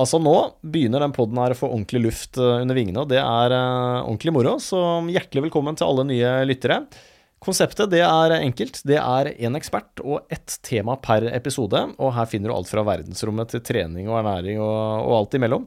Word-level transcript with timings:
Altså 0.00 0.20
Nå 0.22 0.34
begynner 0.64 1.04
den 1.04 1.14
poden 1.14 1.38
her 1.40 1.52
å 1.52 1.58
få 1.58 1.68
ordentlig 1.68 2.04
luft 2.06 2.40
eh, 2.40 2.60
under 2.62 2.78
vingene, 2.78 3.02
og 3.02 3.10
det 3.12 3.20
er 3.20 3.52
uh, 3.52 4.06
ordentlig 4.06 4.32
moro. 4.34 4.56
Så 4.62 4.80
hjertelig 5.12 5.48
velkommen 5.48 5.76
til 5.76 5.88
alle 5.90 6.06
nye 6.08 6.34
lyttere. 6.48 6.82
Konseptet 7.40 7.92
det 7.92 8.02
er 8.04 8.34
enkelt. 8.36 8.82
Det 8.88 8.98
er 9.00 9.32
én 9.32 9.56
ekspert 9.56 10.02
og 10.04 10.28
ett 10.32 10.58
tema 10.66 10.98
per 11.00 11.24
episode. 11.32 11.86
Og 11.96 12.12
her 12.16 12.28
finner 12.28 12.52
du 12.52 12.56
alt 12.56 12.68
fra 12.72 12.84
verdensrommet 12.84 13.54
til 13.54 13.64
trening 13.64 14.10
og 14.10 14.20
ernæring 14.20 14.60
og, 14.60 15.06
og 15.06 15.16
alt 15.22 15.38
imellom. 15.40 15.64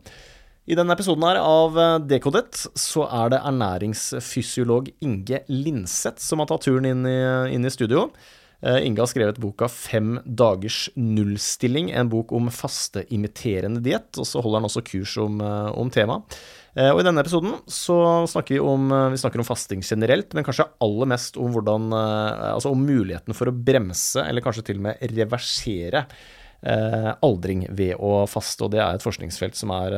I 0.69 0.77
denne 0.79 0.95
episoden 0.95 1.25
her 1.27 1.41
av 1.41 1.79
eh, 1.81 1.97
Dekodet 2.13 2.61
så 2.79 3.07
er 3.09 3.33
det 3.33 3.41
ernæringsfysiolog 3.49 4.93
Inge 5.03 5.43
Linseth 5.51 6.23
som 6.23 6.41
har 6.41 6.49
tatt 6.49 6.65
turen 6.69 6.87
inn 6.87 7.03
i, 7.09 7.19
inn 7.53 7.67
i 7.67 7.73
studio. 7.73 8.07
Eh, 8.63 8.85
Inge 8.87 9.01
har 9.03 9.09
skrevet 9.11 9.39
boka 9.43 9.67
'Fem 9.67 10.19
dagers 10.23 10.89
nullstilling', 10.95 11.91
en 11.91 12.09
bok 12.09 12.31
om 12.31 12.47
fasteimiterende 12.47 13.83
diett. 13.83 14.17
Og 14.17 14.25
så 14.25 14.41
holder 14.41 14.61
han 14.61 14.69
også 14.69 14.85
kurs 14.87 15.17
om, 15.17 15.41
eh, 15.41 15.71
om 15.77 15.89
temaet. 15.89 16.23
Eh, 16.75 16.89
og 16.89 17.01
I 17.01 17.03
denne 17.03 17.19
episoden 17.19 17.59
så 17.67 18.25
snakker 18.25 18.55
vi 18.55 18.59
om, 18.59 18.89
vi 19.11 19.17
snakker 19.17 19.39
om 19.39 19.45
fasting 19.45 19.81
generelt, 19.83 20.33
men 20.33 20.43
kanskje 20.43 20.69
aller 20.81 21.05
mest 21.05 21.37
om, 21.37 21.51
hvordan, 21.51 21.91
altså 21.93 22.71
om 22.71 22.83
muligheten 22.83 23.35
for 23.35 23.45
å 23.45 23.63
bremse, 23.63 24.25
eller 24.27 24.41
kanskje 24.41 24.63
til 24.65 24.77
og 24.77 24.81
med 24.81 24.97
reversere, 25.01 26.07
aldring 27.21 27.67
ved 27.69 27.95
å 27.99 28.25
faste. 28.25 28.63
Og 28.63 28.71
det 28.71 28.79
er 28.79 28.95
et 28.95 29.03
forskningsfelt 29.03 29.53
som 29.53 29.69
er 29.69 29.91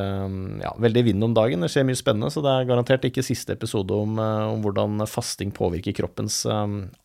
ja, 0.60 0.74
veldig 0.76 0.98
i 0.98 1.02
vinden 1.02 1.22
om 1.22 1.34
dagen. 1.34 1.60
Det 1.60 1.70
skjer 1.70 1.86
mye 1.86 1.96
spennende, 1.96 2.30
så 2.30 2.42
det 2.42 2.50
er 2.50 2.68
garantert 2.68 3.04
ikke 3.04 3.24
siste 3.24 3.52
episode 3.52 3.94
om, 3.94 4.18
om 4.18 4.60
hvordan 4.60 5.06
fasting 5.06 5.52
påvirker 5.52 5.94
kroppens 5.94 6.44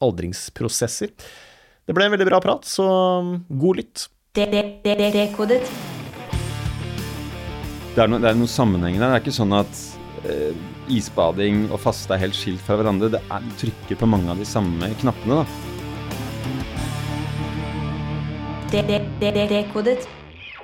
aldringsprosesser. 0.02 1.12
Det 1.92 1.96
ble 1.98 2.06
en 2.08 2.14
veldig 2.14 2.26
bra 2.30 2.38
prat, 2.40 2.64
så 2.64 2.86
god 3.60 3.76
lytt. 3.82 4.06
Det 7.92 8.00
er, 8.00 8.08
no, 8.08 8.16
det 8.16 8.30
er 8.30 8.38
noen 8.40 8.48
sammenhenger 8.48 9.02
der. 9.04 9.10
Det 9.12 9.18
er 9.18 9.24
ikke 9.26 9.34
sånn 9.36 9.52
at 9.58 9.82
eh, 10.24 10.56
isbading 10.96 11.66
og 11.68 11.82
faste 11.84 12.16
er 12.16 12.22
helt 12.22 12.38
skilt 12.40 12.64
fra 12.64 12.78
hverandre. 12.80 13.10
Det 13.12 13.20
er, 13.20 13.50
trykker 13.60 14.00
på 14.00 14.08
mange 14.08 14.32
av 14.32 14.40
de 14.40 14.48
samme 14.48 14.88
knappene, 15.02 15.42
da. 15.42 15.44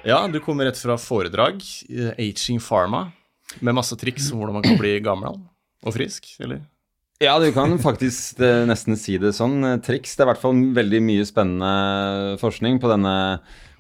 Ja, 0.08 0.24
du 0.32 0.40
kommer 0.40 0.72
rett 0.72 0.80
fra 0.80 0.96
foredrag, 0.96 1.60
uh, 1.92 2.16
Aging 2.16 2.64
Pharma, 2.64 3.12
med 3.60 3.76
masse 3.76 4.00
triks 4.00 4.32
om 4.32 4.40
hvordan 4.40 4.62
man 4.62 4.70
kan 4.70 4.80
bli 4.80 4.96
gammel 5.04 5.44
og 5.84 5.92
frisk, 6.00 6.38
eller? 6.40 6.64
Ja, 7.18 7.40
du 7.42 7.48
kan 7.50 7.72
faktisk 7.82 8.42
eh, 8.46 8.64
nesten 8.70 8.98
si 9.00 9.16
det 9.18 9.32
sånn. 9.34 9.58
Eh, 9.66 9.80
triks. 9.82 10.14
Det 10.14 10.22
er 10.22 10.28
i 10.28 10.32
hvert 10.36 10.42
fall 10.44 10.60
veldig 10.76 11.00
mye 11.02 11.24
spennende 11.26 12.36
forskning 12.42 12.78
på 12.82 12.92
denne 12.92 13.14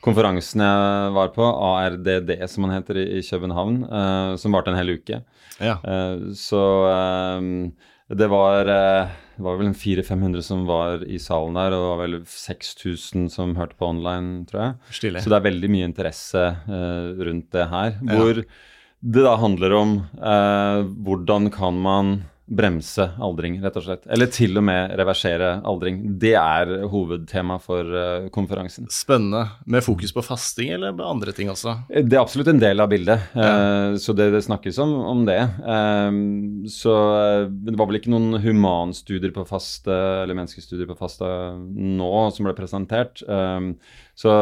konferansen 0.02 0.62
jeg 0.64 1.12
var 1.16 1.30
på, 1.36 1.44
ARDD 1.46 2.32
som 2.50 2.66
man 2.66 2.76
heter 2.76 3.00
i, 3.02 3.22
København, 3.26 3.82
uh, 3.90 4.36
som 4.40 4.54
varte 4.56 4.72
en 4.72 4.78
hel 4.78 4.94
uke. 4.96 5.20
Ja. 5.60 5.76
Uh, 5.82 6.30
så 6.38 6.62
uh, 6.86 7.48
det 8.08 8.30
var, 8.32 8.70
det 8.70 9.44
var 9.44 9.58
vel 9.60 9.74
400-500 9.76 10.46
som 10.46 10.64
var 10.70 11.04
i 11.04 11.20
salen 11.20 11.58
der, 11.60 11.76
og 11.76 11.82
det 11.82 11.90
var 11.92 12.02
vel 12.06 12.16
6000 12.32 13.28
som 13.34 13.58
hørte 13.58 13.76
på 13.76 13.90
online, 13.90 14.46
tror 14.48 14.64
jeg. 14.64 14.96
Stille. 15.02 15.24
Så 15.24 15.34
det 15.34 15.42
er 15.42 15.48
veldig 15.50 15.72
mye 15.74 15.90
interesse 15.90 16.46
rundt 17.20 17.52
det 17.58 17.68
her. 17.74 18.00
Hvor 18.00 18.40
ja. 18.40 18.48
det 19.18 19.28
da 19.28 19.36
handler 19.42 19.76
om 19.82 19.94
hvordan 21.04 21.52
kan 21.52 21.84
man 21.84 22.16
bremse 22.48 23.04
aldring, 23.20 23.58
rett 23.64 23.76
og 23.80 23.84
slett. 23.84 24.06
Eller 24.12 24.30
til 24.32 24.56
og 24.60 24.64
med 24.70 24.94
reversere 25.00 25.58
aldring. 25.68 26.00
Det 26.22 26.34
er 26.40 26.72
hovedtema 26.92 27.58
for 27.64 27.88
uh, 27.92 28.28
konferansen. 28.34 28.88
Spennende. 28.94 29.44
Med 29.68 29.84
fokus 29.84 30.14
på 30.16 30.24
fasting 30.24 30.72
eller 30.78 30.96
på 30.96 31.08
andre 31.08 31.34
ting 31.36 31.52
også? 31.52 31.76
Det 31.92 32.16
er 32.16 32.22
absolutt 32.24 32.52
en 32.54 32.62
del 32.62 32.84
av 32.84 32.92
bildet. 32.92 33.26
Ja. 33.36 33.50
Uh, 33.52 33.98
så 34.00 34.16
det, 34.16 34.30
det, 34.36 34.46
snakkes 34.48 34.80
om, 34.84 34.94
om 35.12 35.26
det. 35.28 35.40
Uh, 35.66 36.68
så 36.72 36.96
det 37.52 37.76
var 37.76 37.92
vel 37.92 38.00
ikke 38.00 38.14
noen 38.16 38.40
humanstudier 38.44 39.36
på 39.36 39.46
faste, 39.48 39.92
eller 40.24 40.38
menneskestudier 40.38 40.88
på 40.88 40.98
faste 41.00 41.28
nå 41.28 42.14
som 42.34 42.48
ble 42.48 42.56
presentert. 42.58 43.22
så 44.18 44.34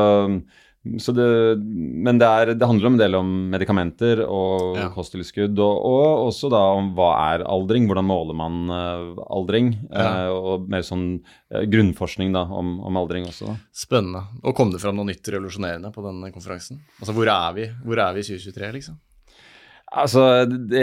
det, 0.86 1.28
men 2.06 2.20
det, 2.22 2.28
er, 2.28 2.52
det, 2.54 2.68
handler 2.70 2.90
om 2.90 2.96
en 2.96 3.02
del 3.02 3.18
om 3.18 3.30
medikamenter 3.50 4.22
og 4.26 4.78
ja. 4.78 4.90
kosttilskudd. 4.94 5.58
Og, 5.58 5.80
og, 5.90 6.28
også 6.28 6.52
da 6.54 6.62
om 6.78 6.92
hva 6.98 7.10
er 7.34 7.46
aldring, 7.50 7.88
hvordan 7.90 8.06
måler 8.06 8.38
man 8.38 8.60
uh, 8.70 9.24
aldring. 9.34 9.74
Ja. 9.90 10.30
Uh, 10.30 10.52
og 10.54 10.70
mer 10.70 10.86
sånn 10.86 11.08
uh, 11.18 11.64
grunnforskning 11.72 12.36
da, 12.36 12.46
om, 12.46 12.78
om, 12.86 13.02
aldring 13.02 13.26
også. 13.32 13.50
Da. 13.50 13.58
Spennende. 13.86 14.22
Og 14.46 14.54
kom 14.58 14.74
det 14.74 14.84
fram 14.84 15.00
noe 15.00 15.10
nytt 15.10 15.34
revolusjonerende 15.34 15.90
på 15.96 16.06
denne 16.06 16.30
konferansen? 16.36 16.84
Altså 17.02 17.18
hvor 17.18 17.34
er 17.34 17.58
vi, 17.58 17.68
hvor 17.88 18.06
er 18.06 18.16
vi 18.18 18.22
i 18.22 18.30
2023, 18.30 18.72
liksom? 18.78 19.02
Altså, 19.94 20.22
det, 20.50 20.82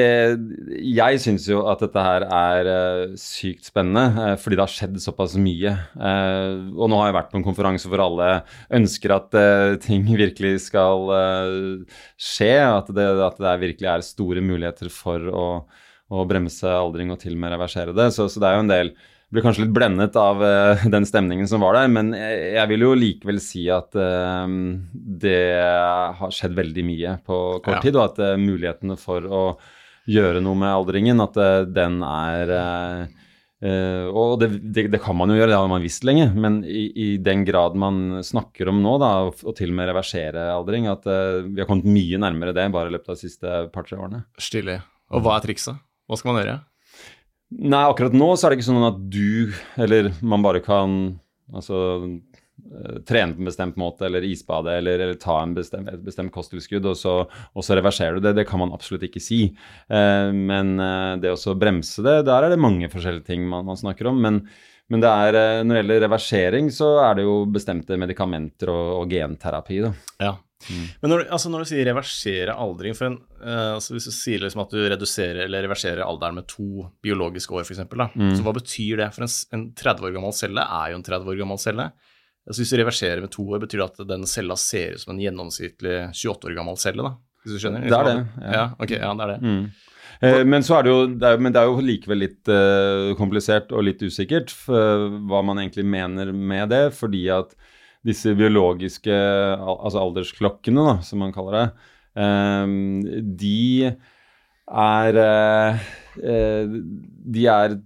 jeg 0.94 1.18
syns 1.20 1.48
jo 1.50 1.64
at 1.68 1.80
dette 1.82 2.02
her 2.06 2.22
er 2.22 2.68
uh, 2.70 3.14
sykt 3.18 3.66
spennende, 3.66 4.04
uh, 4.14 4.36
fordi 4.38 4.56
det 4.56 4.62
har 4.62 4.72
skjedd 4.72 5.00
såpass 5.02 5.34
mye. 5.42 5.72
Uh, 5.98 6.70
og 6.78 6.86
nå 6.88 7.00
har 7.00 7.10
jeg 7.10 7.16
vært 7.18 7.32
på 7.32 7.40
en 7.40 7.46
konferanse 7.46 7.90
hvor 7.90 8.04
alle 8.04 8.28
ønsker 8.78 9.16
at 9.16 9.38
ting 9.82 10.06
virkelig 10.06 10.68
skal 10.68 11.10
skje. 12.14 12.54
At 12.62 12.92
det, 12.94 13.08
at 13.26 13.42
det 13.42 13.56
virkelig 13.66 13.90
er 13.90 14.06
store 14.06 14.44
muligheter 14.44 14.92
for 14.92 15.28
å, 15.28 15.46
å, 16.12 16.24
bremse 16.28 16.70
aldring 16.70 17.10
og 17.12 17.20
til 17.24 17.34
og 17.34 17.42
med 17.42 17.56
reversere 17.56 17.96
det. 17.96 18.12
Så, 18.14 18.30
så 18.30 18.40
det 18.40 18.48
er 18.48 18.60
jo 18.60 18.64
en 18.68 18.72
del 18.76 18.94
ble 19.32 19.42
kanskje 19.44 19.64
litt 19.64 19.74
blendet 19.74 20.16
av 20.20 20.42
uh, 20.44 20.84
den 20.92 21.06
stemningen 21.08 21.48
som 21.48 21.64
var 21.64 21.78
der, 21.78 21.90
men 21.92 22.12
jeg, 22.16 22.40
jeg 22.58 22.70
vil 22.72 22.86
jo 22.86 22.92
likevel 22.98 23.40
si 23.42 23.64
at 23.72 23.96
uh, 23.96 24.44
det 24.92 25.38
har 26.18 26.34
skjedd 26.34 26.58
veldig 26.58 26.84
mye 26.88 27.16
på 27.24 27.38
kort 27.64 27.78
ja. 27.78 27.82
tid, 27.86 27.98
og 27.98 28.10
at 28.10 28.20
uh, 28.22 28.34
mulighetene 28.40 28.98
for 29.00 29.26
å 29.26 29.42
gjøre 30.10 30.42
noe 30.44 30.58
med 30.58 30.74
aldringen, 30.74 31.22
at 31.22 31.36
den 31.70 32.00
er 32.02 32.50
og 33.62 34.40
det, 34.42 34.48
det, 34.74 34.82
det, 34.90 34.98
kan 34.98 35.14
man 35.14 35.30
jo 35.30 35.36
gjøre, 35.36 35.52
det 35.52 35.58
har 35.60 35.68
man 35.70 35.84
visst 35.84 36.02
lenge, 36.02 36.24
men 36.34 36.56
i, 36.66 36.88
i, 36.98 37.06
den 37.22 37.44
grad 37.46 37.76
man 37.78 38.16
snakker 38.26 38.72
om 38.72 38.80
nå, 38.82 38.96
da, 38.98 39.12
og, 39.28 39.52
til 39.54 39.70
og 39.70 39.76
med 39.78 39.86
reversere 39.92 40.48
aldring, 40.50 40.88
at 40.90 41.06
vi 41.06 41.62
har 41.62 41.68
kommet 41.70 41.86
mye 41.86 42.18
nærmere 42.24 42.56
det 42.58 42.66
bare 42.74 42.90
i 42.90 42.96
løpet 42.96 43.12
av 43.14 43.20
de 43.20 43.22
siste 43.22 43.62
par-tre 43.70 44.00
årene. 44.02 44.24
Stilig. 44.42 44.80
Og 45.14 45.22
hva 45.22 45.38
er 45.38 45.46
trikset? 45.46 45.78
Hva 46.10 46.18
skal 46.18 46.32
man 46.32 46.42
gjøre? 46.42 46.58
Nei, 47.58 47.82
akkurat 47.84 48.14
nå 48.16 48.32
så 48.36 48.46
er 48.46 48.52
det 48.52 48.60
ikke 48.60 48.70
sånn 48.70 48.86
at 48.86 49.00
du, 49.12 49.52
eller 49.80 50.12
man 50.24 50.44
bare 50.44 50.62
kan 50.64 50.94
altså 51.52 51.78
eh, 52.06 52.98
trene 53.08 53.36
på 53.36 53.42
en 53.42 53.50
bestemt 53.50 53.78
måte, 53.80 54.06
eller 54.06 54.24
isbade, 54.24 54.76
eller, 54.80 55.02
eller 55.04 55.18
ta 55.20 55.40
bestemt, 55.52 55.90
et 55.92 56.04
bestemt 56.04 56.32
kosttilskudd, 56.34 56.86
og 56.88 56.96
så, 56.98 57.14
og 57.26 57.66
så, 57.66 57.76
reverserer 57.78 58.16
du 58.16 58.24
det. 58.24 58.36
Det 58.38 58.46
kan 58.48 58.62
man 58.62 58.72
absolutt 58.74 59.04
ikke 59.08 59.22
si. 59.22 59.44
Eh, 59.52 60.28
men 60.32 60.74
eh, 60.80 61.14
det 61.22 61.34
å 61.34 61.56
bremse 61.58 62.04
det, 62.06 62.22
der 62.28 62.46
er 62.46 62.54
det 62.54 62.62
mange 62.62 62.90
forskjellige 62.92 63.28
ting 63.28 63.44
man, 63.50 63.66
man 63.68 63.80
snakker 63.80 64.08
om. 64.12 64.22
Men, 64.24 64.40
men 64.92 65.04
det 65.04 65.10
er, 65.10 65.40
eh, 65.42 65.64
når 65.66 65.74
det 65.74 65.82
gjelder 65.82 66.04
reversering, 66.06 66.72
så 66.72 66.94
er 67.04 67.20
det 67.20 67.28
jo 67.28 67.36
bestemte 67.52 68.00
medikamenter 68.00 68.72
og, 68.72 69.02
og 69.02 69.12
genterapi. 69.12 69.82
Da. 69.84 69.92
Ja. 70.22 70.36
Mm. 70.68 70.84
Men 71.02 71.12
når, 71.12 71.24
altså 71.34 71.50
når, 71.50 71.64
du 71.64 71.70
sier 71.72 71.88
reversere 71.88 72.54
aldring 72.64 72.96
for 72.98 73.08
en, 73.08 73.18
uh, 73.42 73.74
altså 73.76 73.96
Hvis 73.96 74.08
du 74.08 74.14
sier 74.14 74.44
liksom 74.44 74.62
at 74.64 74.74
du 74.74 74.80
reduserer 74.80 75.42
eller 75.46 75.66
reverserer 75.66 76.04
alderen 76.06 76.38
med 76.38 76.48
to 76.50 76.86
biologiske 77.04 77.56
år, 77.56 77.66
f.eks., 77.66 77.82
mm. 77.88 78.32
så 78.36 78.46
hva 78.46 78.54
betyr 78.56 79.02
det? 79.02 79.10
For 79.16 79.26
en, 79.26 79.34
en 79.56 79.68
30 79.78 80.08
år 80.08 80.16
gammel 80.16 80.34
celle 80.38 80.66
er 80.80 80.92
jo 80.92 81.00
en 81.00 81.06
30 81.10 81.34
år 81.34 81.40
gammel 81.42 81.62
celle. 81.62 81.90
Altså 82.42 82.62
Hvis 82.62 82.74
du 82.74 82.80
reverserer 82.80 83.22
med 83.22 83.30
to 83.34 83.46
år, 83.46 83.62
betyr 83.62 83.82
det 83.82 83.88
at 83.90 84.04
den 84.10 84.26
cella 84.26 84.58
ser 84.58 84.96
ut 84.96 85.04
som 85.04 85.14
en 85.14 85.22
gjennomsnittlig 85.22 85.96
28 86.10 86.50
år 86.50 86.58
gammel 86.58 86.78
celle? 86.82 87.06
da, 87.06 87.14
hvis 87.44 87.56
du 87.56 87.62
skjønner? 87.62 87.86
Det 87.86 87.98
er 87.98 88.08
det. 88.10 88.18
Ja, 88.42 88.52
ja 88.56 88.68
ok, 88.78 88.94
ja, 88.98 89.12
det 89.18 89.26
er 89.26 89.34
det. 89.34 89.40
Mm. 89.42 89.64
Eh, 90.22 90.40
men 90.46 90.62
så 90.66 90.78
er 90.78 90.86
det 90.86 90.92
jo, 90.92 91.04
det 91.18 91.28
er, 91.28 91.40
men 91.42 91.54
det 91.54 91.62
er 91.62 91.70
jo 91.70 91.82
likevel 91.82 92.20
litt 92.22 92.50
uh, 92.50 93.10
komplisert 93.18 93.72
og 93.74 93.86
litt 93.88 94.02
usikkert 94.02 94.52
for, 94.54 95.08
hva 95.30 95.42
man 95.46 95.62
egentlig 95.62 95.86
mener 95.86 96.30
med 96.34 96.70
det. 96.74 96.84
fordi 96.94 97.24
at 97.34 97.56
disse 98.06 98.34
biologiske 98.38 99.14
altså 99.14 100.00
aldersklokkene, 100.02 100.86
da, 100.88 100.96
som 101.06 101.22
man 101.22 101.34
kaller 101.34 101.58
det, 101.58 101.66
ehm, 102.22 103.00
de 103.38 103.92
er 104.72 105.18
eh, 105.22 105.86
De 107.36 107.46
er 107.50 107.78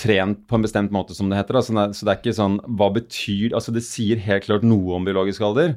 trent 0.00 0.40
på 0.48 0.56
en 0.56 0.64
bestemt 0.64 0.92
måte, 0.94 1.14
som 1.16 1.28
det 1.28 1.36
heter. 1.36 1.58
Altså, 1.58 1.74
så 1.92 2.06
det 2.06 2.12
er 2.12 2.20
ikke 2.20 2.32
sånn 2.36 2.54
Hva 2.78 2.86
betyr 2.94 3.52
Altså, 3.56 3.74
det 3.74 3.82
sier 3.84 4.20
helt 4.24 4.46
klart 4.46 4.64
noe 4.64 4.96
om 4.96 5.04
biologisk 5.04 5.44
alder. 5.44 5.74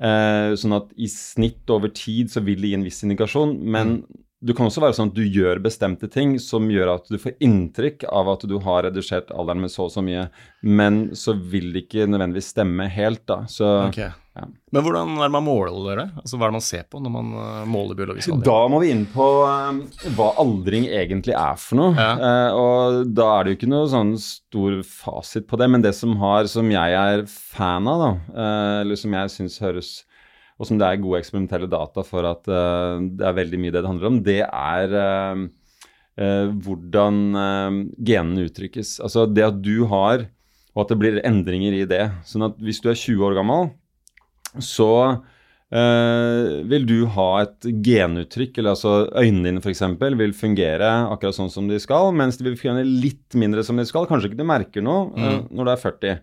Eh, 0.00 0.54
sånn 0.56 0.76
at 0.78 0.92
i 0.96 1.08
snitt 1.10 1.68
over 1.72 1.92
tid 1.92 2.32
så 2.32 2.40
vil 2.44 2.62
det 2.62 2.72
gi 2.72 2.78
en 2.78 2.86
viss 2.86 3.02
indikasjon, 3.04 3.58
men 3.60 3.98
mm 4.00 4.21
du 4.42 4.50
kan 4.56 4.66
også 4.66 4.82
være 4.82 4.96
sånn 4.96 5.12
at 5.12 5.18
du 5.18 5.22
gjør 5.22 5.60
bestemte 5.62 6.08
ting 6.10 6.34
som 6.42 6.66
gjør 6.70 6.96
at 6.96 7.06
du 7.10 7.18
får 7.20 7.36
inntrykk 7.44 8.08
av 8.10 8.32
at 8.32 8.46
du 8.50 8.56
har 8.64 8.82
redusert 8.88 9.30
alderen 9.30 9.62
med 9.62 9.70
så 9.70 9.86
og 9.86 9.94
så 9.94 10.02
mye, 10.02 10.26
men 10.66 11.04
så 11.18 11.36
vil 11.36 11.70
det 11.74 11.86
ikke 11.86 12.08
nødvendigvis 12.10 12.50
stemme 12.50 12.88
helt, 12.90 13.22
da. 13.30 13.44
Så, 13.50 13.70
okay. 13.86 14.10
ja. 14.34 14.48
Men 14.74 14.86
hvordan 14.86 15.14
er 15.14 15.28
det 15.28 15.34
man 15.36 15.46
måler 15.46 16.02
det? 16.02 16.08
Altså, 16.24 16.36
hva 16.36 16.48
er 16.48 16.52
det 16.52 16.58
man 16.58 16.66
ser 16.66 16.84
på 16.90 17.02
når 17.04 17.14
man 17.14 17.32
uh, 17.38 17.64
måler 17.70 17.98
biologisk 17.98 18.34
alder? 18.34 18.48
Da 18.50 18.58
må 18.74 18.82
vi 18.82 18.92
inn 18.96 19.06
på 19.14 19.30
um, 19.46 19.82
hva 20.18 20.30
aldring 20.42 20.90
egentlig 20.90 21.38
er 21.38 21.58
for 21.62 21.78
noe. 21.78 21.94
Ja. 21.94 22.12
Uh, 22.18 22.50
og 22.58 23.10
da 23.14 23.32
er 23.36 23.44
det 23.44 23.54
jo 23.54 23.60
ikke 23.60 23.72
noe 23.74 23.90
sånn 23.94 24.16
stor 24.22 24.80
fasit 24.90 25.46
på 25.50 25.60
det, 25.60 25.70
men 25.70 25.86
det 25.86 25.94
som 25.98 26.18
har, 26.22 26.50
som 26.50 26.70
jeg 26.74 27.02
er 27.02 27.28
fan 27.30 27.86
av, 27.90 28.08
da, 28.08 28.48
eller 28.82 28.98
som 28.98 29.14
jeg 29.14 29.36
syns 29.38 29.62
høres 29.62 30.00
og 30.60 30.68
som 30.68 30.78
det 30.78 30.86
er 30.86 31.00
gode 31.02 31.18
eksperimentelle 31.22 31.68
data 31.70 32.04
for 32.06 32.28
at 32.28 32.46
uh, 32.50 33.00
det 33.02 33.26
er 33.26 33.38
veldig 33.40 33.60
mye 33.62 33.72
det 33.74 33.80
det 33.80 33.90
handler 33.90 34.10
om, 34.10 34.20
det 34.26 34.38
er 34.44 34.94
uh, 34.94 35.42
uh, 36.20 36.54
hvordan 36.64 37.18
genene 37.98 38.46
uttrykkes. 38.48 38.98
Altså 39.04 39.26
det 39.26 39.48
at 39.48 39.60
du 39.64 39.88
har, 39.90 40.26
og 40.76 40.84
at 40.84 40.94
det 40.94 41.00
blir 41.00 41.20
endringer 41.26 41.76
i 41.76 41.84
det. 41.88 42.06
Sånn 42.28 42.46
at 42.46 42.58
hvis 42.62 42.82
du 42.84 42.90
er 42.92 42.98
20 42.98 43.28
år 43.28 43.38
gammel, 43.40 43.70
så 44.60 44.92
vil 45.72 46.82
du 46.84 47.06
ha 47.14 47.28
et 47.40 47.64
genuttrykk, 47.80 48.58
eller 48.60 48.74
altså 48.74 48.90
øynene 49.16 49.46
dine 49.46 49.62
f.eks. 49.64 49.80
vil 50.20 50.34
fungere 50.36 50.90
akkurat 51.08 51.32
sånn 51.32 51.48
som 51.48 51.70
de 51.70 51.78
skal, 51.80 52.10
mens 52.12 52.36
de 52.36 52.44
vil 52.44 52.58
fungere 52.60 52.84
litt 52.84 53.32
mindre 53.40 53.64
som 53.64 53.80
de 53.80 53.86
skal. 53.88 54.04
Kanskje 54.04 54.28
ikke 54.28 54.42
du 54.42 54.44
merker 54.50 54.84
noe 54.84 55.06
mm. 55.16 55.38
når 55.48 55.64
du 55.64 55.72
er 55.72 55.80
40. 55.80 56.20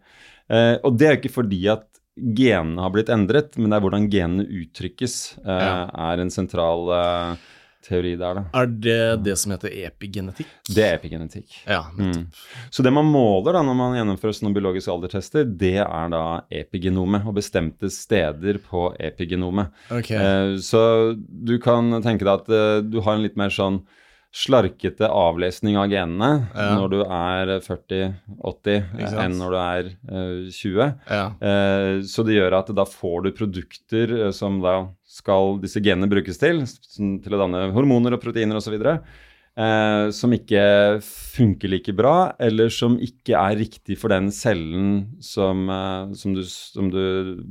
og 0.86 1.00
det 1.02 1.08
er 1.10 1.18
ikke 1.18 1.34
fordi 1.34 1.64
at 1.74 1.89
genene 2.20 2.84
har 2.84 2.92
blitt 2.94 3.12
endret, 3.14 3.56
men 3.58 3.72
det 3.72 3.78
er 3.80 3.86
hvordan 3.86 4.10
genene 4.12 4.48
uttrykkes, 4.62 5.16
eh, 5.46 5.64
ja. 5.64 5.78
er 6.10 6.24
en 6.24 6.34
sentral 6.34 6.92
eh, 6.96 7.48
teori 7.86 8.16
der. 8.20 8.40
Da. 8.40 8.44
Er 8.60 8.70
det 8.70 9.02
det 9.26 9.36
som 9.40 9.54
heter 9.54 9.74
epigenetikk? 9.88 10.50
Det 10.68 10.84
er 10.86 10.98
epigenetikk. 10.98 11.62
Ja, 11.66 11.82
mm. 11.96 12.28
Så 12.70 12.84
det 12.86 12.94
man 12.94 13.08
måler 13.10 13.56
da 13.56 13.64
når 13.66 13.78
man 13.80 13.96
gjennomfører 13.98 14.36
sånne 14.36 14.56
biologiske 14.56 14.94
aldertester, 14.94 15.48
det 15.48 15.78
er 15.86 16.12
da 16.14 16.24
epigenomet 16.62 17.28
og 17.28 17.38
bestemte 17.40 17.92
steder 17.94 18.60
på 18.66 18.90
epigenomet. 19.00 19.72
Okay. 19.88 20.20
Eh, 20.20 20.58
så 20.64 20.82
du 21.16 21.58
kan 21.64 22.02
tenke 22.06 22.28
deg 22.28 22.36
at 22.36 22.54
eh, 22.54 22.76
du 22.86 23.00
har 23.06 23.18
en 23.18 23.26
litt 23.26 23.40
mer 23.40 23.54
sånn 23.54 23.84
slarkete 24.30 25.08
avlesning 25.10 25.78
av 25.82 25.88
genene 25.90 26.30
ja. 26.54 26.68
når 26.78 26.92
du 26.92 27.00
er 27.02 27.54
40-80 27.66 29.08
enn 29.24 29.38
når 29.40 29.56
du 29.56 29.58
er 29.62 29.90
uh, 29.90 30.52
20. 30.54 30.84
Ja. 31.10 31.24
Uh, 31.42 31.94
så 32.06 32.26
det 32.28 32.38
gjør 32.38 32.60
at 32.60 32.70
da 32.78 32.86
får 32.86 33.26
du 33.26 33.32
produkter 33.40 34.14
uh, 34.28 34.30
som 34.36 34.62
da 34.62 34.76
skal 35.10 35.58
disse 35.64 35.82
genene 35.82 36.12
brukes 36.12 36.38
til, 36.42 36.62
til 36.62 37.36
å 37.36 37.42
danne 37.42 37.72
hormoner 37.74 38.16
og 38.16 38.22
proteiner 38.22 38.62
osv. 38.62 38.78
Uh, 38.78 40.14
som 40.14 40.32
ikke 40.38 40.62
funker 41.04 41.74
like 41.74 41.98
bra, 41.98 42.30
eller 42.38 42.70
som 42.72 43.00
ikke 43.02 43.34
er 43.34 43.58
riktig 43.64 43.98
for 44.00 44.14
den 44.14 44.30
cellen 44.36 45.10
som, 45.26 45.66
som, 46.14 46.38
du, 46.38 46.46
som 46.46 46.94
du, 46.94 47.02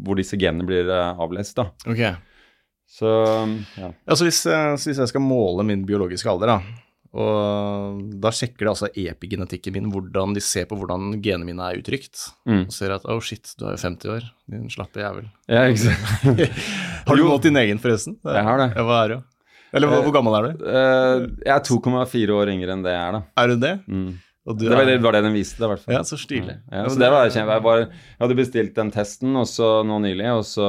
hvor 0.07 0.23
disse 0.23 0.39
genene 0.39 0.69
blir 0.69 0.95
avlest. 0.95 1.59
da. 1.59 1.73
Okay. 1.91 2.15
Så, 2.89 3.09
ja. 3.79 3.93
Altså 4.09 4.27
hvis, 4.27 4.43
hvis, 4.49 4.99
jeg 4.99 5.11
skal 5.11 5.23
måle 5.23 5.67
min 5.67 5.85
biologiske 5.87 6.31
alder, 6.31 6.55
da, 6.57 6.79
og 7.17 8.01
da 8.21 8.31
sjekker 8.35 8.67
de 8.67 8.71
altså 8.73 8.89
epigenetikken 8.93 9.73
min, 9.73 9.89
hvordan 9.93 10.35
de 10.37 10.43
ser 10.45 10.67
på 10.69 10.77
hvordan 10.77 11.17
genene 11.25 11.49
mine 11.49 11.65
er 11.65 11.81
uttrykt. 11.81 12.27
Mm. 12.49 12.67
Og 12.67 12.75
ser 12.75 12.93
at 12.99 13.07
oh 13.09 13.21
shit, 13.25 13.55
du 13.57 13.65
er 13.65 13.77
jo 13.77 13.83
50 13.87 14.13
år, 14.13 14.29
din 14.53 14.69
slappe 14.73 15.01
jævel. 15.01 15.31
Ja, 15.49 15.65
ikke 15.71 15.87
sant. 15.87 16.45
har 17.09 17.19
du 17.19 17.25
målt 17.25 17.49
din 17.49 17.57
egen, 17.61 17.81
forresten? 17.81 18.19
Jeg 18.29 18.45
har 18.45 18.61
det. 18.61 18.71
Hva 18.77 19.03
er 19.03 19.15
du? 19.15 19.19
Eller 19.77 19.91
hvor, 19.91 20.05
hvor 20.07 20.15
gammel 20.17 20.37
er 20.37 20.49
du? 20.49 20.65
Uh, 20.65 21.27
jeg 21.45 21.53
er 21.55 21.65
2,4 21.65 22.37
år 22.37 22.53
yngre 22.55 22.75
enn 22.77 22.85
det 22.85 22.93
jeg 22.93 23.01
er, 23.01 23.17
da. 23.17 23.23
Er 23.41 23.51
du 23.51 23.65
det? 23.65 23.75
Mm. 23.89 24.11
det 24.61 24.73
var 24.73 24.89
det, 24.89 24.99
var 25.05 25.17
det, 25.17 25.25
den 25.29 25.37
viste, 25.37 25.61
i 25.61 25.71
hvert 25.73 25.83
fall. 25.83 25.97
Ja, 25.97 26.03
så 26.09 26.21
stilig. 26.21 26.59
Ja, 26.73 26.85
så 26.89 27.01
det 27.01 27.11
var 27.13 27.33
kjempe, 27.33 27.57
jeg, 27.57 27.65
var, 27.67 27.83
jeg 27.89 28.21
hadde 28.25 28.39
bestilt 28.39 28.77
den 28.77 28.93
testen 28.93 29.37
også 29.37 29.79
nå 29.89 29.99
nylig, 30.05 30.29
og 30.37 30.45
så 30.49 30.69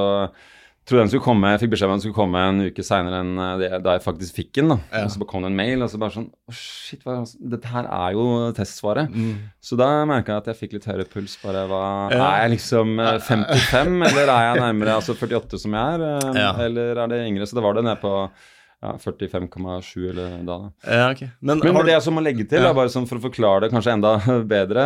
trodde 0.89 1.05
den 1.05 1.11
skulle 1.13 1.25
komme, 1.25 1.53
Jeg 1.53 1.61
fikk 1.63 1.71
beskjed 1.75 1.87
om 1.89 1.93
at 1.93 1.99
den 1.99 2.03
skulle 2.07 2.17
komme 2.17 2.41
en 2.49 2.61
uke 2.67 2.83
seinere 2.85 3.21
enn 3.23 3.31
det, 3.61 3.69
da 3.85 3.95
jeg 3.95 4.03
faktisk 4.05 4.39
fikk 4.41 4.51
den. 4.59 4.73
da. 4.73 4.77
Ja. 4.91 5.05
Og 5.05 5.13
Så 5.13 5.27
kom 5.29 5.45
det 5.45 5.51
en 5.53 5.59
mail, 5.59 5.85
og 5.85 5.91
så 5.91 6.01
bare 6.01 6.15
sånn 6.17 6.29
Å, 6.29 6.55
shit, 6.55 7.01
hva, 7.05 7.19
dette 7.55 7.71
her 7.71 7.87
er 7.87 8.17
jo 8.17 8.27
testsvaret. 8.57 9.13
Mm. 9.13 9.49
Så 9.61 9.77
da 9.79 9.89
merka 10.09 10.35
jeg 10.35 10.43
at 10.43 10.51
jeg 10.53 10.59
fikk 10.63 10.77
litt 10.77 10.87
høyere 10.89 11.07
puls. 11.09 11.37
bare, 11.43 11.65
hva, 11.69 11.81
ja. 12.13 12.21
Er 12.29 12.45
jeg 12.47 12.57
liksom 12.57 12.95
55, 12.99 13.99
eh, 14.03 14.11
eller 14.11 14.33
er 14.35 14.47
jeg 14.49 14.63
nærmere 14.65 14.99
altså 14.99 15.15
48 15.15 15.61
som 15.65 15.75
jeg 15.77 15.99
er? 15.99 16.07
Eh, 16.09 16.39
ja. 16.43 16.53
Eller 16.67 17.03
er 17.05 17.11
det 17.11 17.25
yngre? 17.27 17.47
Så 17.49 17.59
da 17.59 17.65
var 17.65 17.77
det 17.77 17.85
nede 17.85 17.99
på 18.01 18.13
ja, 18.79 18.93
45,7 18.95 20.09
eller 20.09 20.37
da. 20.47 20.57
da. 20.57 20.71
Ja, 20.87 21.09
ok. 21.11 21.25
Men, 21.41 21.59
Men 21.59 21.81
det 21.83 21.97
jeg 21.97 22.05
så 22.05 22.13
må 22.15 22.23
legge 22.23 22.45
til, 22.47 22.63
ja. 22.63 22.71
bare 22.75 22.91
sånn 22.91 23.07
for 23.09 23.19
å 23.19 23.25
forklare 23.25 23.65
det 23.65 23.73
kanskje 23.73 23.97
enda 23.97 24.13
bedre, 24.55 24.85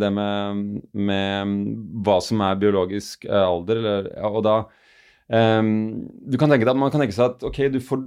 det 0.00 0.10
med, 0.14 0.64
med 0.96 1.58
hva 2.06 2.20
som 2.24 2.40
er 2.46 2.56
biologisk 2.62 3.28
alder, 3.28 3.82
eller, 3.82 4.08
og 4.30 4.40
da 4.46 4.56
Um, 5.32 6.04
du 6.28 6.36
kan 6.36 6.52
tenke 6.52 6.66
deg, 6.68 6.76
Man 6.76 6.92
kan 6.92 7.00
tenke 7.00 7.16
seg 7.16 7.32
at 7.32 7.44
ok, 7.48 7.62
du 7.72 7.80
får 7.80 8.02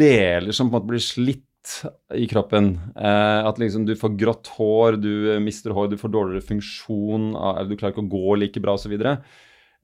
deler 0.00 0.54
som 0.56 0.70
på 0.70 0.78
en 0.78 0.80
måte 0.80 0.92
blir 0.94 1.02
slitt 1.04 1.44
i 2.14 2.26
kroppen. 2.28 2.74
Uh, 2.96 3.46
at 3.48 3.58
liksom 3.60 3.86
du 3.88 3.94
får 3.98 4.16
grått 4.20 4.52
hår, 4.58 5.00
du 5.00 5.12
mister 5.44 5.74
hår, 5.76 5.90
du 5.92 5.98
får 6.00 6.12
dårligere 6.12 6.48
funksjon, 6.52 7.32
eller 7.36 7.70
du 7.70 7.76
klarer 7.76 7.96
ikke 7.96 8.04
å 8.04 8.14
gå 8.14 8.38
like 8.40 8.62
bra 8.64 8.76
osv. 8.78 8.94
Uh, 8.94 9.16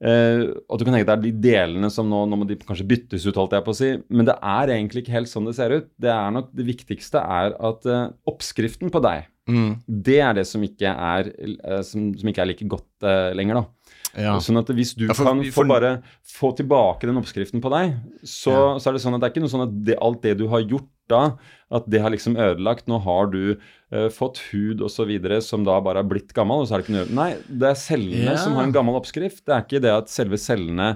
eh, 0.05 0.43
og 0.67 0.77
du 0.77 0.85
kan 0.85 0.97
tenke 0.97 1.09
deg 1.09 1.25
de 1.25 1.33
delene 1.51 1.89
som 1.93 2.09
nå, 2.09 2.23
nå 2.29 2.41
må 2.41 2.49
de 2.49 2.59
kanskje 2.61 2.87
byttes 2.89 3.25
ut, 3.27 3.37
holdt 3.37 3.57
jeg 3.57 3.65
på 3.65 3.75
å 3.75 3.79
si. 3.81 3.91
Men 4.13 4.29
det 4.29 4.37
er 4.37 4.75
egentlig 4.77 5.05
ikke 5.05 5.17
helt 5.17 5.31
sånn 5.31 5.49
det 5.49 5.57
ser 5.57 5.73
ut. 5.73 5.89
Det 6.01 6.13
er 6.13 6.37
nok 6.37 6.51
det 6.57 6.69
viktigste 6.69 7.21
er 7.41 7.57
at 7.57 7.89
uh, 7.89 8.09
oppskriften 8.29 8.93
på 8.93 9.03
deg, 9.05 9.30
mm. 9.49 9.71
det 9.87 10.19
er 10.21 10.37
det 10.37 10.45
som 10.49 10.63
ikke 10.65 10.91
er, 10.91 11.31
uh, 11.65 11.81
som, 11.87 12.11
som 12.17 12.31
ikke 12.31 12.45
er 12.45 12.51
like 12.53 12.67
godt 12.69 12.87
lenger, 13.37 13.61
da. 13.61 13.97
Ja. 14.19 14.35
Sånn 14.43 14.59
at 14.59 14.69
hvis 14.75 14.91
du 14.97 15.05
ja, 15.05 15.15
for, 15.15 15.29
kan 15.29 15.39
få 15.55 15.63
bare 15.69 15.91
få 16.27 16.51
tilbake 16.57 17.07
den 17.07 17.19
oppskriften 17.21 17.61
på 17.63 17.71
deg, 17.71 17.93
så, 18.27 18.51
ja. 18.51 18.65
så, 18.81 18.89
er 18.89 18.97
det 18.97 19.03
sånn 19.05 19.15
at 19.15 19.23
det 19.23 19.29
er 19.29 19.33
ikke 19.33 19.43
noe 19.45 19.53
sånn 19.53 19.63
at 19.69 19.77
det, 19.87 19.95
alt 20.03 20.19
det 20.25 20.35
du 20.41 20.49
har 20.51 20.65
gjort 20.65 20.89
da, 21.11 21.21
at 21.71 21.87
det 21.91 22.01
har 22.03 22.13
liksom 22.13 22.35
ødelagt. 22.39 22.87
Nå 22.91 22.99
har 23.05 23.31
du 23.31 23.55
uh, 23.55 24.09
fått 24.13 24.41
hud 24.51 24.83
osv. 24.85 25.13
som 25.45 25.65
da 25.67 25.79
bare 25.83 26.03
har 26.03 26.11
blitt 26.11 26.35
gammel, 26.35 26.63
og 26.63 26.69
så 26.69 26.75
er 26.75 26.83
det 26.83 26.89
ikke 26.89 26.97
noe 26.99 27.17
Nei, 27.21 27.31
det 27.47 27.71
er 27.71 27.79
cellene 27.79 28.37
som 28.39 28.57
har 28.59 28.67
en 28.67 28.75
gammel 28.75 28.99
oppskrift. 28.99 29.43
Det 29.45 29.55
er 29.55 29.65
ikke 29.65 29.83
det 29.83 29.95
at 29.95 30.11
selve 30.11 30.39
cellene 30.41 30.93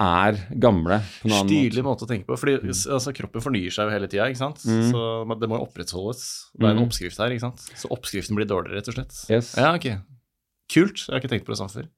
er 0.00 0.38
gamle. 0.58 0.98
på 1.22 1.30
noen 1.30 1.48
Stilig 1.48 1.82
måte. 1.82 1.88
måte 1.88 2.06
å 2.06 2.10
tenke 2.10 2.26
på. 2.28 2.38
fordi 2.40 2.56
mm. 2.62 2.70
altså, 2.96 3.12
Kroppen 3.16 3.44
fornyer 3.44 3.74
seg 3.74 3.88
jo 3.88 3.94
hele 3.94 4.08
tida. 4.10 4.28
Mm. 4.28 4.88
Så 4.90 5.02
det 5.40 5.50
må 5.50 5.58
jo 5.58 5.66
opprettholdes. 5.66 6.24
Det 6.56 6.66
er 6.66 6.72
en 6.72 6.80
mm. 6.80 6.86
oppskrift 6.88 7.20
her. 7.22 7.34
ikke 7.34 7.46
sant? 7.46 7.66
Så 7.78 7.90
oppskriften 7.92 8.38
blir 8.38 8.48
dårligere, 8.48 8.80
rett 8.80 8.90
og 8.92 8.98
slett. 8.98 9.18
Yes. 9.30 9.52
Ja, 9.60 9.74
ok. 9.76 9.90
Kult. 10.72 11.04
Jeg 11.04 11.12
har 11.12 11.20
ikke 11.20 11.32
tenkt 11.34 11.46
på 11.46 11.52
det 11.52 11.60
sånn 11.60 11.72
før. 11.72 11.88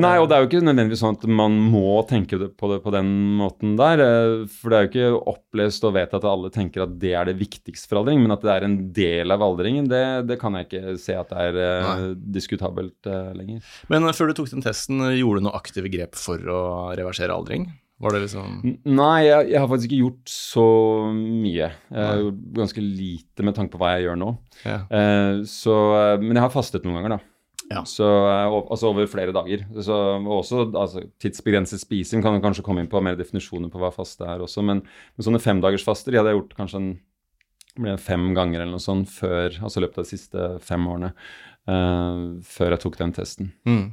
Nei, 0.00 0.14
og 0.16 0.28
det 0.30 0.36
er 0.36 0.44
jo 0.44 0.48
ikke 0.48 0.62
nødvendigvis 0.64 1.02
sånn 1.02 1.18
at 1.18 1.24
man 1.28 1.56
må 1.68 2.00
tenke 2.08 2.38
på 2.56 2.68
det 2.70 2.78
på 2.80 2.92
den 2.94 3.10
måten 3.36 3.74
der. 3.76 4.00
Eh, 4.00 4.44
for 4.48 4.72
det 4.72 4.78
er 4.78 4.86
jo 4.86 4.90
ikke 4.90 5.32
opplest 5.34 5.84
og 5.84 5.92
vedtatt 5.98 6.22
at 6.22 6.30
alle 6.30 6.52
tenker 6.54 6.86
at 6.86 6.94
det 7.02 7.12
er 7.18 7.28
det 7.28 7.36
viktigste 7.40 7.90
for 7.90 8.00
aldring, 8.00 8.22
men 8.24 8.32
at 8.32 8.44
det 8.44 8.54
er 8.54 8.64
en 8.68 8.78
del 8.96 9.34
av 9.34 9.44
aldringen, 9.44 9.90
det, 9.92 10.02
det 10.30 10.38
kan 10.40 10.56
jeg 10.56 10.68
ikke 10.68 10.96
se 11.02 11.16
at 11.18 11.34
det 11.34 11.44
er 11.44 11.84
Nei. 11.84 12.10
diskutabelt 12.38 13.10
uh, 13.10 13.34
lenger. 13.36 13.60
Men 13.92 14.08
før 14.16 14.32
du 14.32 14.38
tok 14.38 14.48
den 14.54 14.64
testen, 14.64 15.02
gjorde 15.18 15.42
du 15.42 15.48
noen 15.48 15.60
aktive 15.60 15.92
grep 15.92 16.16
for 16.16 16.40
å 16.40 16.62
reversere 16.96 17.36
aldring? 17.36 17.68
Var 18.02 18.16
det 18.16 18.22
liksom 18.24 18.54
Nei, 18.88 19.18
jeg, 19.28 19.50
jeg, 19.52 19.58
har 19.60 19.68
faktisk 19.70 19.92
ikke 19.92 20.06
gjort 20.06 20.32
så 20.32 20.64
mye. 21.12 21.68
Jeg 21.68 22.06
har 22.08 22.22
gjort 22.24 22.40
ganske 22.56 22.82
lite 22.82 23.44
med 23.46 23.54
tanke 23.58 23.76
på 23.76 23.82
hva 23.82 23.92
jeg 23.94 24.08
gjør 24.08 24.18
nå. 24.24 24.32
Ja. 24.64 24.80
så, 25.46 25.76
men 26.22 26.32
jeg 26.32 26.42
har 26.42 26.54
fastet 26.54 26.88
noen 26.88 26.98
ganger, 26.98 27.18
da. 27.18 27.31
Ja. 27.72 27.82
Så, 27.88 28.06
eh, 28.06 28.56
altså 28.62 28.90
over 28.90 29.08
flere 29.10 29.34
dager. 29.34 29.64
Så, 29.82 29.98
også 30.20 30.66
altså, 30.70 31.04
Tidsbegrenset 31.22 31.82
spising 31.82 32.24
kan 32.24 32.40
kanskje 32.44 32.64
komme 32.66 32.84
inn 32.84 32.90
på 32.92 33.02
mer 33.04 33.18
definisjoner 33.18 33.72
på 33.72 33.80
hva 33.82 33.92
faste 33.94 34.26
er 34.28 34.44
også. 34.44 34.64
Men, 34.66 34.84
men 34.84 35.28
sånne 35.28 35.42
femdagersfaster 35.42 36.12
de 36.12 36.20
hadde 36.20 36.34
jeg 36.34 36.40
gjort 36.40 36.58
kanskje 36.58 36.82
en, 36.82 36.92
fem 38.02 38.26
ganger 38.36 38.60
eller 38.60 38.74
noe 38.74 38.84
sånt 38.84 39.08
før, 39.08 39.54
altså 39.64 39.80
i 39.80 39.86
løpet 39.86 40.02
av 40.02 40.04
de 40.04 40.12
siste 40.12 40.48
fem 40.60 40.90
årene. 40.92 41.14
Uh, 41.62 42.42
før 42.44 42.74
jeg 42.74 42.82
tok 42.82 42.98
den 42.98 43.14
testen. 43.16 43.52
Mm. 43.68 43.84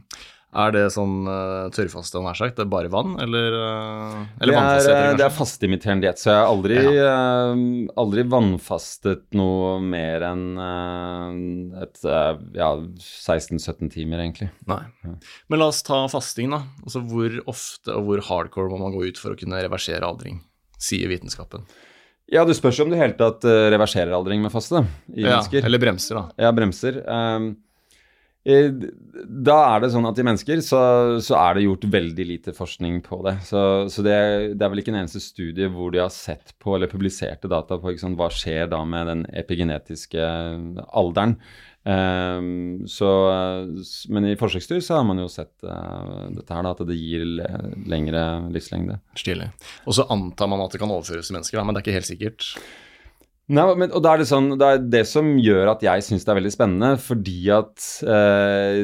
Er 0.50 0.72
det 0.74 0.88
sånn 0.96 1.28
uh, 1.30 1.68
tørrfaste, 1.70 2.18
nær 2.26 2.38
sagt? 2.38 2.56
Det 2.58 2.64
er 2.64 2.70
bare 2.72 2.90
vann, 2.90 3.12
eller, 3.22 3.54
uh, 3.54 4.22
eller 4.42 4.56
det, 4.56 4.62
er, 4.90 5.12
uh, 5.12 5.18
det 5.20 5.26
er 5.28 5.36
fasteimiterende 5.36 6.08
diett, 6.08 6.18
så 6.18 6.32
jeg 6.32 6.40
har 6.40 6.50
aldri, 6.50 6.80
ja. 6.98 7.12
uh, 7.54 7.92
aldri 8.02 8.24
vannfastet 8.32 9.28
noe 9.38 9.76
mer 9.84 10.26
enn 10.32 10.48
et, 11.84 12.02
ja, 12.58 12.72
16-17 12.98 13.94
timer, 13.94 14.24
egentlig. 14.26 14.50
Nei. 14.70 14.82
Ja. 15.06 15.14
Men 15.54 15.62
la 15.62 15.70
oss 15.70 15.84
ta 15.86 16.02
fasting, 16.10 16.50
da. 16.58 16.64
Altså, 16.82 17.06
hvor 17.06 17.38
ofte 17.46 17.94
og 17.94 18.10
hvor 18.10 18.26
hardcore 18.32 18.74
må 18.74 18.82
man 18.82 18.98
gå 18.98 19.06
ut 19.06 19.22
for 19.22 19.38
å 19.38 19.38
kunne 19.38 19.62
reversere 19.62 20.02
aldring, 20.02 20.42
sier 20.82 21.14
vitenskapen? 21.14 21.70
Ja, 22.30 22.42
du 22.46 22.56
spørs 22.58 22.82
om 22.82 22.90
du 22.90 22.98
i 22.98 23.02
hele 23.02 23.18
tatt 23.18 23.46
reverserer 23.46 24.18
aldring 24.18 24.42
med 24.42 24.54
faste 24.54 24.82
i 25.14 25.22
ja, 25.22 25.36
mennesker. 25.36 25.66
Eller 25.66 25.82
bremser, 25.82 26.18
da. 26.18 26.46
Ja, 26.46 26.54
bremser. 26.58 27.04
Um, 27.06 27.52
Eh, 27.54 27.69
da 28.44 29.56
er 29.74 29.82
det 29.84 29.90
sånn 29.92 30.08
at 30.08 30.20
i 30.22 30.24
mennesker 30.24 30.62
så, 30.64 30.82
så, 31.20 31.36
er 31.36 31.58
det 31.58 31.66
gjort 31.66 31.88
veldig 31.92 32.26
lite 32.26 32.54
forskning 32.56 33.02
på 33.04 33.20
det. 33.26 33.36
Så, 33.46 33.62
så 33.92 34.06
det, 34.06 34.16
det, 34.56 34.64
er 34.64 34.72
vel 34.72 34.82
ikke 34.82 34.94
en 34.94 35.02
eneste 35.02 35.22
studie 35.24 35.68
hvor 35.74 35.92
de 35.92 36.00
har 36.00 36.14
sett 36.14 36.56
på 36.62 36.78
eller 36.78 36.92
publiserte 36.92 37.52
data 37.52 37.78
på 37.82 37.94
sant, 38.00 38.18
hva 38.20 38.30
skjer 38.32 38.72
da 38.72 38.80
med 38.88 39.12
den 39.12 39.26
epigenetiske 39.44 40.30
alderen. 40.88 41.36
Um, 41.84 42.88
så, 42.92 43.10
men 44.12 44.28
i 44.28 44.36
forsøksdyr 44.40 44.82
så 44.84 45.00
har 45.00 45.08
man 45.08 45.20
jo 45.22 45.30
sett 45.32 45.54
uh, 45.64 46.28
dette 46.32 46.54
her, 46.54 46.64
da, 46.64 46.74
at 46.76 46.84
det 46.88 47.00
gir 47.00 47.26
lengre 47.92 48.26
livslengde. 48.54 49.00
Stilig. 49.20 49.52
Og 49.88 50.00
så 50.00 50.08
antar 50.16 50.52
man 50.52 50.64
at 50.64 50.76
det 50.76 50.82
kan 50.82 50.92
overføres 50.92 51.28
til 51.28 51.40
mennesker, 51.40 51.60
da, 51.60 51.68
men 51.68 51.76
det 51.76 51.84
er 51.84 51.88
ikke 51.88 52.00
helt 52.00 52.12
sikkert? 52.14 52.54
Nei, 53.50 53.64
men, 53.82 53.90
og 53.98 54.04
da 54.06 54.12
er 54.14 54.22
det 54.22 54.28
sånn, 54.30 54.52
det 54.62 54.68
er 54.70 54.82
det 54.94 55.00
som 55.10 55.26
gjør 55.42 55.72
at 55.72 55.82
jeg 55.82 56.04
syns 56.06 56.22
det 56.22 56.30
er 56.30 56.38
veldig 56.38 56.52
spennende, 56.54 56.90
fordi 57.02 57.38
at 57.56 57.86
eh, 58.06 58.82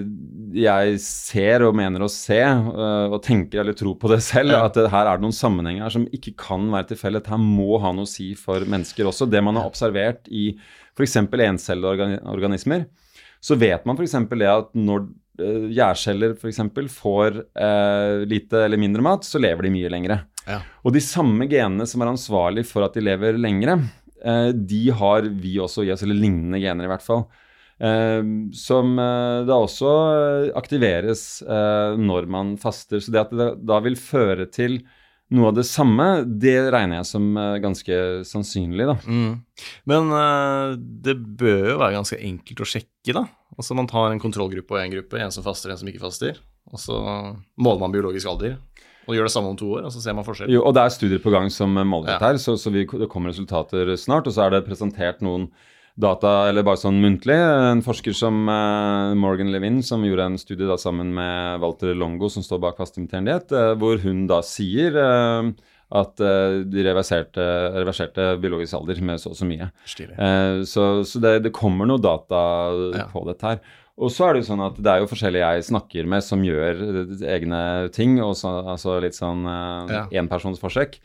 jeg 0.58 0.96
ser 1.04 1.66
og 1.68 1.76
mener 1.78 2.02
å 2.02 2.10
se, 2.10 2.40
eh, 2.42 3.06
og 3.14 3.20
tenker 3.28 3.62
eller 3.62 3.78
tror 3.78 3.94
på 4.02 4.10
det 4.10 4.18
selv, 4.26 4.56
Ja. 4.56 4.64
at 4.66 4.74
det, 4.80 4.88
her 4.90 5.06
er 5.12 5.20
det 5.20 5.26
noen 5.28 5.38
sammenhenger 5.38 5.94
som 5.94 6.08
ikke 6.10 6.34
kan 6.48 6.66
være 6.74 6.90
tilfellet. 6.96 7.30
Her 7.30 7.38
må 7.44 7.78
ha 7.84 7.92
noe 7.94 8.08
å 8.08 8.10
si 8.10 8.32
for 8.40 8.66
mennesker 8.66 9.06
også. 9.12 9.28
Det 9.30 9.44
man 9.46 9.60
har 9.62 9.70
observert 9.70 10.26
i 10.34 10.48
f.eks. 10.98 11.14
encelleorganismer, 11.22 12.88
så 13.46 13.58
vet 13.62 13.86
man 13.86 14.00
f.eks. 14.00 14.16
det 14.34 14.50
at 14.50 14.72
når 14.78 15.06
eh, 15.46 15.68
gjærceller 15.78 16.34
f.eks. 16.40 16.64
får 16.96 17.38
eh, 17.54 18.24
lite 18.26 18.64
eller 18.66 18.82
mindre 18.82 19.06
mat, 19.06 19.30
så 19.30 19.38
lever 19.42 19.68
de 19.68 19.74
mye 19.78 19.94
lengre. 19.94 20.20
Ja. 20.50 20.60
Og 20.82 20.94
de 20.98 21.02
samme 21.06 21.46
genene 21.50 21.86
som 21.90 22.02
er 22.02 22.12
ansvarlig 22.16 22.66
for 22.70 22.86
at 22.86 22.98
de 22.98 23.06
lever 23.06 23.38
lengre, 23.38 23.78
de 24.56 24.84
har 24.98 25.28
vi 25.30 25.58
også 25.62 25.86
i 25.86 25.92
oss, 25.94 26.02
eller 26.06 26.18
lignende 26.18 26.60
gener 26.64 26.88
i 26.88 26.92
hvert 26.92 27.06
fall. 27.06 27.28
Eh, 27.78 28.22
som 28.56 28.94
eh, 29.00 29.42
da 29.48 29.58
også 29.60 29.90
eh, 30.16 30.52
aktiveres 30.56 31.42
eh, 31.44 31.96
når 32.00 32.30
man 32.32 32.54
faster. 32.62 33.02
Så 33.04 33.12
det 33.12 33.26
at 33.26 33.34
det 33.36 33.50
da 33.68 33.82
vil 33.84 33.98
føre 34.00 34.48
til 34.48 34.80
noe 35.34 35.50
av 35.50 35.56
det 35.58 35.66
samme, 35.66 36.06
det 36.24 36.70
regner 36.74 37.02
jeg 37.02 37.10
som 37.10 37.32
eh, 37.42 37.58
ganske 37.64 37.98
sannsynlig, 38.30 38.88
da. 38.92 38.96
Mm. 39.10 39.32
Men 39.92 40.14
eh, 40.22 40.76
det 41.08 41.18
bør 41.18 41.72
jo 41.74 41.80
være 41.82 41.98
ganske 41.98 42.20
enkelt 42.22 42.64
å 42.64 42.70
sjekke, 42.76 43.16
da. 43.18 43.26
Altså 43.56 43.76
Man 43.78 43.90
tar 43.92 44.12
en 44.12 44.22
kontrollgruppe 44.24 44.76
og 44.76 44.84
en 44.84 44.96
gruppe, 44.96 45.20
en 45.20 45.34
som 45.34 45.46
faster, 45.46 45.74
en 45.74 45.82
som 45.82 45.90
ikke 45.92 46.04
faster. 46.04 46.40
Og 46.72 46.82
så 46.82 46.96
måler 47.62 47.84
man 47.84 47.94
biologisk 47.94 48.30
alder, 48.32 48.56
og 49.08 49.16
gjør 49.16 49.28
det 49.30 49.32
samme 49.36 49.50
om 49.54 49.58
to 49.60 49.70
år, 49.78 49.86
og 49.86 49.92
så 49.94 50.02
ser 50.02 50.14
man 50.18 50.26
forskjell. 50.28 50.50
Jo, 50.50 50.64
og 50.66 50.74
det 50.74 50.82
er 50.84 50.90
studier 50.96 51.20
på 51.24 51.32
gang 51.34 51.50
som 51.54 51.74
måler 51.76 52.10
Ja. 52.10 52.18
dette 52.18 52.26
her, 52.32 52.38
så, 52.42 52.56
så 52.58 52.72
vi, 52.74 52.86
det 52.86 53.10
kommer 53.10 53.30
resultater 53.34 53.94
snart. 53.98 54.28
Og 54.28 54.34
så 54.34 54.46
er 54.48 54.56
det 54.56 54.66
presentert 54.68 55.22
noen 55.22 55.50
data, 55.98 56.50
eller 56.50 56.66
bare 56.68 56.76
sånn 56.82 56.98
muntlig. 57.00 57.38
En 57.72 57.82
forsker 57.86 58.12
som 58.18 58.50
eh, 58.52 59.14
Morgan 59.16 59.52
Levin, 59.54 59.78
som 59.86 60.04
gjorde 60.04 60.26
en 60.28 60.38
studie 60.42 60.68
da 60.68 60.76
sammen 60.82 61.14
med 61.16 61.62
Walter 61.64 61.94
Longo, 61.96 62.28
som 62.30 62.44
står 62.44 62.60
bak 62.66 62.82
fastinterende 62.82 63.32
diett, 63.32 63.54
eh, 63.56 63.72
hvor 63.80 64.02
hun 64.04 64.26
da 64.28 64.42
sier 64.44 64.98
eh, 65.00 65.54
at 65.96 66.20
eh, 66.20 66.58
de 66.68 66.84
reverserte, 66.84 67.46
reverserte 67.78 68.26
biologisk 68.44 68.74
alder 68.76 69.00
med 69.06 69.22
så 69.22 69.32
og 69.32 69.38
så 69.40 69.48
mye. 69.48 69.70
Eh, 70.02 70.64
så 70.68 70.90
så 71.08 71.22
det, 71.24 71.38
det 71.46 71.54
kommer 71.56 71.88
noe 71.88 72.02
data 72.04 72.42
Ja. 72.98 73.06
på 73.14 73.24
dette 73.30 73.46
her. 73.54 73.60
Og 73.96 74.12
så 74.12 74.26
er 74.26 74.36
det 74.36 74.42
jo 74.42 74.48
sånn 74.50 74.64
at 74.66 74.80
det 74.84 74.92
er 74.92 75.00
jo 75.00 75.08
forskjellige 75.08 75.50
jeg 75.56 75.68
snakker 75.70 76.08
med 76.12 76.24
som 76.26 76.42
gjør 76.44 76.82
eh, 76.84 77.14
egne 77.32 77.60
ting, 77.96 78.18
så, 78.36 78.52
altså 78.74 78.98
litt 79.04 79.16
sånn 79.16 79.46
uh, 79.48 79.88
Ja. 79.92 80.02
enpersonsforsøk, 80.20 80.98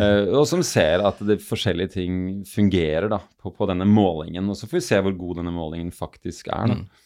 eh, 0.00 0.30
og 0.32 0.46
som 0.48 0.62
ser 0.64 1.04
at 1.04 1.20
det 1.28 1.42
forskjellige 1.44 1.92
ting 1.98 2.22
fungerer 2.48 3.10
da, 3.12 3.20
på, 3.42 3.52
på 3.52 3.68
denne 3.68 3.84
målingen. 3.88 4.48
Og 4.48 4.56
så 4.56 4.68
får 4.68 4.80
vi 4.80 4.86
se 4.86 5.02
hvor 5.04 5.18
god 5.20 5.42
denne 5.42 5.52
målingen 5.52 5.92
faktisk 5.92 6.48
er. 6.48 6.72
da. 6.72 6.78
Mm. 6.80 7.04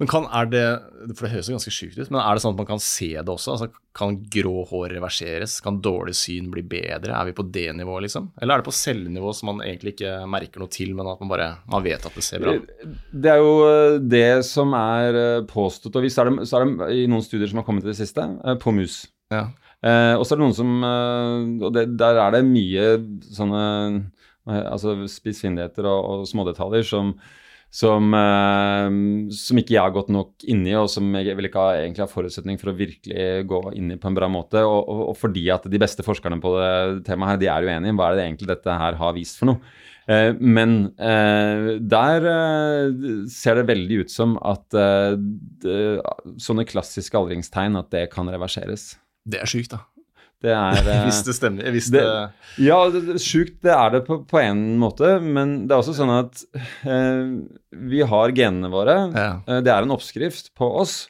Men 0.00 0.08
kan, 0.08 0.24
er 0.32 0.46
det 0.48 0.64
For 1.12 1.26
det 1.26 1.34
høres 1.34 1.48
jo 1.50 1.54
ganske 1.58 1.72
sjukt 1.74 1.98
ut, 1.98 2.08
men 2.08 2.22
er 2.22 2.36
det 2.36 2.40
sånn 2.40 2.54
at 2.54 2.60
man 2.62 2.68
kan 2.70 2.80
se 2.80 3.10
det 3.18 3.32
også? 3.32 3.52
Altså, 3.52 3.68
kan 3.96 4.14
grå 4.32 4.62
hår 4.70 4.94
reverseres? 4.94 5.58
Kan 5.64 5.80
dårlig 5.84 6.14
syn 6.16 6.46
bli 6.52 6.62
bedre? 6.64 7.12
Er 7.12 7.28
vi 7.28 7.34
på 7.36 7.44
det 7.52 7.66
nivået, 7.76 8.06
liksom? 8.06 8.30
Eller 8.40 8.54
er 8.54 8.62
det 8.62 8.68
på 8.70 8.76
cellenivå 8.78 9.34
som 9.36 9.50
man 9.52 9.64
egentlig 9.66 9.92
ikke 9.96 10.14
merker 10.30 10.62
noe 10.62 10.72
til, 10.72 10.94
men 10.96 11.10
at 11.10 11.20
man 11.20 11.32
bare 11.32 11.48
man 11.70 11.84
vet 11.84 12.06
at 12.08 12.16
det 12.16 12.24
ser 12.24 12.40
bra 12.40 12.54
ut? 12.56 12.70
Det 13.12 13.32
er 13.32 13.42
jo 13.42 13.50
eh, 13.66 13.98
det 14.00 14.30
som 14.48 14.72
er 14.78 15.18
eh, 15.20 15.42
påstått, 15.50 15.98
og 15.98 16.06
visst 16.06 16.22
er 16.22 16.30
det, 16.30 16.46
så 16.48 16.60
er 16.60 16.70
det 16.70 16.88
i 16.96 17.04
noen 17.10 17.26
studier 17.26 17.50
som 17.50 17.60
har 17.60 17.66
kommet 17.68 17.84
til 17.84 17.92
det 17.92 18.00
siste, 18.00 18.24
eh, 18.24 18.56
på 18.62 18.72
mus. 18.72 19.02
Ja. 19.34 19.50
Eh, 19.84 20.14
og 20.14 20.24
så 20.24 20.32
er 20.32 20.40
det 20.40 20.46
noen 20.46 20.56
som 20.56 20.72
Og 20.84 21.70
det, 21.72 21.86
der 21.96 22.18
er 22.20 22.34
det 22.34 22.40
mye 22.44 22.88
sånne 23.32 23.62
altså 24.50 24.92
spissfindigheter 25.08 25.86
og, 25.88 26.08
og 26.24 26.26
smådetaljer 26.28 26.84
som 26.88 27.14
som, 27.70 28.14
eh, 28.14 28.88
som 29.34 29.60
ikke 29.60 29.76
jeg 29.76 29.84
har 29.84 29.92
gått 29.94 30.10
nok 30.10 30.46
inn 30.50 30.64
i, 30.66 30.74
og 30.78 30.88
som 30.90 31.06
jeg 31.14 31.36
vil 31.38 31.46
ikke 31.46 31.62
ha, 31.62 31.76
egentlig 31.78 32.02
ha 32.02 32.10
forutsetning 32.10 32.58
for 32.60 32.72
å 32.72 32.78
virkelig 32.78 33.28
gå 33.50 33.60
inn 33.78 33.94
i 33.94 33.98
på 34.00 34.10
en 34.10 34.16
bra 34.18 34.28
måte. 34.30 34.64
Og, 34.66 34.80
og, 34.80 35.04
og 35.12 35.20
fordi 35.20 35.46
at 35.54 35.68
de 35.70 35.82
beste 35.82 36.06
forskerne 36.06 36.40
på 36.42 36.56
det 36.58 36.72
temaet 37.06 37.36
her, 37.36 37.44
de 37.44 37.52
er 37.54 37.68
uenige. 37.70 37.94
Hva 38.00 38.10
er 38.10 38.18
det 38.18 38.26
egentlig 38.26 38.50
dette 38.50 38.80
her 38.82 38.98
har 38.98 39.14
vist 39.14 39.38
for 39.38 39.52
noe? 39.52 39.62
Eh, 40.10 40.32
men 40.42 40.74
eh, 40.98 41.76
der 41.78 42.26
ser 43.30 43.60
det 43.60 43.68
veldig 43.70 44.02
ut 44.02 44.12
som 44.12 44.34
at 44.42 44.74
sånne 46.42 46.66
klassiske 46.66 47.22
aldringstegn, 47.22 47.78
at 47.78 47.94
det 47.94 48.08
kan 48.16 48.30
reverseres. 48.34 48.92
Det 49.30 49.38
er 49.38 49.50
sjukt, 49.50 49.76
da. 49.76 49.84
Det 50.40 50.52
er 50.56 50.80
eh, 50.94 51.04
Hvis 51.06 51.22
det 51.26 51.34
stemmer. 51.36 51.70
Hvis 51.74 51.90
det- 51.92 52.00
det, 52.06 52.64
Ja, 52.64 52.78
sjukt 53.20 53.58
det 53.62 53.72
er 53.76 53.90
det 53.98 54.02
på, 54.06 54.22
på 54.26 54.40
en 54.40 54.78
måte, 54.80 55.18
men 55.20 55.66
det 55.68 55.74
er 55.76 55.82
også 55.82 55.94
sånn 55.98 56.12
at 56.16 56.44
eh, 56.88 57.78
vi 57.90 58.00
har 58.02 58.32
genene 58.36 58.70
våre. 58.72 58.98
ja. 59.14 59.30
Eh, 59.46 59.60
det 59.64 59.72
er 59.74 59.82
en 59.86 59.92
oppskrift 59.96 60.52
på 60.58 60.68
oss. 60.80 61.08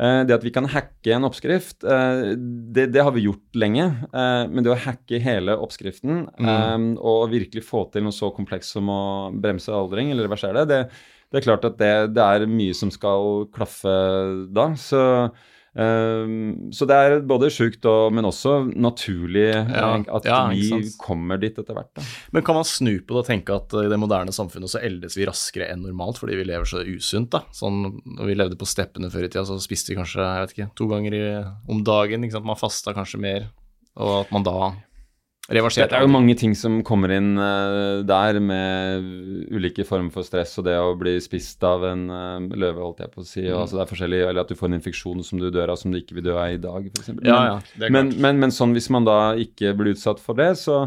Eh, 0.00 0.22
det 0.24 0.32
at 0.38 0.44
vi 0.46 0.50
kan 0.54 0.64
hacke 0.72 1.12
en 1.12 1.26
oppskrift, 1.28 1.84
eh, 1.84 2.32
det, 2.72 2.86
det 2.94 3.02
har 3.04 3.12
vi 3.12 3.26
gjort 3.26 3.52
lenge. 3.60 3.84
Eh, 4.08 4.46
men 4.48 4.64
det 4.64 4.72
å 4.72 4.78
hacke 4.80 5.20
hele 5.20 5.58
oppskriften 5.60 6.22
eh, 6.40 6.88
og 7.04 7.28
virkelig 7.34 7.66
få 7.68 7.84
til 7.92 8.06
noe 8.06 8.16
så 8.16 8.32
komplekst 8.32 8.72
som 8.78 8.88
å 8.88 9.02
bremse 9.36 9.68
aldring 9.68 10.10
eller 10.14 10.24
reversere 10.24 10.64
det, 10.64 10.86
det, 10.88 11.06
det 11.30 11.38
er 11.42 11.44
klart 11.46 11.68
at 11.68 11.76
det, 11.78 11.92
det 12.16 12.24
er 12.24 12.48
mye 12.48 12.72
som 12.74 12.88
skal 12.90 13.44
klaffe 13.54 13.92
da. 14.56 14.70
Så 14.80 15.02
eh, 15.78 16.32
så 16.74 16.88
det 16.88 16.96
er 16.96 17.16
både 17.26 17.50
sjukt, 17.52 17.84
og, 17.88 18.10
men 18.16 18.28
også 18.28 18.56
naturlig 18.74 19.46
eh, 19.52 19.70
Ja, 19.74 19.92
at 20.18 20.28
ja, 20.28 20.40
vi 20.50 20.90
kommer 21.00 21.40
dit 21.40 21.58
etter 21.58 21.76
hvert. 21.76 21.92
Da. 21.96 22.04
Men 22.34 22.46
kan 22.46 22.58
man 22.58 22.68
snu 22.68 22.92
på 22.98 23.16
det 23.16 23.22
og 23.22 23.30
tenke 23.30 23.56
at 23.56 23.76
eh, 23.76 23.86
i 23.86 23.92
det 23.92 24.00
moderne 24.00 24.34
samfunnet 24.34 24.72
så 24.72 24.82
eldes 24.82 25.18
vi 25.18 25.28
raskere 25.28 25.70
enn 25.72 25.84
normalt 25.86 26.20
fordi 26.20 26.38
vi 26.40 26.48
lever 26.50 26.68
så 26.68 26.84
usunt, 26.86 27.32
da? 27.34 27.44
Sånn 27.56 27.82
når 28.18 28.30
vi 28.30 28.38
levde 28.38 28.60
på 28.60 28.68
steppene 28.68 29.12
før 29.12 29.26
i 29.26 29.32
tida, 29.32 29.46
så 29.48 29.58
spiste 29.62 29.94
vi 29.94 30.00
kanskje 30.00 30.24
jeg 30.24 30.44
vet 30.44 30.56
ikke, 30.56 30.70
to 30.78 30.90
ganger 30.90 31.16
i, 31.16 31.24
om 31.70 31.84
dagen. 31.86 32.28
Man 32.44 32.58
fasta 32.58 32.94
kanskje 32.96 33.22
mer, 33.22 33.50
og 34.00 34.22
at 34.24 34.34
man 34.34 34.46
da 34.46 34.72
Det 35.50 35.58
er 35.98 36.04
jo 36.04 36.10
mange 36.12 36.36
ting 36.38 36.52
som 36.54 36.76
kommer 36.86 37.10
inn 37.16 37.32
uh, 37.34 38.04
der, 38.06 38.38
med 38.38 39.06
ulike 39.50 39.82
former 39.86 40.12
for 40.14 40.26
stress 40.26 40.52
og 40.62 40.68
det 40.68 40.76
å 40.78 40.92
bli 40.98 41.16
spist 41.22 41.64
av 41.66 41.82
en 41.88 42.04
uh, 42.06 42.54
løve, 42.54 42.78
holdt 42.78 43.02
jeg 43.02 43.10
på 43.10 43.24
å 43.24 43.26
si. 43.26 43.42
Mm. 43.48 43.56
altså, 43.58 43.78
det 43.78 43.82
er 43.82 43.90
forskjellig, 43.90 44.20
Eller 44.28 44.44
at 44.44 44.52
du 44.52 44.58
får 44.58 44.70
en 44.70 44.78
infeksjon 44.78 45.24
som 45.26 45.42
du 45.42 45.48
dør 45.50 45.74
av 45.74 45.80
som 45.80 45.90
du 45.90 45.98
ikke 45.98 46.20
vil 46.20 46.28
dø 46.28 46.36
av 46.38 46.54
i 46.54 46.60
dag, 46.62 46.86
f.eks. 46.94 47.10
Ja, 47.26 47.40
ja, 47.48 47.58
er 47.80 47.94
men, 47.96 48.14
men, 48.22 48.38
men 48.44 48.54
sånn 48.54 48.76
hvis 48.78 48.86
man 48.94 49.08
da 49.08 49.18
ikke 49.42 49.74
blir 49.78 49.96
utsatt 49.96 50.22
for 50.22 50.38
det, 50.38 50.52
så, 50.62 50.84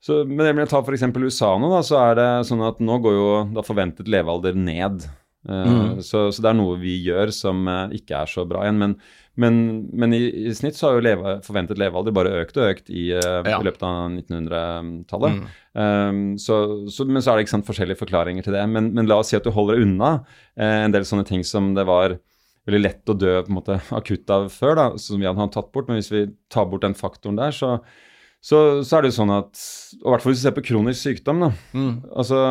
så 0.00 0.22
Men 0.24 0.54
med 0.56 0.64
å 0.64 0.72
ta 0.72 0.80
f.eks. 0.80 1.04
USA 1.12 1.52
nå, 1.60 1.68
da, 1.74 1.84
så 1.84 2.00
er 2.06 2.16
det 2.16 2.28
sånn 2.48 2.64
at 2.64 2.80
nå 2.80 3.00
går 3.04 3.18
jo 3.18 3.30
da 3.58 3.66
forventet 3.66 4.08
levealder 4.08 4.56
ned. 4.56 5.04
Eh, 5.48 5.64
Mm. 5.68 6.02
så, 6.04 6.26
så 6.32 6.42
det 6.44 6.50
er 6.50 6.58
noe 6.58 6.76
vi 6.78 6.98
gjør 7.06 7.30
som 7.32 7.66
eh, 7.68 7.94
ikke 7.98 8.18
er 8.22 8.26
så 8.28 8.44
bra 8.48 8.66
igjen. 8.66 8.78
Men, 8.82 8.94
men, 9.38 9.54
men 9.96 10.12
i, 10.12 10.18
i 10.50 10.52
snitt 10.54 10.76
så 10.76 10.88
har 10.90 10.98
jo 10.98 11.04
leve, 11.06 11.36
forventet 11.46 11.78
levealder 11.80 12.12
bare 12.12 12.32
økt 12.42 12.56
og 12.60 12.66
økt 12.72 12.90
i, 12.90 13.06
eh, 13.16 13.42
Ja. 13.48 13.58
i 13.60 13.64
løpet 13.64 13.82
av 13.86 14.10
1900-tallet. 14.12 15.38
Mm. 15.38 15.46
Um, 15.78 16.38
så, 16.42 16.56
så, 16.90 17.06
men 17.08 17.22
så 17.22 17.32
er 17.32 17.38
det 17.38 17.46
ikke 17.46 17.54
sant, 17.56 17.68
forskjellige 17.68 18.00
forklaringer 18.00 18.44
til 18.46 18.56
det. 18.56 18.64
Men, 18.70 18.90
men 18.96 19.08
la 19.08 19.20
oss 19.22 19.30
si 19.32 19.38
at 19.38 19.46
du 19.46 19.52
holder 19.54 19.78
deg 19.78 19.86
unna 19.88 20.10
eh, 20.58 20.82
en 20.86 20.94
del 20.94 21.06
sånne 21.08 21.26
ting 21.28 21.44
som 21.46 21.72
det 21.78 21.86
var 21.88 22.18
veldig 22.68 22.82
lett 22.84 23.08
å 23.08 23.16
dø 23.16 23.38
på 23.46 23.48
en 23.48 23.56
måte 23.60 23.78
akutt 23.96 24.28
av 24.34 24.50
før, 24.52 24.74
da, 24.76 24.86
som 25.00 25.16
vi 25.22 25.24
hadde 25.30 25.48
tatt 25.54 25.70
bort. 25.72 25.88
Men 25.88 26.00
hvis 26.02 26.12
vi 26.12 26.26
tar 26.52 26.66
bort 26.68 26.84
den 26.84 26.98
faktoren 26.98 27.38
der, 27.40 27.54
så, 27.56 27.78
så, 28.44 28.82
så 28.84 28.98
er 28.98 29.06
det 29.06 29.08
jo 29.14 29.16
sånn 29.22 29.32
at 29.34 29.62
Og 30.02 30.04
i 30.04 30.12
hvert 30.12 30.22
fall 30.26 30.34
hvis 30.34 30.42
du 30.42 30.46
ser 30.46 30.54
på 30.58 30.66
kronisk 30.68 31.00
sykdom, 31.06 31.40
da, 31.46 31.48
Mm. 31.74 31.94
altså, 32.12 32.42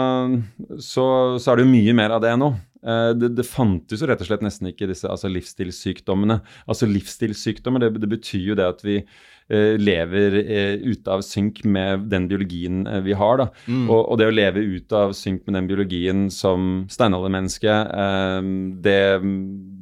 så, 0.84 1.06
så 1.40 1.52
er 1.54 1.60
det 1.62 1.68
jo 1.68 1.72
mye 1.76 1.94
mer 2.00 2.16
av 2.18 2.24
det 2.26 2.34
nå. 2.42 2.50
Eh, 2.84 3.14
Det, 3.18 3.32
det 3.38 3.46
fantes 3.48 4.02
jo 4.02 4.08
rett 4.10 4.22
og 4.22 4.28
slett 4.30 4.44
nesten 4.46 4.70
ikke 4.70 4.90
disse 4.90 5.08
altså 5.10 5.32
livsstilssykdommene. 5.32 6.42
Altså 6.68 6.90
livsstilssykdommer, 6.90 7.82
det, 7.82 8.02
det 8.04 8.10
betyr 8.12 8.52
jo 8.52 8.58
det 8.60 8.68
at 8.68 8.84
vi 8.86 8.98
eh, 9.00 9.74
lever 9.80 10.38
eh, 10.44 10.76
ute 10.84 11.12
av 11.12 11.24
synk 11.26 11.64
med 11.66 12.10
den 12.12 12.28
biologien 12.30 12.86
eh, 12.88 13.02
vi 13.08 13.16
har. 13.18 13.38
da. 13.42 13.50
Mm. 13.66 13.88
Og, 13.90 14.04
og 14.12 14.22
det 14.22 14.30
å 14.30 14.36
leve 14.36 14.62
ute 14.62 15.02
av 15.08 15.16
synk 15.18 15.48
med 15.48 15.58
den 15.58 15.72
biologien 15.72 16.28
som 16.34 16.86
steinaldermenneske, 16.92 17.72
eh, 17.72 18.54
det, 18.86 19.02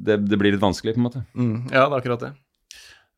det, 0.06 0.20
det 0.30 0.40
blir 0.40 0.56
litt 0.56 0.64
vanskelig, 0.64 0.96
på 0.96 1.02
en 1.02 1.08
måte. 1.10 1.24
Mm. 1.34 1.56
Ja, 1.70 1.86
det 1.86 1.92
er 1.92 2.00
akkurat 2.00 2.26
det. 2.28 2.34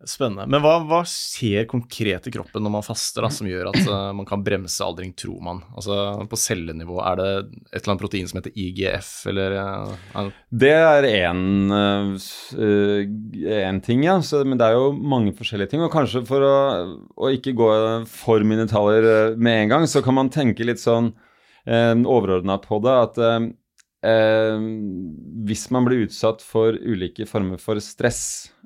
Spennende. 0.06 0.44
Men 0.46 0.62
hva, 0.62 0.76
hva 0.86 1.00
skjer 1.10 1.64
konkret 1.66 2.28
i 2.28 2.30
kroppen 2.30 2.62
når 2.62 2.70
man 2.70 2.84
faster, 2.86 3.24
da, 3.26 3.30
som 3.34 3.48
gjør 3.50 3.72
at 3.72 3.80
uh, 3.90 4.12
man 4.14 4.28
kan 4.28 4.44
bremse 4.46 4.78
aldring, 4.84 5.10
tror 5.18 5.40
man? 5.42 5.58
Altså 5.74 5.96
På 6.30 6.38
cellenivå, 6.38 7.00
er 7.02 7.18
det 7.18 7.26
et 7.72 7.80
eller 7.80 7.90
annet 7.96 8.04
protein 8.04 8.30
som 8.30 8.38
heter 8.38 8.54
IGF, 8.54 9.10
eller 9.32 9.56
eh, 9.58 9.96
er- 10.22 10.30
Det 10.62 10.70
er 10.78 11.08
én 13.66 13.80
ting, 13.82 14.04
ja. 14.06 14.20
Så, 14.22 14.44
men 14.46 14.58
det 14.60 14.68
er 14.68 14.78
jo 14.78 14.92
mange 14.94 15.34
forskjellige 15.34 15.74
ting. 15.74 15.82
Og 15.82 15.90
kanskje 15.92 16.22
for 16.28 16.46
å, 16.46 16.56
å 17.18 17.32
ikke 17.34 17.56
gå 17.58 17.70
for 18.06 18.46
mine 18.46 18.66
detaljer 18.68 19.08
eh, 19.12 19.36
med 19.38 19.64
en 19.64 19.72
gang, 19.74 19.88
så 19.90 20.02
kan 20.04 20.14
man 20.18 20.30
tenke 20.30 20.66
litt 20.66 20.78
sånn 20.82 21.10
uh, 21.68 21.94
overordna 22.06 22.58
på 22.62 22.78
det 22.84 22.94
at 23.02 23.18
eh, 23.18 23.48
eh, 24.08 24.62
hvis 25.48 25.66
man 25.74 25.86
blir 25.88 26.06
utsatt 26.06 26.42
for 26.44 26.76
ulike 26.78 27.26
former 27.28 27.58
for 27.62 27.80
stress, 27.82 28.22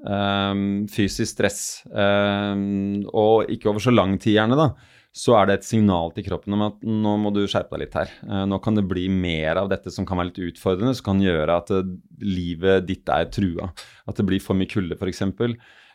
eh, 0.07 0.63
fysisk 0.93 1.31
stress, 1.35 1.61
um, 1.91 3.03
og 3.13 3.53
ikke 3.53 3.71
over 3.71 3.85
så 3.85 3.95
lang 3.95 4.19
tid 4.21 4.39
gjerne, 4.39 4.59
da, 4.59 4.71
så 5.13 5.37
er 5.37 5.49
det 5.49 5.59
et 5.59 5.69
signal 5.69 6.15
til 6.17 6.25
kroppen 6.25 6.57
om 6.57 6.65
at 6.71 6.85
nå 6.89 7.15
må 7.21 7.33
du 7.37 7.43
skjerpe 7.45 7.77
deg 7.77 7.85
litt 7.85 7.99
her. 8.01 8.13
Uh, 8.25 8.45
nå 8.49 8.59
kan 8.65 8.79
det 8.79 8.87
bli 8.89 9.09
mer 9.13 9.61
av 9.61 9.71
dette 9.73 9.93
som 9.93 10.09
kan 10.09 10.21
være 10.21 10.31
litt 10.31 10.43
utfordrende, 10.53 10.97
som 10.97 11.11
kan 11.13 11.23
gjøre 11.23 11.61
at 11.61 11.73
uh, 11.77 11.95
livet 12.25 12.89
ditt 12.89 13.13
er 13.13 13.29
trua. 13.33 13.71
At 14.09 14.19
det 14.19 14.27
blir 14.29 14.43
for 14.43 14.59
mye 14.59 14.71
kulde 14.71 14.99
f.eks., 14.99 15.25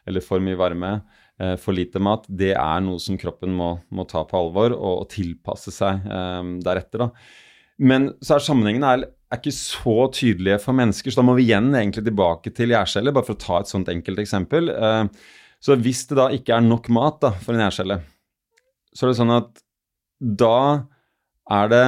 eller 0.07 0.23
for 0.23 0.43
mye 0.43 0.57
varme, 0.59 0.93
eh, 1.39 1.55
for 1.59 1.75
lite 1.75 1.99
mat. 1.99 2.25
Det 2.29 2.53
er 2.55 2.83
noe 2.85 3.01
som 3.03 3.19
kroppen 3.19 3.51
må, 3.55 3.73
må 3.91 4.07
ta 4.09 4.23
på 4.27 4.39
alvor 4.39 4.71
og, 4.71 4.93
og 5.03 5.09
tilpasse 5.11 5.73
seg 5.75 6.07
um, 6.07 6.53
deretter. 6.63 7.03
da. 7.03 7.09
Men 7.77 8.11
så 8.23 8.37
er 8.37 8.45
sammenhengen 8.45 8.87
er, 8.87 9.03
er, 9.31 9.39
ikke 9.39 9.55
så 9.55 9.95
tydelige 10.15 10.59
for 10.63 10.77
mennesker, 10.77 11.11
så 11.11 11.21
da 11.21 11.27
må 11.27 11.35
vi 11.37 11.47
igjen 11.47 11.69
egentlig 11.75 12.05
tilbake 12.07 12.53
til 12.55 12.73
gjærcelle, 12.73 13.13
bare 13.15 13.27
for 13.27 13.37
å 13.37 13.43
ta 13.43 13.61
et 13.61 13.71
sånt 13.71 13.91
enkelt 13.91 14.21
eksempel. 14.23 14.71
Uh, 14.71 15.05
så 15.63 15.77
hvis 15.81 16.05
det 16.09 16.19
da 16.19 16.27
ikke 16.33 16.57
er 16.57 16.65
nok 16.65 16.89
mat 16.93 17.19
da, 17.23 17.31
for 17.41 17.55
en 17.55 17.65
gjærcelle, 17.65 17.99
så 18.93 19.05
er 19.05 19.11
det 19.11 19.19
sånn 19.19 19.33
at 19.35 19.63
da 20.17 20.59
er 21.53 21.71
det 21.71 21.87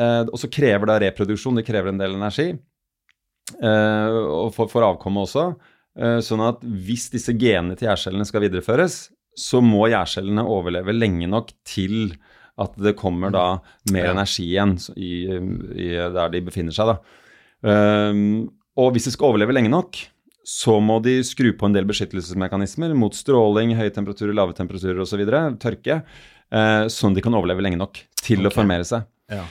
eh, 0.00 0.22
Og 0.32 0.38
så 0.40 0.48
krever 0.52 0.88
det 0.88 1.00
reproduksjon, 1.04 1.58
det 1.58 1.66
krever 1.66 1.92
en 1.92 2.00
del 2.00 2.16
energi. 2.16 2.48
Eh, 3.60 4.16
og 4.32 4.52
for, 4.56 4.70
for 4.72 4.86
avkommet 4.86 5.28
også. 5.28 5.46
Eh, 5.98 6.18
sånn 6.24 6.42
at 6.46 6.62
hvis 6.64 7.10
disse 7.12 7.34
genene 7.36 7.76
til 7.76 7.90
gjærcellene 7.90 8.26
skal 8.28 8.46
videreføres, 8.46 9.04
så 9.38 9.62
må 9.64 9.86
gjærcellene 9.92 10.44
overleve 10.48 10.94
lenge 10.96 11.28
nok 11.30 11.52
til 11.68 12.14
at 12.60 12.74
det 12.76 12.96
kommer 12.98 13.32
da 13.32 13.46
mer 13.92 14.10
ja. 14.10 14.12
energi 14.12 14.44
igjen 14.50 14.76
i, 14.96 15.12
i, 15.30 15.88
der 15.96 16.32
de 16.32 16.42
befinner 16.44 16.74
seg. 16.76 16.92
da. 16.92 17.20
Um, 17.62 18.50
og 18.80 18.92
hvis 18.94 19.08
de 19.08 19.14
skal 19.14 19.30
overleve 19.30 19.54
lenge 19.56 19.72
nok, 19.72 20.00
så 20.44 20.78
må 20.82 20.98
de 21.04 21.20
skru 21.26 21.52
på 21.54 21.68
en 21.68 21.74
del 21.76 21.86
beskyttelsesmekanismer 21.88 22.94
mot 22.98 23.14
stråling, 23.14 23.76
høye 23.78 23.92
temperaturer, 23.94 24.34
lave 24.36 24.56
temperaturer 24.58 25.02
osv., 25.04 25.22
tørke, 25.62 26.00
eh, 26.50 26.86
sånn 26.90 27.14
de 27.14 27.22
kan 27.22 27.36
overleve 27.38 27.62
lenge 27.62 27.78
nok 27.78 28.00
til 28.18 28.42
okay. 28.42 28.50
å 28.50 28.54
formere 28.54 28.86
seg. 28.88 29.06
Ja. 29.30 29.44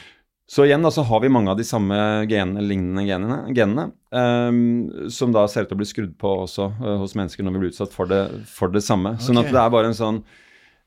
Så 0.52 0.66
igjen 0.68 0.84
da, 0.84 0.92
så 0.92 1.06
har 1.08 1.22
vi 1.24 1.32
mange 1.32 1.54
av 1.54 1.56
de 1.56 1.64
samme 1.64 1.96
genene, 2.28 2.60
lignende 2.66 3.06
genene, 3.08 3.38
genene 3.56 3.86
um, 4.12 5.08
som 5.08 5.32
da 5.32 5.46
ser 5.48 5.64
ut 5.64 5.72
til 5.72 5.78
å 5.78 5.80
bli 5.80 5.88
skrudd 5.88 6.18
på 6.20 6.34
også 6.42 6.68
uh, 6.82 6.98
hos 7.00 7.16
mennesker 7.16 7.48
når 7.48 7.56
vi 7.56 7.62
blir 7.62 7.72
utsatt 7.72 7.96
for 7.96 8.12
det, 8.12 8.26
for 8.52 8.74
det 8.74 8.84
samme. 8.84 9.16
Okay. 9.16 9.30
Sånn 9.30 9.40
at 9.40 9.48
det 9.48 9.62
er 9.62 9.72
bare 9.72 9.94
en 9.94 9.96
sånn 9.96 10.20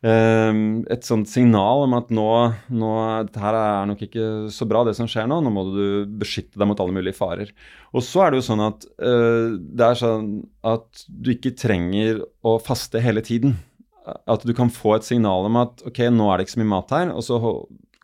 et 0.05 1.07
sånt 1.07 1.31
signal 1.31 1.87
om 1.87 1.95
at 1.97 2.11
nå, 2.13 2.29
nå 2.77 2.89
dette 3.25 3.41
her 3.41 3.57
er 3.57 3.87
nok 3.89 4.03
ikke 4.05 4.25
så 4.53 4.67
bra, 4.69 4.83
det 4.85 4.93
som 4.99 5.09
skjer 5.09 5.29
nå. 5.31 5.39
Nå 5.41 5.53
må 5.55 5.63
du 5.71 5.85
beskytte 6.21 6.61
deg 6.61 6.69
mot 6.69 6.83
alle 6.83 6.93
mulige 6.93 7.17
farer. 7.17 7.55
Og 7.97 8.05
så 8.05 8.25
er 8.25 8.33
det 8.33 8.43
jo 8.43 8.47
sånn 8.51 8.65
at 8.67 8.85
uh, 9.01 9.55
det 9.57 9.87
er 9.87 10.01
sånn 10.03 10.29
at 10.67 11.07
du 11.09 11.33
ikke 11.33 11.55
trenger 11.57 12.21
å 12.45 12.59
faste 12.61 13.01
hele 13.01 13.25
tiden. 13.25 13.57
At 14.05 14.45
du 14.45 14.53
kan 14.57 14.73
få 14.73 14.99
et 14.99 15.09
signal 15.09 15.49
om 15.49 15.57
at 15.63 15.81
ok, 15.89 16.05
nå 16.13 16.29
er 16.29 16.37
det 16.37 16.49
ikke 16.49 16.57
så 16.59 16.63
mye 16.65 16.73
mat 16.75 16.93
her, 16.93 17.15
og 17.15 17.25
så 17.25 17.41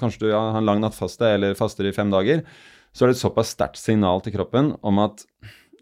kanskje 0.01 0.25
du 0.25 0.31
ja, 0.31 0.41
har 0.55 0.63
en 0.63 0.71
lang 0.71 0.81
nattfaste 0.81 1.35
eller 1.37 1.59
faster 1.59 1.85
i 1.85 1.93
fem 1.97 2.13
dager. 2.13 2.47
Så 2.97 3.05
er 3.05 3.11
det 3.11 3.19
et 3.19 3.23
såpass 3.27 3.53
sterkt 3.55 3.79
signal 3.79 4.25
til 4.25 4.35
kroppen 4.39 4.73
om 4.81 5.05
at 5.05 5.27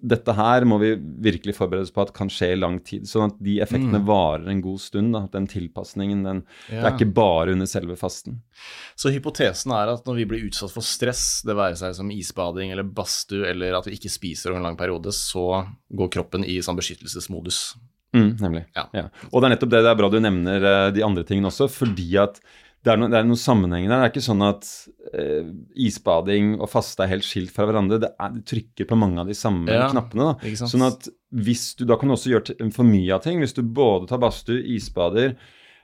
dette 0.01 0.33
her 0.37 0.65
må 0.69 0.79
vi 0.79 0.93
virkelig 1.25 1.57
forberede 1.57 1.87
oss 1.89 1.93
på 1.95 2.03
at 2.05 2.13
kan 2.17 2.31
skje 2.33 2.53
i 2.55 2.59
lang 2.59 2.79
tid. 2.87 3.09
Sånn 3.09 3.33
at 3.33 3.41
de 3.43 3.57
effektene 3.65 4.01
mm. 4.01 4.07
varer 4.09 4.47
en 4.53 4.63
god 4.65 4.81
stund. 4.83 5.13
Da. 5.17 5.25
Den 5.33 5.49
tilpasningen. 5.51 6.23
Den, 6.27 6.43
ja. 6.69 6.81
Det 6.81 6.85
er 6.85 6.95
ikke 6.95 7.11
bare 7.19 7.57
under 7.57 7.71
selve 7.71 7.97
fasten. 7.99 8.39
Så 8.99 9.13
hypotesen 9.15 9.75
er 9.75 9.93
at 9.95 10.09
når 10.09 10.21
vi 10.21 10.29
blir 10.31 10.47
utsatt 10.49 10.75
for 10.75 10.87
stress, 10.87 11.43
det 11.47 11.59
være 11.59 11.79
seg 11.81 11.97
som 11.99 12.13
isbading 12.15 12.73
eller 12.75 12.87
badstue, 12.87 13.47
eller 13.51 13.79
at 13.79 13.91
vi 13.91 13.99
ikke 13.99 14.13
spiser 14.13 14.53
over 14.53 14.63
en 14.63 14.71
lang 14.71 14.81
periode, 14.81 15.15
så 15.15 15.65
går 15.89 16.15
kroppen 16.19 16.47
i 16.47 16.61
sånn 16.65 16.79
beskyttelsesmodus. 16.79 17.63
Mm, 18.17 18.31
nemlig. 18.41 18.65
Ja. 18.77 18.87
ja. 18.97 19.09
Og 19.33 19.43
det 19.43 19.49
er 19.49 19.55
nettopp 19.57 19.75
det. 19.75 19.83
Det 19.85 19.93
er 19.93 20.01
bra 20.01 20.09
du 20.13 20.19
nevner 20.23 20.65
uh, 20.65 20.87
de 20.95 21.05
andre 21.05 21.27
tingene 21.29 21.51
også, 21.51 21.69
fordi 21.73 22.09
at 22.23 22.41
det 22.87 22.93
er, 22.93 23.01
no, 23.01 23.09
det 23.11 23.19
er 23.19 23.27
noen 23.27 23.41
sammenhenger 23.41 23.91
der. 23.91 24.01
Det 24.01 24.07
er 24.07 24.13
ikke 24.13 24.25
sånn 24.29 24.45
at 24.47 24.69
eh, 25.11 25.51
isbading 25.89 26.55
og 26.61 26.71
faste 26.71 27.03
er 27.05 27.11
helt 27.11 27.27
skilt 27.27 27.53
fra 27.55 27.67
hverandre. 27.69 27.99
Det, 28.05 28.13
er, 28.15 28.35
det 28.37 28.45
trykker 28.49 28.89
på 28.89 28.99
mange 28.99 29.19
av 29.23 29.31
de 29.31 29.37
samme 29.37 29.67
ja, 29.73 29.89
knappene. 29.91 30.31
Da. 30.31 30.53
Sånn 30.63 30.87
at 30.87 31.11
hvis 31.35 31.73
du, 31.77 31.85
Da 31.89 31.99
kan 32.01 32.09
du 32.09 32.15
også 32.15 32.31
gjøre 32.33 32.71
for 32.73 32.89
mye 32.89 33.11
av 33.17 33.25
ting. 33.27 33.43
Hvis 33.43 33.57
du 33.57 33.65
både 33.67 34.07
tar 34.09 34.23
badstue, 34.23 34.63
isbader, 34.77 35.35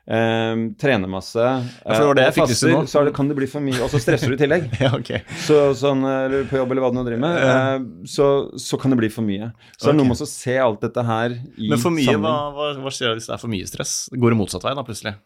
eh, 0.06 0.54
trener 0.80 1.10
masse 1.10 1.42
eh, 1.42 2.04
og 2.06 2.22
faster, 2.36 2.76
så 2.88 3.02
det, 3.04 3.12
kan 3.18 3.28
det 3.28 3.36
bli 3.42 3.50
for 3.50 3.66
mye. 3.66 3.82
Og 3.82 3.90
så 3.90 3.98
stresser 4.00 4.30
du 4.30 4.38
i 4.38 4.40
tillegg. 4.44 4.70
ja, 4.86 4.94
okay. 4.94 5.26
Så 5.44 5.60
sånn, 5.82 6.06
eller 6.06 6.46
på 6.46 6.62
jobb 6.62 6.76
eller 6.76 6.86
hva 6.86 6.94
du 6.94 7.00
nå 7.00 7.06
driver 7.10 7.26
med. 7.26 7.42
Eh, 7.42 8.08
så, 8.14 8.30
så, 8.54 8.78
kan 8.78 8.94
det 8.94 9.02
bli 9.02 9.10
for 9.12 9.26
mye. 9.26 9.50
Så 9.74 9.82
okay. 9.82 9.90
det 9.90 9.96
er 9.96 10.00
noe 10.04 10.14
med 10.14 10.22
å 10.22 10.32
se 10.38 10.58
alt 10.70 10.86
dette 10.86 11.08
her 11.10 11.34
i 11.34 11.36
sammenheng. 11.42 11.74
Men 11.74 11.86
for 11.88 11.98
mye, 11.98 12.18
hva, 12.22 12.40
hva, 12.54 12.72
hva 12.86 12.98
skjer 13.02 13.18
hvis 13.18 13.28
det 13.28 13.34
er 13.34 13.46
for 13.48 13.58
mye 13.58 13.68
stress? 13.68 14.04
Går 14.14 14.38
det 14.38 14.44
motsatt 14.46 14.70
vei 14.70 14.78
da, 14.78 14.86
plutselig? 14.86 15.18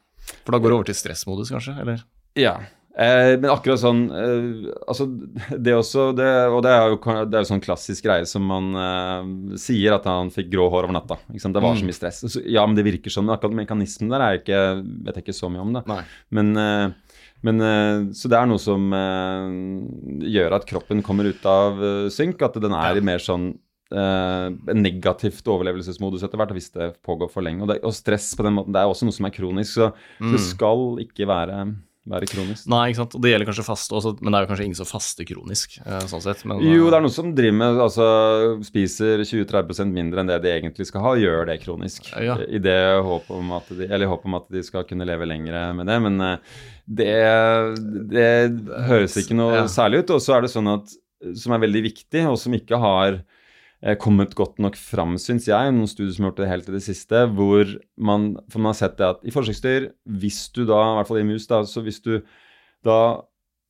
For 0.42 0.54
da 0.54 0.60
går 0.60 0.72
det 0.72 0.78
over 0.78 0.90
til 0.90 0.98
stressmodus, 0.98 1.52
kanskje? 1.54 1.76
eller? 1.82 2.02
Ja. 2.38 2.58
Eh, 2.98 3.36
men 3.38 3.46
akkurat 3.52 3.78
sånn 3.78 4.00
eh, 4.10 4.70
Altså, 4.90 5.04
det 5.54 5.74
også 5.76 6.08
det, 6.18 6.26
Og 6.50 6.64
det 6.66 6.72
er 6.74 6.88
jo 6.90 6.96
det 7.30 7.36
er 7.36 7.44
jo 7.44 7.50
sånn 7.52 7.62
klassisk 7.62 8.08
greie 8.08 8.26
som 8.26 8.42
man 8.48 8.72
eh, 8.74 9.28
sier, 9.60 9.94
at 9.94 10.08
han 10.10 10.32
fikk 10.34 10.50
grå 10.50 10.66
hår 10.72 10.88
over 10.88 10.96
natta. 10.96 11.18
Det 11.30 11.52
var 11.54 11.76
så 11.76 11.84
mm. 11.84 11.86
mye 11.86 11.98
stress. 11.98 12.24
Så, 12.26 12.42
ja, 12.42 12.64
men 12.66 12.74
det 12.78 12.86
virker 12.88 13.12
sånn. 13.12 13.28
Men 13.28 13.36
akkurat 13.36 13.54
mekanismen 13.60 14.10
der 14.10 14.24
er 14.24 14.34
jeg 14.34 14.42
ikke, 14.42 14.64
vet 15.06 15.20
jeg 15.20 15.28
ikke 15.28 15.38
så 15.38 15.52
mye 15.52 15.62
om. 15.62 15.76
det. 15.78 15.84
Nei. 15.90 16.00
Men, 16.34 16.50
eh, 16.64 17.14
men 17.46 17.62
eh, 17.68 18.08
Så 18.18 18.32
det 18.32 18.40
er 18.40 18.50
noe 18.50 18.62
som 18.62 18.90
eh, 18.98 20.26
gjør 20.34 20.58
at 20.58 20.66
kroppen 20.66 21.04
kommer 21.06 21.30
ut 21.30 21.46
av 21.46 21.78
synk. 22.14 22.42
At 22.42 22.58
den 22.58 22.74
er 22.74 22.98
ja. 22.98 23.06
mer 23.12 23.22
sånn 23.22 23.52
negativt 23.88 25.46
overlevelsesmodus 25.48 26.26
etter 26.26 26.40
hvert 26.40 26.54
hvis 26.56 26.72
det 26.74 26.92
pågår 27.06 27.30
for 27.32 27.44
lenge. 27.44 27.64
Og, 27.64 27.72
det, 27.72 27.80
og, 27.80 27.94
stress 27.96 28.34
på 28.36 28.44
den 28.44 28.58
måten, 28.58 28.74
det 28.74 28.82
er 28.82 28.90
også 28.90 29.08
noe 29.08 29.16
som 29.16 29.28
er 29.28 29.32
kronisk, 29.34 29.78
så, 29.78 29.92
mm. 30.20 30.32
det 30.34 30.40
skal 30.44 30.82
ikke 31.06 31.28
være, 31.30 31.62
være, 32.12 32.28
kronisk. 32.28 32.66
Nei, 32.68 32.82
ikke 32.90 33.00
sant. 33.00 33.16
Og 33.16 33.24
det 33.24 33.32
gjelder 33.32 33.48
kanskje 33.48 33.64
faste 33.64 33.96
også, 33.96 34.12
men 34.20 34.28
det 34.28 34.40
er 34.40 34.44
jo 34.44 34.50
kanskje 34.50 34.66
ingen 34.66 34.80
som 34.82 34.90
faster 34.90 35.28
kronisk. 35.30 35.78
Uh, 35.86 36.02
sånn 36.10 36.24
sett. 36.26 36.44
Men, 36.44 36.60
jo, 36.66 36.90
det 36.90 36.98
er 36.98 37.06
noen 37.06 37.14
som 37.14 37.30
driver 37.38 37.56
med 37.62 37.80
altså 37.86 38.10
spiser 38.68 39.24
20-30 39.24 39.94
mindre 39.94 40.20
enn 40.20 40.34
det 40.34 40.38
de 40.44 40.52
egentlig 40.52 40.88
skal 40.90 41.06
ha, 41.06 41.14
og 41.16 41.24
gjør 41.24 41.48
det 41.48 41.56
kronisk. 41.64 42.12
Ja. 42.12 42.36
I 42.44 42.60
det 42.60 42.78
håp 43.08 43.32
om 43.38 43.56
at 43.56 43.72
de, 43.72 43.88
eller 43.88 44.12
håp 44.12 44.28
om 44.28 44.36
at 44.42 44.52
de 44.52 44.66
skal 44.68 44.84
kunne 44.90 45.08
leve 45.08 45.30
lengre 45.32 45.64
med 45.80 45.88
det. 45.88 45.98
Men 46.04 46.20
det, 46.84 47.08
det, 48.12 48.28
høres 48.92 49.16
ikke 49.24 49.40
noe 49.40 49.62
ja. 49.62 49.66
særlig 49.72 50.04
ut. 50.04 50.14
Og 50.18 50.22
så 50.28 50.36
er 50.36 50.44
det 50.44 50.52
sånn 50.52 50.74
at 50.76 50.98
som 51.40 51.56
er 51.56 51.64
veldig 51.64 51.80
viktig, 51.88 52.28
og 52.28 52.36
som 52.38 52.52
ikke 52.54 52.78
har 52.78 53.16
Eh, 53.16 53.34
kommet 54.02 54.34
godt 54.34 54.58
nok 54.58 54.74
fram, 54.80 55.14
syns 55.22 55.46
jeg, 55.46 55.70
noen 55.74 55.90
studier 55.90 56.10
som 56.14 56.26
har 56.26 56.32
gjort 56.32 56.40
det 56.42 56.50
helt 56.50 56.66
til 56.66 56.76
det 56.78 56.82
siste, 56.82 57.22
hvor 57.30 57.76
man, 57.94 58.32
for 58.50 58.62
man 58.62 58.72
har 58.72 58.80
sett 58.80 58.98
det 58.98 59.06
at 59.06 59.22
i 59.22 59.34
forsøksdyr, 59.34 59.92
hvis 60.18 60.40
du 60.56 60.64
da, 60.64 60.80
i 60.82 60.98
hvert 60.98 61.10
fall 61.10 61.20
i 61.22 61.28
mus, 61.28 61.46
da, 61.50 61.62
så 61.62 61.84
hvis 61.86 62.02
du 62.02 62.16
da 62.86 62.98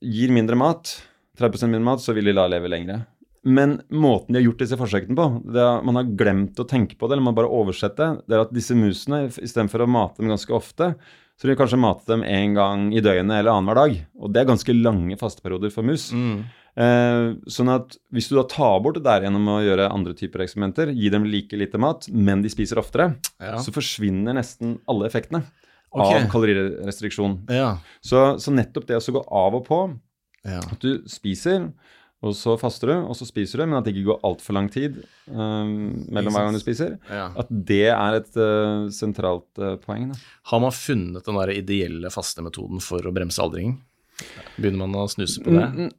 gir 0.01 0.33
mindre 0.33 0.57
mat, 0.57 0.95
30% 1.39 1.71
mindre 1.71 1.87
mat, 1.91 2.03
så 2.03 2.17
vil 2.17 2.31
de 2.31 2.35
la 2.35 2.49
leve 2.51 2.71
lengre. 2.73 3.03
Men 3.49 3.79
måten 3.95 4.35
de 4.35 4.41
har 4.41 4.49
gjort 4.49 4.65
disse 4.65 4.77
forsøkene 4.81 5.17
på, 5.17 5.27
det 5.55 5.61
er, 5.63 5.85
man 5.87 6.01
har 6.01 6.11
glemt 6.19 6.59
å 6.59 6.67
tenke 6.69 6.99
på 6.99 7.07
det, 7.07 7.17
eller 7.17 7.29
man 7.29 7.37
bare 7.37 7.53
oversett 7.61 7.97
det, 8.01 8.09
det 8.27 8.37
er 8.37 8.45
at 8.47 8.55
disse 8.55 8.77
musene, 8.77 9.27
istedenfor 9.31 9.85
å 9.85 9.91
mate 9.91 10.23
dem 10.23 10.33
ganske 10.33 10.57
ofte, 10.57 10.95
så 11.39 11.47
vil 11.47 11.55
de 11.55 11.61
kanskje 11.61 11.79
mate 11.79 12.09
dem 12.11 12.25
én 12.27 12.57
gang 12.57 12.89
i 12.91 13.03
døgnet 13.05 13.39
eller 13.39 13.53
annenhver 13.53 13.79
dag. 13.79 14.01
Og 14.19 14.33
det 14.35 14.41
er 14.41 14.49
ganske 14.49 14.75
lange 14.75 15.19
fasteperioder 15.21 15.71
for 15.71 15.87
mus. 15.87 16.09
Mm. 16.11 16.41
Eh, 16.79 17.33
sånn 17.51 17.71
at 17.73 17.97
hvis 18.15 18.29
du 18.31 18.37
da 18.37 18.45
tar 18.47 18.77
bort 18.85 18.99
det 19.01 19.07
der 19.07 19.25
gjennom 19.27 19.49
å 19.51 19.59
gjøre 19.65 19.89
andre 19.91 20.15
typer 20.19 20.45
eksperimenter, 20.45 20.93
gi 20.95 21.11
dem 21.11 21.27
like 21.27 21.59
lite 21.59 21.81
mat, 21.83 22.07
men 22.15 22.45
de 22.45 22.53
spiser 22.53 22.79
oftere, 22.79 23.17
ja. 23.43 23.57
så 23.63 23.75
forsvinner 23.75 24.37
nesten 24.39 24.77
alle 24.91 25.09
effektene 25.09 25.43
okay. 25.91 26.23
av 26.23 26.31
kalorirestriksjon. 26.31 27.41
Ja. 27.51 27.73
Så, 27.99 28.31
så, 28.39 28.55
nettopp 28.55 28.87
det 28.89 29.01
å 29.01 29.17
gå 29.19 29.25
av 29.27 29.59
og 29.59 29.67
på, 29.67 29.81
ja. 30.47 30.63
at 30.63 30.79
du 30.85 31.03
spiser, 31.11 31.71
og 32.23 32.35
så 32.35 32.57
faster 32.59 32.91
du, 32.93 32.97
og 33.11 33.15
så 33.19 33.27
spiser 33.27 33.63
du, 33.63 33.67
men 33.67 33.79
at 33.79 33.87
det 33.87 33.97
ikke 33.97 34.13
går 34.13 34.25
altfor 34.27 34.59
lang 34.59 34.71
tid 34.75 35.03
um, 35.31 35.75
mellom 36.11 36.35
hver 36.35 36.49
gang 36.49 36.57
du 36.57 36.63
spiser. 36.63 36.97
Ja. 37.11 37.29
At 37.39 37.51
det 37.51 37.85
er 37.91 38.23
et 38.23 38.39
uh, 38.39 38.89
sentralt 38.95 39.51
uh, 39.63 39.77
poeng. 39.83 40.11
Da. 40.11 40.19
Har 40.51 40.63
man 40.63 40.75
funnet 40.75 41.27
den 41.27 41.39
der 41.39 41.55
ideelle 41.55 42.11
fastemetoden 42.15 42.83
for 42.83 43.07
å 43.07 43.15
bremse 43.15 43.43
aldringen? 43.43 43.79
Begynner 44.57 44.87
man 44.87 44.99
å 44.99 45.11
snuse 45.11 45.43
på 45.45 45.55
det? 45.55 45.67
Mm, 45.75 45.95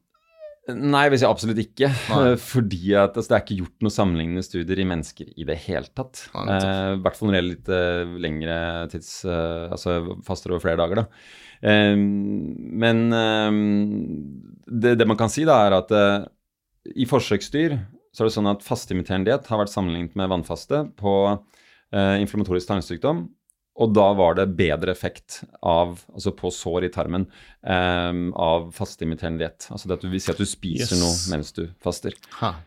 Nei, 0.75 1.03
vil 1.11 1.19
si 1.21 1.27
absolutt 1.27 1.59
ikke. 1.61 1.89
Nei. 2.11 2.33
Fordi 2.41 2.93
at 2.97 3.15
altså, 3.15 3.31
det 3.31 3.37
er 3.37 3.43
ikke 3.43 3.59
gjort 3.61 3.85
noen 3.85 3.95
sammenlignende 3.95 4.45
studier 4.45 4.81
i 4.81 4.87
mennesker 4.87 5.29
i 5.35 5.47
det 5.47 5.57
hele 5.65 5.89
tatt. 5.97 6.23
I 6.33 6.55
eh, 6.55 6.95
hvert 7.03 7.17
fall 7.17 7.29
når 7.29 7.35
det 7.35 7.41
gjelder 7.41 7.55
litt 7.55 7.71
uh, 7.73 8.17
lengre 8.25 8.57
tids 8.91 9.11
uh, 9.27 9.69
Altså 9.73 9.99
faster 10.27 10.53
over 10.53 10.63
flere 10.63 10.79
dager, 10.81 11.03
da. 11.03 11.23
Eh, 11.59 11.95
men 11.95 13.05
det, 14.65 14.97
det, 14.99 15.07
man 15.09 15.19
kan 15.19 15.31
si, 15.31 15.45
da, 15.47 15.61
er 15.67 15.79
at 15.79 15.95
i 16.95 17.07
forsøksdyr 17.09 17.77
så 18.09 18.23
er 18.23 18.29
det 18.29 18.35
sånn 18.35 18.49
at 18.49 18.63
fasteimiterende 18.65 19.29
diett 19.29 19.49
har 19.51 19.61
vært 19.61 19.73
sammenlignet 19.73 20.15
med 20.17 20.31
vannfaste 20.31 20.85
på 20.97 21.13
inflammatorisk 21.89 22.69
tarmsykdom 22.69 23.27
og 23.79 23.93
da 23.95 24.07
var 24.17 24.35
det 24.35 24.49
bedre 24.59 24.91
effekt 24.91 25.41
av, 25.63 26.01
altså 26.13 26.33
på 26.35 26.51
sår 26.51 26.89
i 26.89 26.93
tarmen 26.93 27.25
um, 27.63 28.25
av 28.35 28.69
fasteimiterende 28.75 29.45
diett. 29.45 29.69
Altså 29.71 29.87
det 29.87 29.99
at 29.99 30.03
du 30.03 30.09
vil 30.11 30.23
si 30.23 30.33
at 30.33 30.41
du 30.41 30.47
spiser 30.47 30.97
yes. 30.97 30.99
noe 30.99 31.13
mens 31.31 31.55
du 31.55 31.63
faster. 31.83 32.17
Ha. 32.41 32.57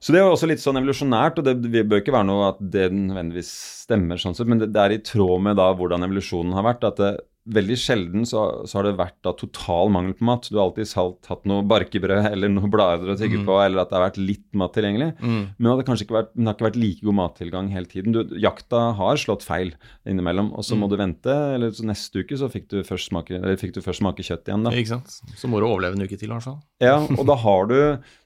Så 0.00 0.14
det 0.14 0.22
er 0.22 0.30
også 0.30 0.48
litt 0.48 0.62
sånn 0.62 0.80
evolusjonært, 0.80 1.42
og 1.42 1.44
det, 1.44 1.58
det 1.74 1.82
bør 1.88 2.00
ikke 2.00 2.14
være 2.14 2.28
noe 2.30 2.52
at 2.54 2.60
det 2.72 2.86
nødvendigvis 2.94 3.50
stemmer, 3.82 4.20
sånn 4.20 4.36
sett, 4.38 4.48
men 4.48 4.62
det, 4.62 4.70
det, 4.72 4.80
er 4.80 4.94
i 4.94 5.02
tråd 5.04 5.42
med 5.44 5.58
da 5.60 5.66
hvordan 5.76 6.06
evolusjonen 6.06 6.54
har 6.56 6.64
vært. 6.70 6.86
At 6.88 7.02
det, 7.02 7.10
veldig 7.48 7.76
sjelden 7.80 8.26
så, 8.28 8.42
så, 8.68 8.78
har 8.78 8.86
det 8.86 8.98
vært 8.98 9.16
da 9.24 9.32
total 9.36 9.90
mangel 9.92 10.12
på 10.16 10.26
mat. 10.28 10.48
Du 10.50 10.58
har 10.58 10.66
alltid 10.66 10.88
salt, 10.90 11.24
hatt 11.30 11.46
noe 11.48 11.64
barkebrød 11.68 12.28
eller 12.32 12.52
noe 12.52 12.68
blader 12.72 13.14
å 13.14 13.16
tygge 13.18 13.40
mm. 13.40 13.46
på, 13.48 13.56
eller 13.64 13.82
at 13.82 13.90
det 13.90 13.96
har 13.96 14.04
vært 14.04 14.20
litt 14.20 14.46
mat 14.60 14.74
tilgjengelig. 14.76 15.10
Mm. 15.20 15.40
Men 15.56 15.70
det, 15.70 15.86
kanskje 15.88 16.06
ikke 16.06 16.18
vært, 16.18 16.32
det 16.36 16.46
har 16.46 16.58
ikke 16.58 16.68
vært 16.68 16.80
like 16.82 17.06
god 17.08 17.18
mattilgang 17.20 17.70
hele 17.72 17.90
tiden. 17.90 18.16
Du, 18.16 18.36
jakta 18.42 18.82
har 18.98 19.22
slått 19.22 19.46
feil 19.46 19.72
innimellom, 20.08 20.52
og 20.52 20.66
så 20.66 20.76
må 20.76 20.88
mm. 20.88 20.92
du 20.92 20.98
vente. 21.00 21.38
Eller 21.56 21.72
så 21.76 21.86
neste 21.88 22.24
uke 22.24 22.38
så 22.40 22.50
fikk 22.52 22.68
du 22.74 22.78
først 22.86 23.10
smake, 23.10 23.40
fikk 23.62 23.74
du 23.78 23.82
først 23.84 24.04
smake 24.04 24.26
kjøtt 24.26 24.52
igjen. 24.52 24.68
da. 24.68 24.74
Ikke 24.76 24.94
sant? 24.98 25.16
Så 25.40 25.50
må 25.50 25.62
du 25.62 25.68
overleve 25.70 25.98
en 25.98 26.04
uke 26.04 26.20
til, 26.20 26.28
i 26.28 26.34
hvert 26.34 26.46
fall. 26.46 26.60
Ja, 26.84 26.98
og 27.18 27.24
da 27.28 27.36
har 27.40 27.66
du 27.70 27.76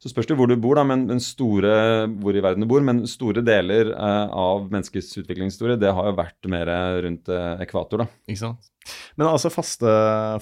Så 0.03 0.11
spørs 0.11 0.29
det 0.29 0.37
hvor 0.38 0.50
du 0.50 0.57
bor, 0.61 0.77
da, 0.79 0.85
men, 0.87 1.07
men 1.11 1.22
store 1.22 1.72
hvor 2.20 2.35
i 2.35 2.42
verden 2.44 2.66
du 2.66 2.70
bor, 2.70 2.83
men 2.85 3.05
store 3.11 3.44
deler 3.46 3.94
eh, 3.94 4.35
av 4.35 4.68
menneskets 4.72 5.14
utviklingshistorie, 5.22 5.79
det 5.81 5.94
har 5.94 6.11
jo 6.11 6.18
vært 6.18 6.50
mer 6.50 6.70
rundt 7.07 7.31
eh, 7.33 7.64
ekvator, 7.64 8.05
da. 8.05 8.11
Ikke 8.29 8.42
sant? 8.42 8.70
Men 9.17 9.31
altså 9.31 9.51
faste, 9.53 9.90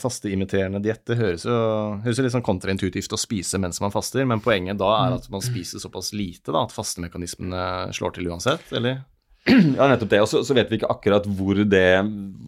faste 0.02 0.32
imiterende 0.32 0.82
diett, 0.84 1.04
det 1.08 1.18
høres 1.20 1.46
jo, 1.48 1.56
høres 2.04 2.18
jo 2.20 2.26
litt 2.26 2.34
sånn 2.34 2.46
kontraintuitivt 2.46 3.14
å 3.14 3.20
spise 3.20 3.60
mens 3.62 3.80
man 3.82 3.94
faster, 3.94 4.26
men 4.28 4.42
poenget 4.44 4.80
da 4.80 4.90
er 4.98 5.16
at 5.18 5.30
man 5.32 5.44
spiser 5.44 5.82
såpass 5.82 6.12
lite 6.16 6.54
da, 6.54 6.64
at 6.66 6.74
fastemekanismene 6.74 7.94
slår 7.96 8.16
til 8.18 8.30
uansett, 8.32 8.70
eller? 8.76 9.02
Ja, 9.76 9.88
nettopp 9.90 10.10
det. 10.12 10.20
Og 10.22 10.28
så, 10.30 10.42
så, 10.46 10.54
vet 10.56 10.70
vi 10.70 10.78
ikke 10.78 10.90
akkurat 10.92 11.26
hvor, 11.26 11.58
det, 11.66 11.86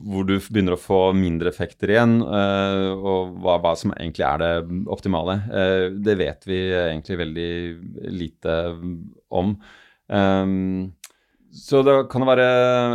hvor 0.07 0.27
du 0.29 0.37
begynner 0.39 0.77
å 0.77 0.81
få 0.81 1.01
mindre 1.17 1.51
effekter 1.51 1.91
igjen, 1.95 2.21
øh, 2.23 2.91
og 2.95 3.39
hva, 3.43 3.59
hva, 3.63 3.75
som 3.79 3.95
egentlig 3.97 4.27
er 4.29 4.43
det 4.43 4.53
optimale. 4.95 5.41
Uh, 5.51 5.87
det 6.07 6.19
vet 6.21 6.47
vi 6.49 6.61
egentlig 6.71 7.21
veldig 7.25 7.51
lite 8.15 8.59
om. 9.35 9.57
Um, 10.07 10.93
så 11.55 11.85
det 11.87 11.93
kan 12.11 12.25
være 12.27 12.45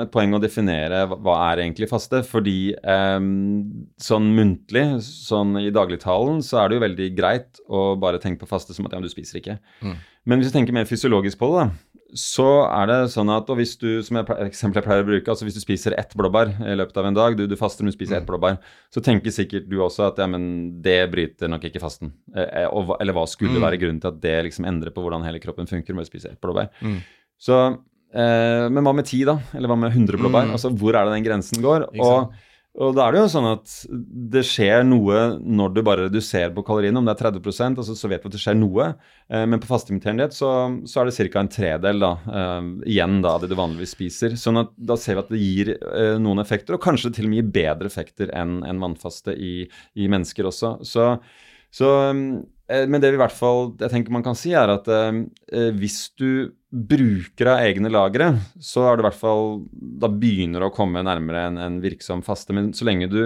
et 0.03 0.09
poeng 0.11 0.33
å 0.35 0.41
definere 0.43 1.05
hva 1.07 1.37
er 1.47 1.61
egentlig 1.63 1.87
faste. 1.87 2.19
Fordi 2.27 2.73
eh, 2.75 3.19
sånn 4.03 4.31
muntlig, 4.35 4.85
sånn 5.05 5.55
i 5.61 5.69
dagligtalen, 5.71 6.41
så 6.43 6.59
er 6.59 6.67
det 6.67 6.79
jo 6.79 6.83
veldig 6.83 7.07
greit 7.15 7.61
å 7.71 7.93
bare 7.99 8.19
tenke 8.19 8.43
på 8.43 8.49
faste 8.51 8.75
som 8.75 8.89
at 8.89 8.97
ja, 8.97 8.99
du 9.03 9.07
spiser 9.11 9.39
ikke. 9.39 9.55
Mm. 9.79 9.95
Men 10.27 10.41
hvis 10.41 10.51
du 10.51 10.57
tenker 10.57 10.75
mer 10.75 10.89
fysiologisk 10.89 11.39
på 11.39 11.53
det, 11.53 11.69
da, 11.69 11.99
så 12.19 12.47
er 12.65 12.89
det 12.89 12.97
sånn 13.13 13.29
at 13.31 13.47
og 13.53 13.59
hvis 13.59 13.75
du, 13.79 13.87
som 14.03 14.17
jeg, 14.19 14.27
eksempel 14.49 14.81
jeg 14.81 14.87
pleier 14.87 15.03
å 15.05 15.07
bruke, 15.07 15.31
altså 15.31 15.45
hvis 15.47 15.55
du 15.55 15.61
spiser 15.61 15.95
ett 15.95 16.15
blåbær 16.17 16.51
i 16.65 16.75
løpet 16.75 16.97
av 16.99 17.07
en 17.07 17.15
dag, 17.15 17.37
du, 17.37 17.45
du 17.47 17.55
faster, 17.55 17.85
men 17.85 17.93
du 17.93 17.97
spiser 17.97 18.17
mm. 18.17 18.21
ett 18.21 18.27
blåbær, 18.27 18.57
så 18.91 19.03
tenker 19.05 19.31
sikkert 19.31 19.69
du 19.71 19.77
også 19.85 20.09
at 20.09 20.19
ja, 20.19 20.27
men 20.27 20.49
det 20.83 20.97
bryter 21.13 21.51
nok 21.53 21.69
ikke 21.69 21.83
fasten. 21.83 22.11
Eh, 22.35 22.65
og, 22.67 22.97
eller 22.99 23.15
hva 23.15 23.23
skulle 23.29 23.55
mm. 23.55 23.63
være 23.69 23.79
grunnen 23.85 24.03
til 24.03 24.11
at 24.11 24.19
det 24.25 24.35
liksom 24.49 24.67
endrer 24.67 24.91
på 24.91 25.05
hvordan 25.05 25.23
hele 25.29 25.39
kroppen 25.43 25.69
funker 25.69 25.95
med 25.95 26.03
å 26.03 26.11
spise 26.11 26.33
ett 26.33 26.43
blåbær. 26.43 26.73
Mm. 26.83 26.99
Så 27.39 27.61
Eh, 27.63 27.75
men 28.13 28.85
hva 28.85 28.93
med 28.97 29.05
ti, 29.05 29.23
da? 29.27 29.37
Eller 29.53 29.69
hva 29.69 29.75
med 29.77 29.93
100 29.93 30.17
blåbær? 30.17 30.47
Mm. 30.47 30.53
Altså, 30.57 30.71
hvor 30.73 30.95
er 30.97 31.05
det 31.05 31.17
den 31.17 31.25
grensen 31.27 31.61
går? 31.61 31.85
Og, 32.01 32.31
og, 32.79 32.95
da 32.97 33.05
er 33.05 33.13
det 33.13 33.21
jo 33.21 33.31
sånn 33.33 33.47
at 33.51 33.73
det 34.33 34.43
skjer 34.47 34.85
noe 34.87 35.21
når 35.43 35.73
du 35.75 35.81
bare 35.85 36.07
reduserer 36.07 36.53
på 36.55 36.63
kaloriene. 36.65 36.97
Om 37.01 37.09
det 37.09 37.15
er 37.15 37.31
30% 37.37 37.81
altså, 37.83 37.95
så 37.97 38.11
vet 38.11 38.25
vi 38.25 38.31
at 38.31 38.37
det 38.37 38.41
skjer 38.41 38.57
noe. 38.57 38.91
Eh, 39.29 39.45
men 39.45 39.61
på 39.61 39.69
fasteimiterende 39.69 40.25
diett 40.25 40.37
så, 40.37 40.51
så, 40.89 41.01
er 41.01 41.09
det 41.09 41.29
ca. 41.33 41.43
en 41.43 41.51
tredel 41.53 42.05
da, 42.05 42.11
eh, 42.41 42.69
igjen 42.95 43.19
da, 43.25 43.35
av 43.35 43.43
det 43.43 43.51
du 43.51 43.57
vanligvis 43.59 43.93
spiser. 43.97 44.37
sånn 44.39 44.63
at 44.63 44.73
da 44.73 44.97
ser 44.97 45.19
vi 45.19 45.25
at 45.25 45.33
det 45.33 45.41
gir 45.43 45.73
eh, 45.75 46.15
noen 46.21 46.41
effekter, 46.45 46.77
og 46.77 46.85
kanskje 46.85 47.13
til 47.17 47.29
og 47.29 47.33
med 47.33 47.43
gir 47.43 47.51
bedre 47.59 47.91
effekter 47.91 48.33
enn 48.37 48.63
en 48.65 48.85
vannfaste 48.85 49.37
i, 49.37 49.53
i 49.99 50.09
mennesker 50.09 50.49
også. 50.49 50.79
Så, 50.87 51.11
så 51.73 51.93
Eh, 52.09 52.13
men 52.69 53.01
det 53.01 53.09
vi 53.09 53.17
i 53.17 53.21
hvert 53.21 53.33
fall 53.33 53.71
jeg 53.79 53.89
tenker 53.91 54.13
man 54.13 54.25
kan 54.25 54.37
si, 54.37 54.53
er 54.57 54.69
at 54.71 54.89
eh, 54.93 55.21
eh, 55.53 55.69
hvis 55.77 56.11
du 56.19 56.51
bruker 56.69 57.49
av 57.49 57.63
egne 57.65 57.89
lagre, 57.89 58.33
så 58.61 58.85
er 58.85 58.97
det 58.97 59.01
i 59.01 59.07
hvert 59.07 59.17
fall 59.17 59.47
Da 59.71 60.09
begynner 60.11 60.61
det 60.61 60.67
å 60.69 60.75
komme 60.75 61.01
nærmere 61.01 61.47
en, 61.47 61.57
en 61.57 61.79
virksom 61.81 62.21
faste. 62.25 62.53
Men 62.53 62.69
så 62.77 62.85
lenge 62.85 63.09
du 63.09 63.23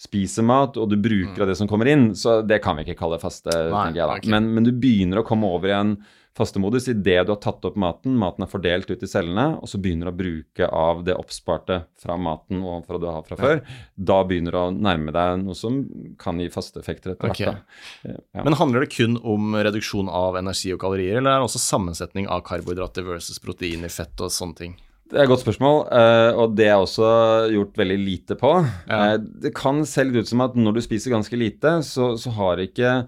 spiser 0.00 0.46
mat, 0.46 0.78
og 0.78 0.90
du 0.90 0.96
bruker 1.00 1.44
av 1.44 1.50
det 1.50 1.56
som 1.58 1.70
kommer 1.70 1.88
inn, 1.90 2.08
så 2.18 2.40
det 2.42 2.60
kan 2.62 2.76
vi 2.78 2.84
ikke 2.86 2.98
kalle 3.02 3.18
faste. 3.22 3.50
Nei, 3.50 3.88
tenker 3.88 4.02
jeg 4.02 4.10
da. 4.10 4.34
Men, 4.34 4.50
men, 4.56 4.66
du 4.66 4.72
begynner 4.74 5.22
å 5.22 5.26
komme 5.26 5.50
over 5.50 5.70
i 5.70 5.76
en 5.76 5.96
fastemodus 6.34 6.88
idet 6.90 7.26
du 7.26 7.32
har 7.32 7.40
tatt 7.42 7.64
opp 7.66 7.76
maten, 7.78 8.16
maten 8.18 8.44
er 8.44 8.50
fordelt 8.50 8.90
ut 8.90 9.02
i 9.02 9.08
cellene, 9.08 9.46
og 9.62 9.70
så 9.70 9.78
begynner 9.82 10.10
du 10.10 10.12
å 10.12 10.18
bruke 10.18 10.68
av 10.68 11.04
det 11.06 11.14
oppsparte 11.14 11.84
fra 12.02 12.16
maten 12.18 12.62
og 12.66 12.88
fra 12.88 12.98
du 12.98 13.06
har 13.06 13.26
fra 13.26 13.38
før. 13.38 13.60
Da 13.94 14.16
begynner 14.26 14.56
du 14.56 14.60
å 14.60 14.64
nærme 14.74 15.14
deg 15.14 15.44
noe 15.44 15.58
som 15.58 15.82
kan 16.20 16.40
gi 16.42 16.50
faste 16.52 16.82
effekter 16.82 17.14
etter 17.14 17.30
hvert. 17.30 17.62
Ja. 18.02 18.42
Men 18.42 18.58
handler 18.58 18.82
det 18.82 18.90
kun 18.96 19.18
om 19.22 19.54
reduksjon 19.54 20.10
av 20.10 20.40
energi 20.40 20.74
og 20.74 20.82
kalorier, 20.82 21.20
eller 21.20 21.36
er 21.36 21.44
det 21.44 21.50
også 21.52 21.62
sammensetning 21.62 22.26
av 22.26 22.42
karbohydrater 22.48 23.06
versus 23.06 23.38
proteiner, 23.42 23.92
fett 23.92 24.18
og 24.24 24.34
sånne 24.34 24.58
ting? 24.58 24.76
Det 25.04 25.20
er 25.20 25.26
et 25.26 25.30
godt 25.30 25.44
spørsmål, 25.44 25.76
eh, 25.94 26.36
og 26.40 26.54
det 26.58 26.66
er 26.66 26.80
også 26.80 27.08
gjort 27.52 27.76
veldig 27.78 27.98
lite 28.00 28.36
på. 28.40 28.50
Ja. 28.88 29.12
Eh, 29.12 29.18
det 29.44 29.52
kan 29.54 29.84
se 29.86 30.02
litt 30.08 30.24
ut 30.24 30.30
som 30.32 30.42
at 30.42 30.56
når 30.58 30.78
du 30.78 30.82
spiser 30.82 31.14
ganske 31.14 31.38
lite, 31.38 31.76
så, 31.86 32.14
så 32.18 32.32
har 32.34 32.62
ikke 32.64 33.04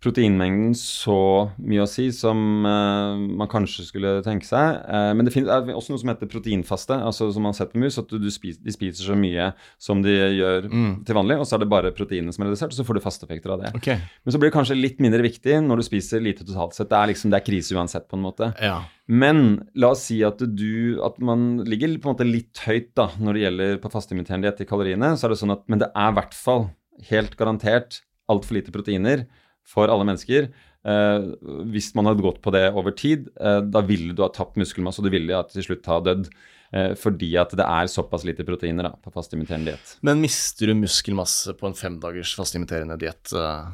proteinmengden 0.00 0.72
så 0.78 1.14
mye 1.60 1.82
å 1.84 1.88
si 1.88 2.06
som 2.16 2.38
uh, 2.64 3.20
man 3.20 3.48
kanskje 3.52 3.84
skulle 3.84 4.12
tenke 4.24 4.48
seg. 4.48 4.78
Uh, 4.88 5.10
men 5.16 5.26
det 5.26 5.34
finnes 5.34 5.50
også 5.76 5.92
noe 5.92 6.00
som 6.00 6.12
heter 6.12 6.30
proteinfaste, 6.30 6.96
altså 6.96 7.28
som 7.34 7.44
man 7.44 7.52
har 7.52 7.58
sett 7.58 7.74
på 7.74 7.82
mus. 7.82 7.98
At 8.00 8.08
du, 8.08 8.16
du 8.22 8.30
spiser, 8.32 8.62
de 8.64 8.72
spiser 8.72 9.10
så 9.10 9.16
mye 9.18 9.50
som 9.80 10.00
de 10.04 10.14
gjør 10.14 10.70
mm. 10.72 10.92
til 11.08 11.18
vanlig, 11.18 11.36
og 11.42 11.48
så 11.48 11.58
er 11.58 11.64
det 11.64 11.70
bare 11.74 11.92
proteinene 11.96 12.32
som 12.32 12.46
er 12.46 12.50
redusert, 12.50 12.72
og 12.72 12.80
så 12.80 12.86
får 12.88 12.96
du 12.96 13.04
fasteeffekter 13.04 13.52
av 13.52 13.66
det. 13.66 13.74
Okay. 13.76 14.00
Men 14.24 14.34
så 14.34 14.40
blir 14.40 14.48
det 14.48 14.56
kanskje 14.56 14.78
litt 14.78 15.04
mindre 15.04 15.20
viktig 15.26 15.58
når 15.66 15.82
du 15.82 15.88
spiser 15.90 16.24
lite 16.24 16.48
totalt 16.48 16.78
sett. 16.78 16.88
Det 16.88 16.96
er 16.96 17.12
liksom, 17.12 17.34
det 17.34 17.42
er 17.42 17.46
krise 17.50 17.76
uansett, 17.76 18.08
på 18.08 18.16
en 18.16 18.24
måte. 18.24 18.50
Ja. 18.56 18.78
Men 19.10 19.66
la 19.76 19.92
oss 19.92 20.06
si 20.08 20.22
at 20.24 20.40
du 20.40 21.00
at 21.04 21.20
man 21.20 21.66
ligger 21.68 21.92
på 21.98 22.08
en 22.08 22.16
måte 22.16 22.28
litt 22.28 22.62
høyt 22.64 22.94
da, 22.96 23.10
når 23.20 23.36
det 23.36 23.44
gjelder 23.44 23.80
på 23.82 23.92
fasteimiterende 23.92 24.48
diett 24.48 24.64
i 24.64 24.70
kaloriene. 24.70 25.12
så 25.18 25.28
er 25.28 25.34
det 25.34 25.42
sånn 25.42 25.52
at, 25.58 25.66
Men 25.68 25.84
det 25.84 25.90
er 25.92 26.12
i 26.12 26.16
hvert 26.22 26.36
fall 26.36 26.70
helt 27.10 27.36
garantert 27.36 28.00
altfor 28.30 28.56
lite 28.56 28.72
proteiner 28.72 29.26
for 29.66 29.90
alle 29.92 30.06
mennesker. 30.08 30.50
Eh, 30.80 31.26
hvis 31.72 31.90
man 31.98 32.08
hadde 32.08 32.24
gått 32.24 32.40
på 32.44 32.52
det 32.54 32.66
over 32.72 32.94
tid, 32.96 33.28
eh, 33.40 33.60
da 33.66 33.82
ville 33.84 34.14
du 34.16 34.24
ha 34.24 34.30
tapt 34.32 34.58
muskelmasse, 34.60 35.02
og 35.02 35.08
du 35.08 35.14
ville 35.16 35.42
til 35.52 35.66
slutt 35.66 35.90
ha 35.90 36.00
dødd. 36.04 36.30
Eh, 36.70 36.92
fordi 36.94 37.32
at 37.40 37.50
det 37.58 37.66
er 37.66 37.90
såpass 37.90 38.22
lite 38.26 38.46
proteiner 38.46 38.86
da, 38.86 38.92
på 38.94 39.10
fastimiterende 39.10 39.72
diett. 39.72 39.96
Men 40.06 40.22
mister 40.22 40.70
du 40.70 40.76
muskelmasse 40.78 41.56
på 41.58 41.66
en 41.66 41.74
femdagers 41.74 42.36
fastimiterende 42.38 42.94
diett, 43.00 43.32
eh, 43.34 43.72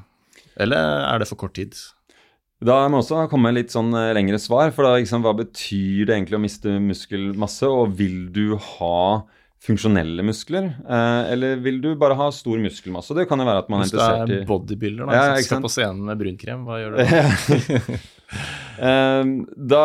eller 0.65 1.05
er 1.05 1.21
det 1.21 1.29
for 1.29 1.43
kort 1.43 1.59
tid? 1.59 1.77
Da 2.65 2.79
må 2.89 3.03
jeg 3.03 3.05
også 3.05 3.27
komme 3.29 3.53
litt 3.53 3.75
sånn 3.75 3.93
eh, 3.93 4.15
lengre 4.17 4.41
svar. 4.41 4.73
For 4.73 4.89
da, 4.89 4.95
liksom, 4.97 5.21
hva 5.27 5.35
betyr 5.37 6.09
det 6.09 6.17
egentlig 6.17 6.39
å 6.39 6.45
miste 6.47 6.79
muskelmasse, 6.81 7.69
og 7.69 7.93
vil 7.99 8.31
du 8.33 8.57
ha 8.57 9.27
funksjonelle 9.67 10.25
muskler? 10.27 10.69
Eh, 10.87 11.33
eller 11.33 11.57
vil 11.63 11.81
du 11.83 11.91
bare 11.99 12.17
ha 12.19 12.29
stor 12.35 12.61
muskelmasse? 12.63 13.17
Det 13.17 13.27
kan 13.29 13.41
jo 13.43 13.47
være 13.49 13.65
at 13.65 13.73
man 13.73 13.83
er 13.83 13.89
interessert 13.89 14.21
i 14.21 14.21
Hvis 14.21 14.37
du 14.39 14.45
er 14.45 14.51
bodybuilder, 14.51 15.09
da, 15.09 15.17
ja, 15.17 15.41
skal 15.47 15.65
på 15.65 15.73
scenen 15.73 16.05
med 16.07 16.21
brunkrem, 16.21 16.63
hva 16.67 16.79
gjør 16.81 16.95
du 16.95 17.01
da? 17.07 17.09
eh, 18.89 19.33
da, 19.75 19.83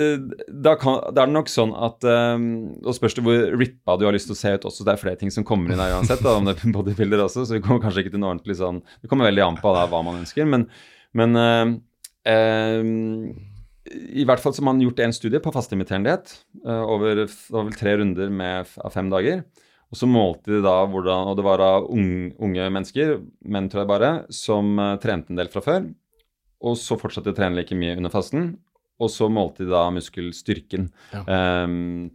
eh, 0.00 0.24
da, 0.48 0.74
kan, 0.80 1.00
da, 1.10 1.24
er 1.24 1.30
det 1.30 1.36
nok 1.36 1.52
sånn 1.52 1.74
at 1.76 2.04
um, 2.04 2.48
Og 2.84 2.96
spørs 2.96 3.16
det 3.16 3.24
hvor 3.24 3.54
rippa 3.60 3.96
du 4.00 4.06
har 4.08 4.16
lyst 4.16 4.30
til 4.30 4.36
å 4.36 4.40
se 4.40 4.54
ut 4.56 4.66
også. 4.72 4.86
Det 4.88 4.94
er 4.94 5.02
flere 5.04 5.20
ting 5.20 5.34
som 5.34 5.46
kommer 5.48 5.74
inn 5.74 5.82
her 5.82 5.98
uansett, 5.98 6.24
da, 6.24 6.38
om 6.38 6.48
det 6.48 6.56
er 6.56 6.74
bodybuilder 6.78 7.26
også, 7.26 7.44
så 7.44 7.58
vi 7.58 7.62
kommer 7.64 7.84
kanskje 7.84 8.06
ikke 8.06 8.16
til 8.16 8.24
noe 8.24 8.34
ordentlig 8.34 8.58
sånn 8.60 8.82
Det 9.02 9.12
kommer 9.12 9.30
veldig 9.30 9.46
an 9.46 9.60
på 9.60 9.76
da, 9.76 9.86
hva 9.90 10.02
man 10.06 10.22
ønsker, 10.22 10.48
men, 10.48 10.68
men 11.16 11.40
eh, 11.44 11.78
uh, 12.32 13.46
i 13.90 14.24
hvert 14.26 14.42
fall 14.42 14.54
så 14.54 14.62
har 14.62 14.70
man 14.70 14.82
gjort 14.82 15.02
en 15.02 15.14
studie 15.14 15.40
på 15.42 15.52
fasteimiterendighet 15.54 16.32
uh, 16.66 16.84
over, 16.84 17.24
over, 17.52 17.72
tre 17.74 17.96
runder 17.98 18.30
med, 18.32 18.70
av 18.78 18.94
fem 18.94 19.10
dager. 19.12 19.42
Og 19.90 19.98
så 19.98 20.06
målte 20.06 20.52
de 20.52 20.60
da 20.62 20.76
hvordan 20.86 21.32
Og 21.32 21.38
det 21.38 21.44
var 21.46 21.58
da 21.58 21.70
unge, 21.82 22.30
unge 22.38 22.68
mennesker, 22.70 23.16
menn 23.42 23.66
tror 23.70 23.82
jeg 23.82 23.90
bare, 23.90 24.12
som 24.34 24.76
uh, 24.78 24.94
trente 25.02 25.34
en 25.34 25.40
del 25.40 25.50
fra 25.52 25.64
før. 25.64 25.88
Og 26.60 26.76
så 26.78 26.98
fortsatte 27.00 27.30
de 27.30 27.34
å 27.34 27.38
trene 27.38 27.58
like 27.58 27.76
mye 27.78 27.96
under 27.98 28.12
fasten. 28.12 28.52
Og 29.00 29.10
så 29.10 29.30
målte 29.32 29.64
de 29.64 29.72
da 29.72 29.86
muskelstyrken. 29.94 30.90
Ja. 31.14 31.24
Um, 31.64 32.10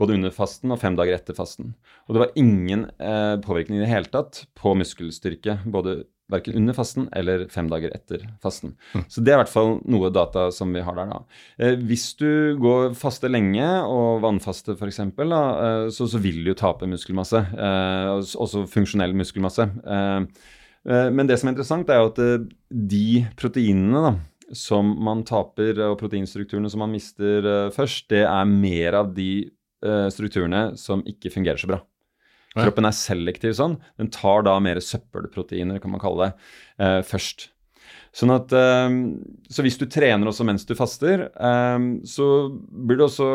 både 0.00 0.16
under 0.16 0.32
fasten 0.32 0.72
og 0.72 0.80
fem 0.80 0.96
dager 0.96 1.18
etter 1.18 1.36
fasten. 1.36 1.74
Og 2.08 2.16
det 2.16 2.22
var 2.24 2.38
ingen 2.40 2.86
uh, 2.96 3.36
påvirkning 3.44 3.78
i 3.78 3.84
det 3.84 3.90
hele 3.90 4.10
tatt 4.10 4.46
på 4.56 4.72
muskelstyrke. 4.78 5.60
både 5.68 6.00
Verken 6.30 6.56
under 6.60 6.76
fasten 6.76 7.08
eller 7.16 7.46
fem 7.52 7.68
dager 7.70 7.92
etter 7.96 8.26
fasten. 8.42 8.74
Mm. 8.94 9.04
Så 9.10 9.24
det 9.24 9.32
er 9.32 9.38
i 9.38 9.42
hvert 9.42 9.52
fall 9.52 9.76
noe 9.90 10.12
data 10.14 10.48
som 10.54 10.72
vi 10.74 10.84
har 10.84 10.96
der. 10.98 11.10
da. 11.10 11.20
Eh, 11.58 11.76
hvis 11.90 12.12
du 12.20 12.56
går 12.60 12.94
faste 12.98 13.30
lenge, 13.30 13.66
og 13.86 14.22
vannfaste 14.24 14.76
f.eks., 14.76 15.02
eh, 15.02 15.90
så, 15.90 16.08
så 16.08 16.22
vil 16.22 16.42
du 16.44 16.52
jo 16.52 16.58
tape 16.58 16.88
muskelmasse. 16.90 17.42
Eh, 17.54 18.14
også 18.40 18.64
funksjonell 18.70 19.14
muskelmasse. 19.16 19.68
Eh, 19.84 20.18
eh, 20.88 21.08
men 21.14 21.30
det 21.30 21.40
som 21.40 21.50
er 21.50 21.56
interessant, 21.56 21.90
er 21.90 22.02
jo 22.02 22.10
at 22.12 22.22
eh, 22.24 22.48
de 22.70 23.06
proteinene 23.40 24.04
da, 24.06 24.16
som 24.56 24.94
man 25.04 25.22
taper, 25.26 25.78
og 25.90 25.98
proteinstrukturene 26.00 26.70
som 26.70 26.82
man 26.82 26.94
mister 26.94 27.70
først, 27.74 28.08
det 28.10 28.24
er 28.26 28.48
mer 28.50 28.96
av 28.98 29.12
de 29.14 29.46
strukturene 30.12 30.74
som 30.76 31.00
ikke 31.08 31.30
fungerer 31.32 31.56
så 31.56 31.70
bra. 31.70 31.78
Kroppen 32.56 32.88
er 32.88 32.96
selektiv 32.96 33.54
sånn. 33.58 33.78
Den 34.00 34.10
tar 34.14 34.44
da 34.46 34.56
mer 34.62 34.80
søppelproteiner, 34.82 35.78
kan 35.82 35.94
man 35.94 36.02
kalle 36.02 36.30
det, 36.30 36.50
eh, 36.82 37.00
først. 37.06 37.50
Sånn 38.10 38.32
at, 38.34 38.50
eh, 38.50 38.90
så 39.54 39.62
hvis 39.62 39.78
du 39.78 39.84
trener 39.86 40.26
også 40.26 40.42
mens 40.46 40.64
du 40.66 40.72
faster, 40.74 41.28
eh, 41.30 41.78
så 42.10 42.26
blir 42.50 42.98
du 42.98 43.04
også 43.06 43.28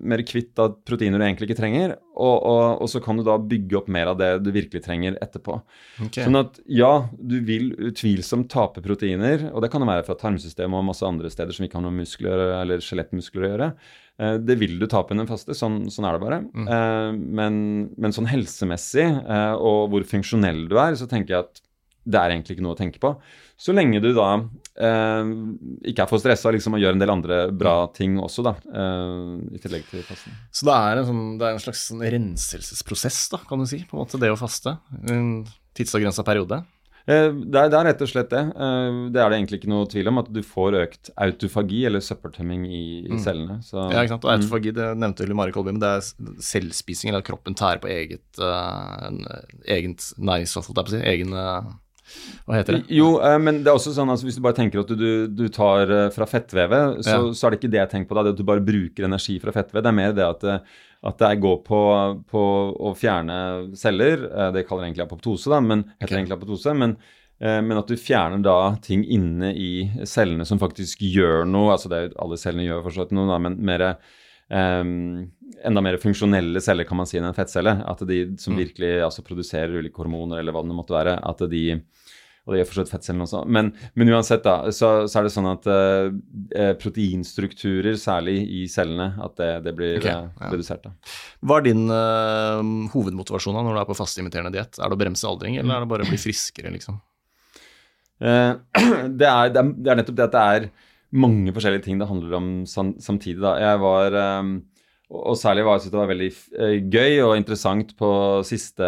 mer 0.00 0.22
kvitt 0.24 0.56
av 0.62 0.78
proteiner 0.88 1.20
du 1.20 1.26
egentlig 1.26 1.50
ikke 1.50 1.60
trenger, 1.60 1.98
og, 2.16 2.38
og, 2.40 2.80
og, 2.80 2.88
så 2.88 3.02
kan 3.04 3.20
du 3.20 3.26
da 3.26 3.36
bygge 3.36 3.76
opp 3.82 3.90
mer 3.92 4.08
av 4.14 4.16
det 4.20 4.30
du 4.40 4.48
virkelig 4.54 4.84
trenger 4.86 5.18
etterpå. 5.20 5.58
Okay. 6.06 6.24
Sånn 6.24 6.40
at 6.40 6.56
ja, 6.64 7.08
du 7.20 7.40
vil 7.44 7.74
utvilsomt 7.76 8.48
tape 8.52 8.80
proteiner, 8.84 9.50
og 9.52 9.60
det 9.64 9.72
kan 9.72 9.84
jo 9.84 9.90
være 9.92 10.06
fra 10.08 10.16
tarmsystemet 10.16 10.80
og 10.80 10.88
masse 10.88 11.04
andre 11.04 11.32
steder 11.32 11.52
som 11.52 11.68
ikke 11.68 11.80
har 11.80 11.84
noe 11.84 12.00
muskler 12.00 12.46
eller 12.62 12.84
skjelettmuskler 12.84 13.44
å 13.44 13.52
gjøre. 13.52 13.70
Uh, 14.22 14.36
det 14.38 14.56
vil 14.60 14.78
du 14.78 14.86
tape 14.90 15.16
under 15.16 15.26
faste, 15.26 15.56
sånn, 15.58 15.82
sånn, 15.90 16.06
er 16.06 16.16
det 16.16 16.22
bare. 16.22 16.40
Mm. 16.54 16.70
Uh, 16.70 17.10
men, 17.42 17.58
men, 17.98 18.14
sånn 18.14 18.30
helsemessig 18.30 19.08
uh, 19.26 19.58
og 19.58 19.90
hvor 19.92 20.06
funksjonell 20.06 20.68
du 20.70 20.78
er, 20.78 20.94
så 21.00 21.10
tenker 21.10 21.34
jeg 21.34 21.48
at 21.48 21.62
det 22.02 22.18
er 22.18 22.34
egentlig 22.34 22.56
ikke 22.56 22.64
noe 22.66 22.74
å 22.74 22.78
tenke 22.78 23.00
på. 23.02 23.12
Så 23.62 23.74
lenge 23.76 24.00
du 24.02 24.08
da 24.16 24.28
eh, 24.34 25.28
ikke 25.86 26.02
er 26.02 26.10
for 26.10 26.22
stressa 26.22 26.50
liksom, 26.54 26.74
og 26.74 26.82
gjør 26.82 26.96
en 26.96 27.02
del 27.02 27.12
andre 27.14 27.38
bra 27.54 27.76
ting 27.94 28.16
også, 28.18 28.42
da. 28.46 28.56
Eh, 28.66 29.54
I 29.54 29.62
tillegg 29.62 29.86
til 29.90 30.02
fasten. 30.06 30.34
Så 30.50 30.66
det 30.66 30.74
er 30.74 30.98
en, 30.98 31.06
sånn, 31.06 31.24
det 31.38 31.46
er 31.46 31.54
en 31.54 31.62
slags 31.62 31.84
sånn 31.92 32.02
renselsesprosess, 32.02 33.20
da, 33.36 33.42
kan 33.46 33.62
du 33.62 33.68
si, 33.70 33.84
på 33.86 33.94
en 33.94 34.02
måte, 34.02 34.18
det 34.22 34.32
å 34.34 34.40
faste? 34.40 34.74
En 35.06 35.44
tidsavgrensa 35.78 36.26
periode? 36.26 36.58
Eh, 37.02 37.28
det, 37.34 37.58
er, 37.58 37.70
det, 37.72 37.78
er, 37.78 37.86
rett 37.88 38.02
og 38.04 38.10
slett 38.10 38.30
det. 38.30 38.42
Eh, 38.54 38.98
det 39.14 39.22
er 39.22 39.32
det 39.32 39.38
egentlig 39.40 39.60
ikke 39.60 39.72
noe 39.72 39.88
tvil 39.90 40.10
om. 40.12 40.20
At 40.22 40.30
du 40.34 40.40
får 40.46 40.78
økt 40.82 41.12
autofagi, 41.26 41.82
eller 41.88 42.04
søppeltømming, 42.04 42.66
i, 42.68 42.84
i 43.02 43.14
mm. 43.14 43.20
cellene. 43.24 43.58
Så, 43.66 43.78
ja, 43.80 44.04
ikke 44.04 44.14
sant. 44.14 44.26
Og 44.26 44.30
mm. 44.30 44.36
autofagi, 44.38 44.74
det 44.78 44.88
nevnte 45.02 45.30
Mari 45.38 45.54
Kolby, 45.54 45.74
men 45.74 45.82
det 45.82 45.92
er 45.98 46.42
selvspising, 46.52 47.10
eller 47.10 47.24
at 47.24 47.28
kroppen 47.30 47.58
tærer 47.58 47.82
på 47.82 47.90
eget, 47.92 48.26
uh, 48.38 49.08
eget 49.66 50.12
næringsstoff, 50.18 50.70
egen 51.02 51.34
uh, 51.34 51.72
hva 52.46 52.58
heter 52.58 52.76
det? 52.76 52.82
Jo, 52.92 53.14
eh, 53.22 53.38
men 53.42 53.60
det 53.62 53.70
er 53.70 53.78
også 53.78 53.94
sånn 53.94 54.10
altså, 54.12 54.26
hvis 54.26 54.38
du 54.38 54.44
bare 54.44 54.56
tenker 54.58 54.82
at 54.82 54.90
du, 54.98 55.08
du 55.30 55.44
tar 55.54 55.90
eh, 55.90 56.08
fra 56.14 56.26
fettvevet, 56.28 57.02
så, 57.06 57.16
ja. 57.16 57.30
så, 57.30 57.46
er 57.46 57.54
det 57.54 57.60
ikke 57.60 57.72
det 57.72 57.82
jeg 57.82 57.92
tenker 57.94 58.10
på 58.10 58.18
da, 58.18 58.24
det 58.26 58.34
at 58.34 58.40
du 58.40 58.48
bare 58.48 58.64
bruker 58.64 59.06
energi 59.08 59.38
fra 59.42 59.54
fettvev. 59.54 59.84
Det 59.84 59.92
er 59.92 59.98
mer 59.98 60.16
det 60.16 60.26
at, 60.26 60.46
eh, 60.50 60.78
at 61.08 61.18
det 61.22 61.32
går 61.42 61.58
på, 61.66 61.80
på, 62.30 62.44
å 62.90 62.94
fjerne 62.98 63.38
celler. 63.78 64.28
Det 64.54 64.64
kaller 64.68 64.86
egentlig 64.86 65.06
apoptose, 65.06 65.50
da, 65.50 65.58
men 65.62 65.86
heter 65.96 66.10
okay. 66.10 66.18
egentlig 66.20 66.38
apoptose. 66.38 66.74
Men, 66.78 66.94
men, 67.42 67.74
at 67.74 67.90
du 67.90 67.98
fjerner 67.98 68.38
da 68.44 68.76
ting 68.84 69.02
inne 69.02 69.48
i 69.58 69.88
cellene 70.06 70.46
som 70.46 70.60
faktisk 70.62 71.02
gjør 71.02 71.42
noe. 71.50 71.72
altså 71.74 71.90
det, 71.90 72.04
Alle 72.22 72.38
cellene 72.38 72.68
gjør 72.68 72.84
fortsatt 72.86 73.10
noe, 73.18 73.26
da, 73.32 73.40
men 73.42 73.58
mer 73.66 73.84
um, 74.46 74.92
enda 75.68 75.82
mer 75.84 75.98
funksjonelle 76.02 76.60
celler 76.64 76.88
kan 76.88 76.98
man 77.00 77.08
si 77.08 77.18
enn 77.20 77.28
en 77.28 77.36
fettcelle. 77.36 77.74
At 77.88 78.02
de 78.08 78.24
som 78.40 78.56
mm. 78.56 78.62
virkelig 78.64 78.92
altså, 79.06 79.24
produserer 79.26 79.78
ulike 79.78 80.02
hormoner 80.02 80.42
eller 80.42 80.54
hva 80.54 80.64
det 80.66 80.76
måtte 80.76 80.96
være, 80.96 81.18
at 81.22 81.46
de 81.52 81.64
og 82.42 82.50
det 82.50 82.58
gjør 82.58 82.66
for 82.66 82.74
så 82.74 82.82
vidt 82.82 82.90
fettcellene 82.90 83.22
også. 83.22 83.40
Men, 83.54 83.68
men, 83.94 84.08
uansett, 84.10 84.42
da, 84.42 84.72
så, 84.74 84.88
så, 85.06 85.20
er 85.20 85.26
det 85.28 85.30
sånn 85.30 85.46
at 85.46 85.66
uh, 85.70 86.72
proteinstrukturer, 86.80 87.94
særlig 88.02 88.34
i 88.50 88.64
cellene, 88.70 89.12
at 89.22 89.36
det, 89.38 89.50
det 89.68 89.74
blir 89.78 90.00
okay, 90.00 90.26
ja. 90.26 90.48
redusert. 90.50 90.88
da. 90.88 91.14
Hva 91.46 91.60
er 91.60 91.68
din 91.68 91.84
uh, 91.86 92.58
hovedmotivasjon 92.96 93.54
da, 93.54 93.62
når 93.62 93.78
du 93.78 93.82
er 93.84 93.88
på 93.92 93.98
fastimiterende 94.00 94.50
diett? 94.56 94.74
Er 94.80 94.90
det 94.90 94.98
å 94.98 95.02
bremse 95.04 95.28
aldring, 95.30 95.60
eller 95.60 95.76
er 95.76 95.86
det 95.86 95.92
bare 95.94 96.08
å 96.08 96.10
bli 96.10 96.18
friskere, 96.18 96.74
liksom? 96.74 96.98
det, 98.22 98.34
er, 98.34 98.58
det, 99.14 99.30
er, 99.30 99.54
det, 99.54 99.62
er, 99.62 99.96
nettopp 100.02 100.18
det 100.18 100.26
at 100.26 100.34
det 100.34 100.42
er 100.56 100.68
mange 101.22 101.54
forskjellige 101.54 101.86
ting 101.86 102.02
det 102.02 102.10
handler 102.10 102.36
om 102.40 102.52
samtidig. 102.66 103.38
da. 103.46 103.54
Jeg 103.62 103.82
var... 103.86 104.18
Um, 104.42 104.54
og 105.12 105.36
særlig 105.36 105.64
var 105.66 105.80
jeg 105.80 105.92
det 105.92 105.98
var 106.00 106.08
veldig 106.10 106.28
eh, 106.56 106.76
gøy 106.88 107.18
og 107.26 107.34
interessant 107.36 107.90
på 107.98 108.10
siste, 108.48 108.86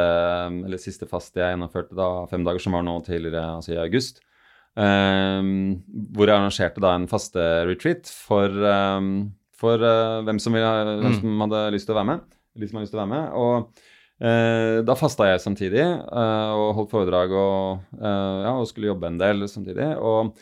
eller 0.65 0.81
siste 0.81 1.09
faste 1.11 1.43
jeg 1.43 1.53
gjennomførte, 1.53 1.97
da, 1.99 2.09
fem 2.31 2.47
dager 2.47 2.65
som 2.65 2.77
var 2.77 2.87
nå 2.87 2.97
tidligere, 3.05 3.45
altså 3.59 3.75
i 3.75 3.83
august. 3.83 4.23
Um, 4.75 5.85
hvor 6.17 6.27
jeg 6.27 6.35
arrangerte 6.35 6.83
da 6.83 6.97
en 6.99 7.07
faste-retreat 7.07 8.09
for, 8.11 8.51
um, 8.51 9.11
for 9.55 9.79
uh, 9.79 10.23
hvem, 10.27 10.41
som 10.43 10.57
ville, 10.57 10.71
hvem, 10.89 11.13
mm. 11.13 11.19
som 11.21 11.45
hadde 11.45 11.61
lyst 11.77 11.87
til 11.87 11.95
å 11.95 11.99
være 12.01 12.11
med. 12.11 12.25
De 12.59 12.67
som 12.67 12.81
hadde 12.81 12.89
lyst 12.89 12.97
til 12.97 12.99
å 12.99 13.05
være 13.05 13.13
med. 13.13 13.37
Og 13.39 13.85
uh, 14.25 14.81
da 14.89 14.99
fasta 14.99 15.29
jeg 15.31 15.45
samtidig 15.45 15.85
uh, 15.85 16.57
og 16.59 16.73
holdt 16.81 16.97
foredrag 16.97 17.37
og, 17.39 17.87
ja, 18.01 18.57
og 18.57 18.67
skulle 18.71 18.91
jobbe 18.91 19.13
en 19.13 19.21
del 19.21 19.47
samtidig. 19.51 19.93
Og 20.01 20.35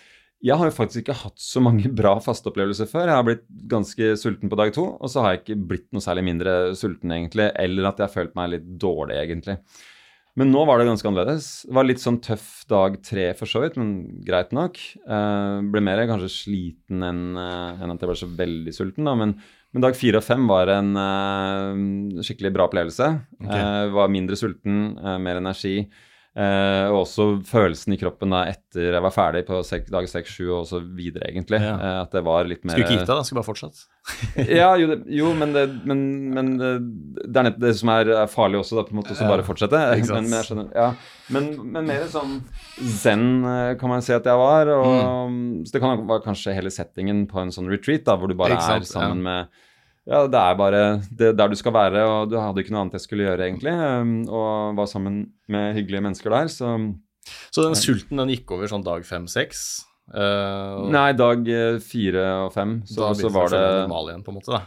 jeg 0.42 0.58
har 0.58 0.66
jo 0.66 0.74
faktisk 0.74 1.04
ikke 1.04 1.18
hatt 1.20 1.38
så 1.38 1.62
mange 1.62 1.90
bra 2.00 2.16
fasteopplevelser 2.22 2.88
før. 2.90 3.06
Jeg 3.06 3.18
har 3.18 3.26
blitt 3.26 3.46
ganske 3.70 4.12
sulten 4.18 4.50
på 4.50 4.58
dag 4.58 4.74
to, 4.74 4.88
og 4.98 5.10
så 5.12 5.22
har 5.22 5.36
jeg 5.36 5.44
ikke 5.44 5.62
blitt 5.70 5.88
noe 5.94 6.02
særlig 6.02 6.26
mindre 6.26 6.54
sulten, 6.78 7.14
egentlig. 7.14 7.46
Eller 7.62 7.86
at 7.88 8.02
jeg 8.02 8.08
har 8.08 8.16
følt 8.16 8.34
meg 8.38 8.50
litt 8.56 8.66
dårlig, 8.82 9.20
egentlig. 9.22 9.60
Men 10.40 10.48
nå 10.48 10.64
var 10.64 10.80
det 10.80 10.88
ganske 10.88 11.06
annerledes. 11.06 11.48
Det 11.68 11.74
var 11.76 11.86
litt 11.86 12.02
sånn 12.02 12.18
tøff 12.24 12.62
dag 12.70 12.96
tre 13.04 13.28
for 13.38 13.50
så 13.50 13.62
vidt, 13.62 13.76
men 13.78 13.94
greit 14.24 14.54
nok. 14.56 14.80
Uh, 15.04 15.60
ble 15.70 15.82
mer 15.84 16.02
kanskje 16.08 16.30
sliten 16.32 17.04
enn 17.04 17.24
uh, 17.36 17.76
en 17.84 17.92
at 17.92 18.00
jeg 18.02 18.10
ble 18.10 18.16
så 18.18 18.30
veldig 18.38 18.74
sulten, 18.74 19.06
da. 19.06 19.14
Men, 19.18 19.36
men 19.76 19.84
dag 19.84 19.98
fire 19.98 20.22
og 20.22 20.26
fem 20.26 20.48
var 20.50 20.72
en 20.72 20.96
uh, 20.96 22.22
skikkelig 22.24 22.54
bra 22.56 22.66
opplevelse. 22.70 23.12
Okay. 23.44 23.92
var 23.94 24.10
mindre 24.10 24.40
sulten, 24.40 24.96
mer 25.22 25.38
energi. 25.38 25.84
Eh, 26.32 26.86
og 26.88 27.02
også 27.02 27.24
følelsen 27.44 27.92
i 27.92 27.98
kroppen 28.00 28.32
da 28.32 28.46
etter 28.48 28.94
jeg 28.94 29.04
var 29.04 29.12
ferdig 29.12 29.42
på 29.44 29.58
dag 29.92 30.06
seks-sju 30.08 30.46
og 30.48 30.62
så 30.70 30.78
videre, 30.80 31.26
egentlig. 31.28 31.58
Ja. 31.60 31.74
Eh, 31.76 31.96
at 32.06 32.14
det 32.16 32.22
var 32.24 32.48
litt 32.48 32.62
mer 32.64 32.78
Skulle 32.78 32.86
ikke 32.86 33.02
gitt 33.02 33.04
deg, 33.04 33.18
da? 33.18 33.26
Skulle 33.28 33.42
bare 33.42 33.48
fortsatt? 33.50 33.82
ja, 34.62 34.70
jo, 34.80 34.86
det, 34.88 34.96
jo, 35.12 35.32
men, 35.36 35.52
det, 35.52 35.66
men, 35.84 36.00
men 36.32 36.48
det, 36.56 36.70
det, 37.26 37.34
er 37.36 37.46
nett 37.50 37.58
det 37.60 37.74
som 37.76 37.92
er 37.92 38.12
farlig 38.32 38.62
også, 38.62 38.78
da, 38.78 38.86
på 38.88 38.96
en 38.96 39.00
måte, 39.02 39.16
å 39.18 39.28
bare 39.28 39.44
fortsette. 39.44 39.82
Men, 40.12 40.26
men, 40.28 40.44
skjønner, 40.44 40.70
ja. 40.76 40.88
men, 41.32 41.84
mer 41.86 42.02
sånn 42.10 42.34
zen 43.00 43.44
eh, 43.48 43.74
kan 43.80 43.92
man 43.92 44.02
si 44.04 44.14
at 44.16 44.26
jeg 44.26 44.40
var. 44.40 44.70
Og, 44.72 44.96
mm. 45.32 45.44
Så 45.68 45.76
det 45.76 45.82
kan 45.84 46.00
være 46.08 46.24
kanskje 46.24 46.56
hele 46.56 46.72
settingen 46.72 47.26
på 47.30 47.40
en 47.42 47.52
sånn 47.54 47.68
retreat, 47.72 48.06
da, 48.08 48.16
hvor 48.16 48.32
du 48.32 48.36
bare 48.38 48.56
er 48.56 48.88
sammen 48.88 49.22
med 49.24 49.62
ja, 50.08 50.24
det 50.26 50.40
er 50.40 50.58
bare 50.58 50.82
det 51.14 51.30
der 51.38 51.52
du 51.52 51.54
skal 51.58 51.74
være, 51.76 52.02
og 52.08 52.32
du 52.32 52.36
hadde 52.40 52.64
ikke 52.64 52.74
noe 52.74 52.84
annet 52.84 52.98
jeg 52.98 53.06
skulle 53.06 53.28
gjøre, 53.28 53.46
egentlig. 53.46 53.74
Og 54.26 54.74
var 54.78 54.90
sammen 54.90 55.22
med 55.52 55.78
hyggelige 55.78 56.02
mennesker 56.08 56.34
der, 56.34 56.50
så 56.50 56.74
Så 57.54 57.62
den 57.62 57.78
sulten, 57.78 58.18
den 58.18 58.32
gikk 58.34 58.50
over 58.50 58.66
sånn 58.66 58.82
dag 58.82 59.04
fem-seks? 59.06 59.84
Uh, 60.10 60.90
Nei, 60.90 61.12
dag 61.14 61.46
eh, 61.46 61.78
fire 61.78 62.24
og 62.48 62.50
fem. 62.52 62.80
Så, 62.88 62.98
da 62.98 63.12
så 63.14 63.30
var 63.30 63.52
det 63.54 63.62
normal 63.62 64.10
igjen, 64.10 64.24
på 64.26 64.34
en 64.34 64.40
måte, 64.40 64.50
da. 64.50 64.64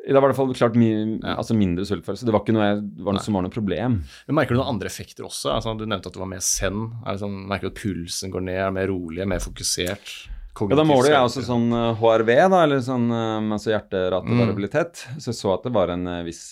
Det 0.00 0.16
var 0.16 0.30
i 0.30 0.30
hvert 0.30 0.38
fall 0.38 0.54
klart 0.56 0.76
ja. 0.80 1.34
altså 1.36 1.52
mindre 1.52 1.84
sultfølelse. 1.84 2.24
Det 2.24 2.32
var 2.32 2.40
ikke 2.40 2.56
noe, 2.56 2.70
var 3.04 3.14
noe 3.18 3.22
som 3.22 3.36
var 3.36 3.44
noe 3.44 3.52
problem. 3.52 3.98
Men 4.30 4.38
Merker 4.38 4.56
du 4.56 4.62
noen 4.62 4.78
andre 4.78 4.88
effekter 4.88 5.26
også? 5.28 5.52
Altså, 5.52 5.74
du 5.76 5.84
nevnte 5.84 6.08
at 6.08 6.16
du 6.16 6.22
var 6.22 6.30
mer 6.30 6.40
zen. 6.40 6.86
Sånn, 7.20 7.36
merker 7.50 7.68
du 7.68 7.74
at 7.74 7.82
pulsen 7.82 8.32
går 8.32 8.46
ned, 8.48 8.62
er 8.64 8.72
mer 8.72 8.88
rolig, 8.88 9.20
er 9.20 9.28
mer 9.28 9.44
fokusert? 9.44 10.14
Ja, 10.58 10.76
da 10.76 10.84
måler 10.84 11.14
jeg 11.14 11.26
også 11.26 11.42
sånn 11.46 11.68
HRV, 12.00 12.30
eh, 12.34 12.48
da, 12.52 12.62
eller 12.66 12.82
sånn 12.84 13.06
altså 13.12 13.72
hjerteratevariabilitet. 13.72 15.04
Mm. 15.06 15.20
Så 15.22 15.30
jeg 15.30 15.38
så 15.38 15.52
at 15.54 15.66
det 15.66 15.72
var 15.76 15.92
en 15.94 16.08
eh, 16.10 16.24
viss 16.26 16.42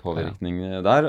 påvirkning 0.00 0.58
ja. 0.64 0.80
der. 0.84 1.08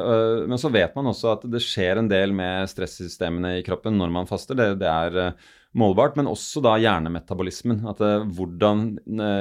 Men 0.49 0.61
så 0.61 0.71
vet 0.73 0.95
man 0.97 1.09
også 1.11 1.33
at 1.33 1.47
det 1.51 1.63
skjer 1.63 2.01
en 2.01 2.11
del 2.11 2.35
med 2.37 2.69
stressystemene 2.71 3.57
i 3.59 3.65
kroppen 3.65 3.97
når 3.99 4.13
man 4.13 4.29
faster. 4.29 4.57
Det, 4.59 4.69
det 4.83 4.91
er 4.91 5.33
målbart, 5.75 6.15
men 6.19 6.29
også 6.31 6.63
da 6.63 6.75
hjernemetabolismen. 6.79 7.81
At 7.89 7.99
det, 8.03 8.13
hvordan 8.37 8.85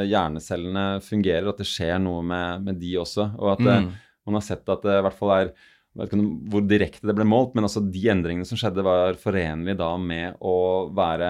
hjernecellene 0.09 0.89
fungerer, 1.05 1.53
at 1.53 1.63
det 1.63 1.69
skjer 1.71 2.01
noe 2.03 2.25
med, 2.27 2.67
med 2.67 2.83
de 2.83 2.97
også. 3.05 3.31
Og 3.39 3.55
at 3.59 3.63
mm. 3.69 3.95
man 4.27 4.41
har 4.41 4.49
sett 4.49 4.75
at 4.75 4.83
det 4.89 4.99
i 4.99 5.07
hvert 5.07 5.21
fall 5.21 5.37
er 5.37 5.55
jeg 5.95 6.03
vet 6.03 6.11
ikke 6.11 6.51
hvor 6.51 6.65
direkte 6.67 7.07
det 7.07 7.15
ble 7.15 7.27
målt, 7.29 7.53
men 7.55 7.69
altså 7.69 7.79
de 7.79 8.01
endringene 8.11 8.47
som 8.49 8.59
skjedde, 8.59 8.83
var 8.83 9.15
forenlig 9.21 9.77
da 9.79 9.93
med 10.01 10.41
å 10.43 10.57
være 10.91 11.29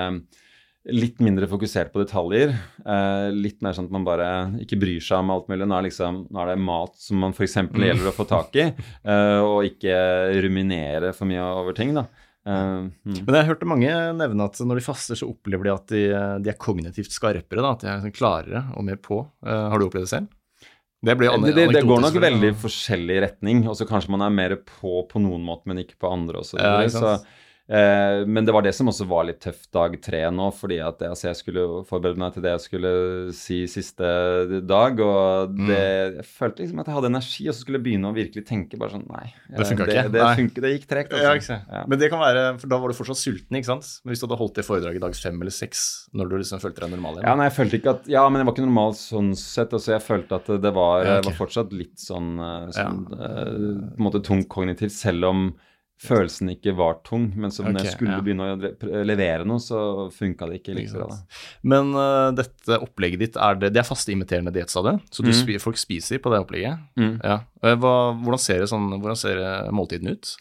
litt 0.92 1.20
mindre 1.24 1.48
fokusert 1.48 1.92
på 1.94 2.02
detaljer. 2.02 2.52
Eh, 2.84 3.28
litt 3.32 3.62
mer 3.64 3.76
sånn 3.76 3.88
at 3.88 3.94
man 3.94 4.04
bare 4.04 4.28
ikke 4.60 4.78
bryr 4.82 5.00
seg 5.04 5.22
om 5.22 5.32
alt 5.32 5.48
mulig. 5.48 5.64
Nå 5.68 5.78
er, 5.78 5.86
liksom, 5.86 6.20
nå 6.28 6.42
er 6.42 6.52
det 6.52 6.58
mat 6.60 6.98
som 7.00 7.22
man 7.24 7.32
f.eks. 7.32 7.56
Mm. 7.64 7.80
gjelder 7.88 8.10
å 8.10 8.14
få 8.16 8.28
tak 8.28 8.58
i, 8.60 8.68
eh, 8.68 9.40
og 9.40 9.64
ikke 9.70 9.96
ruminere 10.44 11.14
for 11.16 11.30
mye 11.30 11.48
over 11.62 11.76
ting. 11.76 11.96
da. 11.96 12.06
Uh, 12.44 12.92
mm. 13.08 13.22
Men 13.24 13.38
jeg 13.38 13.48
hørte 13.48 13.66
mange 13.70 13.92
nevne 14.18 14.46
at 14.50 14.58
når 14.60 14.76
de 14.76 14.84
faster, 14.84 15.16
så 15.16 15.30
opplever 15.30 15.64
de 15.64 15.70
at 15.72 15.92
de, 15.94 16.02
de 16.44 16.50
er 16.52 16.58
kognitivt 16.60 17.14
skarpere. 17.14 17.62
Da, 17.64 17.70
at 17.72 17.84
de 17.84 17.88
er 17.88 18.02
sånn 18.02 18.16
klarere 18.16 18.66
og 18.76 18.84
mer 18.84 18.98
på. 19.00 19.22
Uh, 19.40 19.70
har 19.72 19.80
du 19.80 19.86
opplevd 19.86 20.04
det 20.04 20.12
selv? 20.12 20.32
Det, 21.04 21.14
det, 21.20 21.30
det, 21.52 21.64
det 21.72 21.82
går 21.84 22.00
nok 22.00 22.14
veldig 22.20 22.50
forskjellig 22.60 23.16
retning. 23.24 23.64
og 23.68 23.76
så 23.76 23.88
Kanskje 23.88 24.12
man 24.12 24.24
er 24.24 24.32
mer 24.32 24.56
på 24.60 25.02
på 25.08 25.20
noen 25.20 25.44
måte, 25.44 25.68
men 25.68 25.80
ikke 25.82 25.98
på 26.00 26.12
andre. 26.12 26.44
Også, 26.44 26.60
ja, 26.60 26.76
så, 26.92 27.16
Eh, 27.64 28.26
men 28.26 28.44
det 28.44 28.52
var 28.52 28.60
det 28.60 28.74
som 28.76 28.90
også 28.90 29.06
var 29.08 29.24
litt 29.24 29.38
tøft 29.40 29.70
dag 29.72 29.94
tre 30.04 30.20
nå, 30.28 30.50
fordi 30.52 30.76
at 30.84 31.00
altså, 31.06 31.30
jeg 31.30 31.38
skulle 31.38 31.62
forberede 31.88 32.20
meg 32.20 32.34
til 32.34 32.44
det 32.44 32.52
jeg 32.52 32.64
skulle 32.66 32.90
si 33.36 33.62
siste 33.70 34.10
dag. 34.68 35.00
Og 35.00 35.54
mm. 35.54 35.70
jeg 35.72 36.26
følte 36.28 36.64
liksom 36.64 36.82
at 36.82 36.90
jeg 36.90 36.98
hadde 36.98 37.10
energi, 37.14 37.48
og 37.48 37.56
så 37.56 37.64
skulle 37.64 37.80
jeg 37.80 37.86
begynne 37.88 38.10
å 38.10 38.16
virkelig 38.16 38.44
tenke 38.48 38.80
bare 38.80 38.96
sånn 38.96 39.06
Nei. 39.14 39.28
Det 39.48 39.68
funka 39.68 39.86
ikke? 39.88 40.12
Det, 40.12 40.22
funker, 40.40 40.64
det, 40.64 40.72
gikk 40.74 40.86
tregt. 40.90 41.16
Altså. 41.16 41.56
Ja, 41.56 41.80
ja. 41.80 41.82
Men 41.88 42.00
det 42.00 42.08
kan 42.12 42.20
være, 42.20 42.44
for 42.60 42.72
da 42.72 42.80
var 42.82 42.92
du 42.92 42.98
fortsatt 42.98 43.20
sulten, 43.20 43.58
ikke 43.60 43.70
sant? 43.70 43.90
Men 44.04 44.12
hvis 44.12 44.22
du 44.22 44.26
hadde 44.28 44.40
holdt 44.40 44.60
det 44.60 44.66
foredraget 44.66 45.00
i 45.00 45.04
dag 45.04 45.18
fem 45.24 45.40
eller 45.40 45.54
seks, 45.54 45.84
når 46.16 46.30
du 46.30 46.38
liksom 46.40 46.62
følte 46.62 46.84
deg 46.84 46.94
normal 46.96 47.18
igjen? 47.20 47.28
Ja, 47.28 47.36
nei, 47.38 47.48
jeg 47.48 47.56
følte 47.58 47.80
ikke 47.80 47.94
at 47.96 48.08
Ja, 48.10 48.24
men 48.28 48.42
jeg 48.42 48.48
var 48.48 48.56
ikke 48.56 48.66
normal 48.66 48.96
sånn 48.98 49.32
sett. 49.38 49.72
Altså, 49.76 49.94
jeg 49.94 50.04
følte 50.04 50.40
at 50.40 50.50
det 50.64 50.72
var, 50.76 51.04
ja, 51.04 51.20
okay. 51.20 51.28
var 51.30 51.38
fortsatt 51.38 51.76
litt 51.76 51.96
sånn, 52.00 52.34
eh, 52.40 52.72
sånn 52.76 53.04
på 53.14 53.22
en 53.22 54.04
måte 54.04 54.20
tungt 54.24 54.50
kognitivt, 54.52 54.92
selv 54.96 55.30
om 55.30 55.46
følelsen 56.02 56.50
ikke 56.54 56.74
var 56.76 56.98
tung. 57.06 57.28
Men 57.38 57.52
så 57.54 57.64
når 57.64 57.84
jeg 57.84 57.94
skulle 57.96 58.16
ja. 58.16 58.22
begynne 58.24 58.48
å 58.54 59.04
levere 59.06 59.46
noe, 59.48 59.62
så 59.62 60.08
funka 60.14 60.48
det 60.50 60.60
ikke 60.60 60.74
Liksom. 60.74 61.12
Men 61.70 61.92
uh, 61.96 62.32
dette 62.34 62.80
opplegget 62.82 63.22
ditt, 63.22 63.38
er 63.38 63.60
det, 63.60 63.72
det 63.76 63.82
er 63.84 63.88
faste 63.88 64.12
imiterende 64.14 64.52
diett, 64.54 64.72
sa 64.72 64.82
du? 64.84 64.94
Så 65.10 65.22
du 65.22 65.30
Mm. 65.34 65.60
folk 65.62 65.78
spiser 65.80 66.18
på 66.22 66.30
det 66.32 66.42
opplegget? 66.44 66.82
Mm. 66.98 67.20
Ja. 67.22 67.40
Eh, 67.62 67.76
Hva, 67.76 68.14
hvordan 68.14 68.40
ser, 68.40 68.60
det 68.60 68.68
sånn, 68.70 68.90
hvordan 69.00 69.18
ser 69.18 69.40
eh, 69.40 69.70
måltidene 69.74 70.14
ut? 70.16 70.34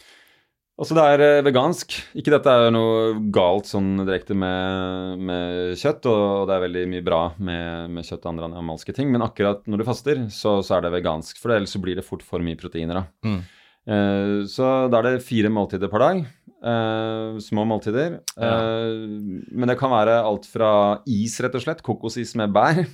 Altså 0.74 0.96
det 0.98 1.04
er 1.06 1.44
vegansk. 1.46 1.94
Ikke 2.18 2.34
dette 2.34 2.50
er 2.50 2.72
noe 2.74 3.14
galt 3.34 3.68
sånn 3.70 3.92
direkte 4.08 4.34
med, 4.34 5.20
med 5.22 5.78
kjøtt, 5.78 6.08
og 6.10 6.48
det 6.50 6.56
er 6.56 6.64
veldig 6.66 6.86
mye 6.90 7.06
bra 7.06 7.20
med, 7.38 7.92
med 7.94 8.08
kjøtt 8.08 8.26
og 8.26 8.32
andre 8.32 8.48
animalske 8.50 8.96
ting, 8.98 9.12
men 9.14 9.22
akkurat 9.22 9.62
når 9.70 9.84
du 9.84 9.86
faster, 9.86 10.24
så, 10.34 10.58
så 10.66 10.80
er 10.80 10.88
det 10.88 10.96
vegansk. 10.96 11.38
For 11.38 11.54
ellers 11.54 11.76
så 11.78 11.82
blir 11.84 12.00
det 12.00 12.08
fort 12.08 12.26
for 12.26 12.42
mye 12.42 12.58
proteiner. 12.58 13.04
da. 13.04 13.30
Mm. 13.30 13.44
Eh, 13.84 14.46
så 14.48 14.70
da 14.92 15.02
er 15.02 15.10
det 15.10 15.26
fire 15.28 15.52
måltider 15.54 15.92
per 15.92 16.04
dag. 16.04 16.24
Uh, 16.64 17.36
små 17.44 17.66
måltider. 17.68 18.22
Ja. 18.40 18.52
Uh, 18.64 19.42
men 19.52 19.68
det 19.68 19.76
kan 19.82 19.92
være 19.92 20.14
alt 20.24 20.46
fra 20.48 20.70
is, 21.12 21.36
rett 21.44 21.58
og 21.60 21.64
slett. 21.66 21.84
Kokosis 21.84 22.32
med 22.40 22.54
bær. 22.56 22.86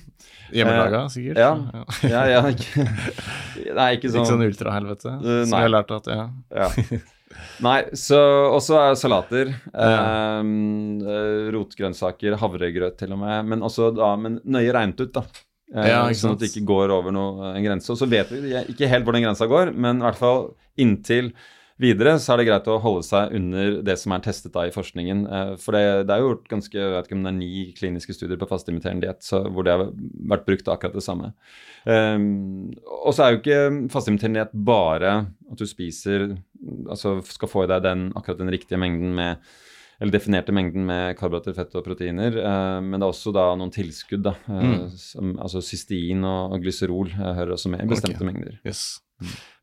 Hjemmelaga, 0.56 1.04
sikkert? 1.12 1.38
ja. 1.38 1.84
Ja, 2.10 2.24
ja, 2.26 2.40
ikke, 2.50 2.82
nei, 3.78 3.92
ikke 3.94 4.08
Ikke 4.08 4.14
sånn 4.16 4.26
sånn 4.26 4.42
ultrahelvete, 4.48 5.14
som 5.22 5.54
vi 5.54 5.62
har 5.62 5.70
lært 5.70 5.94
at 5.94 6.10
ja. 6.10 6.26
Ja. 6.50 6.68
Nei, 7.62 7.76
så 7.94 8.18
også 8.50 8.74
er 8.80 8.96
salater. 8.98 9.52
rotgrønnsaker, 11.54 12.34
havregrøt 12.42 12.98
til 12.98 13.14
og 13.14 13.22
med. 13.22 13.52
Men 13.52 13.62
også 13.62 13.92
da, 13.94 14.10
men 14.18 14.40
nøye 14.42 14.74
regnet 14.74 15.06
ut, 15.06 15.14
da. 15.14 15.22
Eh, 15.74 15.88
Ja, 15.92 16.02
sånn 16.16 16.34
at 16.34 16.42
det 16.42 16.50
ikke 16.50 16.66
går 16.66 16.90
over 16.90 17.14
noe, 17.14 17.54
en 17.54 17.64
grense. 17.64 17.90
Og 17.92 17.98
så 18.00 18.08
vet 18.10 18.30
vi 18.32 18.52
ikke 18.72 18.88
helt 18.90 19.04
hvor 19.06 19.14
den 19.16 19.22
grensa 19.26 19.46
går, 19.50 19.72
men 19.74 20.00
i 20.02 20.06
hvert 20.08 20.18
fall 20.18 20.52
inntil 20.80 21.32
videre 21.80 22.18
så 22.20 22.34
er 22.34 22.40
det 22.42 22.46
greit 22.50 22.66
å 22.68 22.74
holde 22.82 23.06
seg 23.06 23.32
under 23.38 23.78
det 23.86 23.94
som 23.96 24.12
er 24.12 24.20
testet 24.20 24.52
da 24.52 24.66
i 24.68 24.74
forskningen. 24.74 25.22
Eh, 25.30 25.52
For 25.62 25.72
det, 25.72 25.84
det 26.08 26.12
er 26.16 26.20
jo 26.20 26.32
gjort 26.34 26.50
ganske, 26.52 26.76
jeg 26.76 26.92
vet 26.92 27.06
ikke 27.08 27.16
om 27.16 27.22
det 27.24 27.30
er 27.32 27.38
ni 27.38 27.62
kliniske 27.78 28.16
studier 28.18 28.40
på 28.40 28.48
fastimiterende 28.50 29.06
diett 29.06 29.30
hvor 29.30 29.64
det 29.64 29.72
har 29.76 29.86
vært 30.34 30.44
brukt 30.48 30.68
akkurat 30.68 30.98
det 30.98 31.06
samme. 31.06 31.32
Um, 31.88 32.74
og 33.06 33.14
så 33.16 33.24
er 33.24 33.32
jo 33.32 33.38
ikke 33.40 33.88
fastimiterende 33.94 34.42
diett 34.42 34.52
bare 34.68 35.12
at 35.50 35.56
du 35.56 35.64
spiser 35.64 36.34
Altså 36.92 37.22
skal 37.24 37.48
få 37.48 37.62
i 37.64 37.68
deg 37.70 37.80
den, 37.86 38.02
akkurat 38.12 38.36
den 38.42 38.50
riktige 38.52 38.76
mengden 38.76 39.14
med 39.16 39.38
eller 40.00 40.14
definerte 40.14 40.52
mengden 40.56 40.86
med 40.88 41.16
karbohydrater, 41.18 41.54
fett 41.58 41.74
og 41.76 41.84
proteiner. 41.84 42.36
eh, 42.40 42.80
men 42.80 42.96
det 42.98 43.04
er 43.04 43.10
også 43.12 43.32
da 43.36 43.50
noen 43.60 43.70
tilskudd, 43.74 44.22
da. 44.24 44.32
eh, 44.48 44.64
Mm. 44.70 44.88
som, 44.96 45.34
altså 45.38 45.60
cystein 45.62 46.24
og, 46.24 46.54
og 46.56 46.62
glyserol 46.64 47.10
eh, 47.12 47.34
hører 47.36 47.52
også 47.56 47.68
med 47.74 47.84
i 47.84 47.88
bestemte 47.90 48.16
okay. 48.22 48.30
mengder. 48.32 48.58
Yes. 48.64 49.00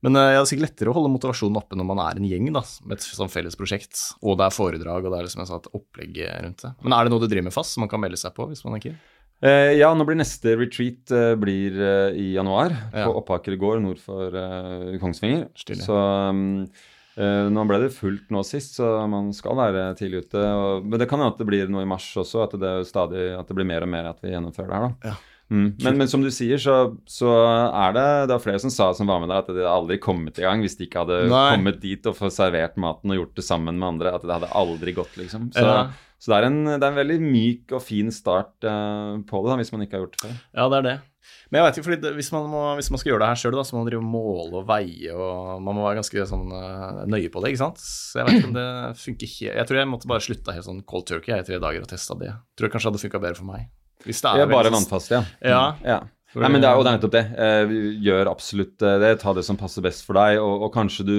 Men 0.06 0.14
uh, 0.14 0.22
det 0.30 0.38
er 0.38 0.46
sikkert 0.46 0.68
lettere 0.68 0.92
å 0.92 0.94
holde 0.94 1.10
motivasjonen 1.10 1.58
oppe 1.58 1.74
når 1.80 1.88
man 1.90 1.98
er 2.04 2.20
en 2.20 2.28
gjeng, 2.30 2.52
da, 2.54 2.62
med 2.86 3.00
et 3.00 3.06
sånn 3.08 3.32
felles 3.34 3.56
prosjekt, 3.58 3.98
og 4.22 4.38
det 4.38 4.46
er 4.46 4.54
foredrag, 4.54 5.08
og 5.08 5.10
det 5.16 5.18
er 5.18 5.26
liksom 5.26 5.42
et 5.48 5.70
opplegg 5.74 6.20
rundt 6.46 6.62
det. 6.62 6.72
Men 6.86 6.94
er 6.94 7.04
det 7.08 7.14
noe 7.16 7.24
du 7.24 7.26
driver 7.32 7.48
med 7.50 7.56
fast, 7.56 7.74
som 7.74 7.82
man 7.82 7.90
kan 7.90 8.04
melde 8.04 8.20
seg 8.22 8.36
på 8.38 8.46
hvis 8.52 8.62
man 8.68 8.78
er 8.78 8.84
keen? 8.86 9.00
Uh, 9.42 9.74
ja, 9.74 9.90
nå 9.98 10.06
blir 10.06 10.18
neste 10.22 10.54
retreat 10.62 11.10
uh, 11.10 11.34
blir 11.42 11.74
i 12.14 12.28
januar 12.36 12.70
Ja. 12.94 13.08
på 13.10 13.16
Oppaker 13.24 13.58
gård 13.58 13.82
nord 13.82 13.98
for 13.98 14.38
Kongsvinger. 15.02 15.48
Stille. 15.58 15.82
Så 15.82 15.98
um, 15.98 16.68
eh, 17.18 17.48
nå 17.54 17.64
ble 17.70 17.80
det 17.86 17.94
fullt 17.96 18.30
nå 18.34 18.44
sist, 18.48 18.78
så 18.80 18.92
man 19.10 19.32
skal 19.36 19.58
være 19.60 19.88
tidlig 20.00 20.26
ute. 20.28 20.44
Og, 20.44 20.86
men 20.86 21.02
det 21.02 21.10
kan 21.10 21.20
hende 21.22 21.34
at 21.34 21.42
det 21.42 21.50
blir 21.50 21.72
noe 21.74 21.84
i 21.86 21.90
mars 21.90 22.08
også, 22.18 22.46
at 22.46 22.54
det, 22.62 22.76
stadig, 22.90 23.32
at 23.38 23.50
det 23.50 23.58
blir 23.58 23.68
mer 23.68 23.84
og 23.88 23.92
mer 23.92 24.12
at 24.14 24.22
vi 24.24 24.32
gjennomfører 24.36 24.70
det 24.72 24.78
her. 24.78 24.88
da. 24.88 25.12
Ja. 25.12 25.34
Mm. 25.48 25.78
Men, 25.80 25.96
men 26.02 26.10
som 26.12 26.20
du 26.20 26.28
sier, 26.34 26.60
så, 26.60 26.74
så 27.08 27.30
er 27.72 27.94
det 27.96 28.02
det 28.28 28.34
er 28.36 28.42
flere 28.44 28.60
som 28.60 28.72
sa 28.74 28.90
som 28.98 29.08
var 29.08 29.22
med 29.24 29.30
der, 29.32 29.46
at 29.46 29.48
det 29.48 29.62
hadde 29.62 29.76
aldri 29.78 29.96
kommet 30.04 30.42
i 30.42 30.44
gang 30.44 30.60
hvis 30.60 30.76
de 30.76 30.90
ikke 30.90 31.06
hadde 31.06 31.22
Nei. 31.32 31.46
kommet 31.56 31.78
dit 31.80 32.10
og 32.10 32.18
fått 32.18 32.36
servert 32.36 32.76
maten 32.84 33.14
og 33.16 33.22
gjort 33.22 33.38
det 33.40 33.46
sammen 33.48 33.80
med 33.80 33.88
andre. 33.94 34.12
At 34.18 34.26
det 34.28 34.36
hadde 34.36 34.52
aldri 34.60 34.92
gått, 34.98 35.16
liksom. 35.20 35.48
Så, 35.56 35.64
Ja. 35.64 35.86
så 36.20 36.34
det, 36.34 36.40
er 36.42 36.50
en, 36.50 36.60
det 36.74 36.82
er 36.82 36.90
en 36.92 37.00
veldig 37.00 37.20
myk 37.24 37.78
og 37.78 37.86
fin 37.86 38.12
start 38.12 38.58
uh, 38.68 39.16
på 39.24 39.40
det, 39.46 39.54
da, 39.54 39.58
hvis 39.62 39.72
man 39.72 39.86
ikke 39.88 39.96
har 39.96 40.04
gjort 40.04 40.18
det 40.18 40.26
før. 40.26 40.36
Ja, 40.60 40.68
det 40.74 40.82
er 40.82 40.88
det. 40.90 40.98
Men 41.52 41.60
jeg 41.62 41.66
vet 41.68 41.78
ikke, 41.78 41.86
fordi 41.88 42.00
det, 42.04 42.12
hvis, 42.18 42.32
man 42.36 42.50
må, 42.52 42.62
hvis 42.76 42.90
man 42.92 43.00
skal 43.02 43.12
gjøre 43.14 43.22
det 43.24 43.30
her 43.32 43.40
sjøl, 43.42 43.58
så 43.64 43.76
må 43.76 43.82
man 43.84 43.90
drive 43.92 44.04
måle 44.04 44.60
og 44.62 44.68
veie, 44.68 45.14
og 45.16 45.62
man 45.64 45.78
må 45.78 45.86
være 45.88 46.00
ganske 46.02 46.26
sånn 46.28 46.52
eh, 46.58 47.00
nøye 47.14 47.32
på 47.32 47.44
det, 47.44 47.54
ikke 47.54 47.64
sant. 47.64 47.80
Så 47.84 48.20
jeg 48.20 48.28
vet 48.28 48.40
ikke 48.42 48.52
om 48.52 48.58
det 48.58 48.68
funker 49.04 49.32
helt 49.38 49.56
Jeg 49.62 49.70
tror 49.70 49.80
jeg 49.82 49.92
måtte 49.94 50.12
bare 50.12 50.26
slutta 50.28 50.56
helt 50.58 50.68
sånn 50.68 50.84
cold 50.90 51.08
turkey 51.08 51.34
jeg, 51.36 51.46
i 51.46 51.50
tre 51.52 51.62
dager 51.64 51.86
og 51.88 51.90
testa 51.94 52.18
det. 52.20 52.30
Jeg 52.34 52.38
Tror 52.60 52.68
jeg 52.68 52.76
kanskje 52.76 52.92
hadde 52.92 53.04
funka 53.06 53.24
bedre 53.24 53.40
for 53.40 53.50
meg. 53.54 53.68
Hvis 54.06 54.22
det 54.22 54.36
Det 54.38 54.46
er 54.46 54.52
bare 54.52 54.70
sånn- 54.70 54.78
vannfast, 54.82 55.12
ja. 55.16 55.24
Ja. 55.42 55.64
Mm, 55.78 55.88
ja. 55.94 56.00
Nei, 56.38 56.50
men 56.52 56.62
det 56.62 56.68
er 56.70 56.76
jo 56.76 56.84
er 56.84 56.98
nettopp 56.98 57.14
det. 57.16 57.24
Eh, 57.40 57.72
gjør 58.04 58.30
absolutt 58.30 58.84
eh, 58.84 58.98
det. 59.02 59.14
Ta 59.24 59.32
det 59.34 59.46
som 59.48 59.58
passer 59.58 59.82
best 59.82 60.04
for 60.06 60.20
deg, 60.20 60.38
og, 60.44 60.68
og 60.68 60.74
kanskje 60.76 61.06
du 61.08 61.16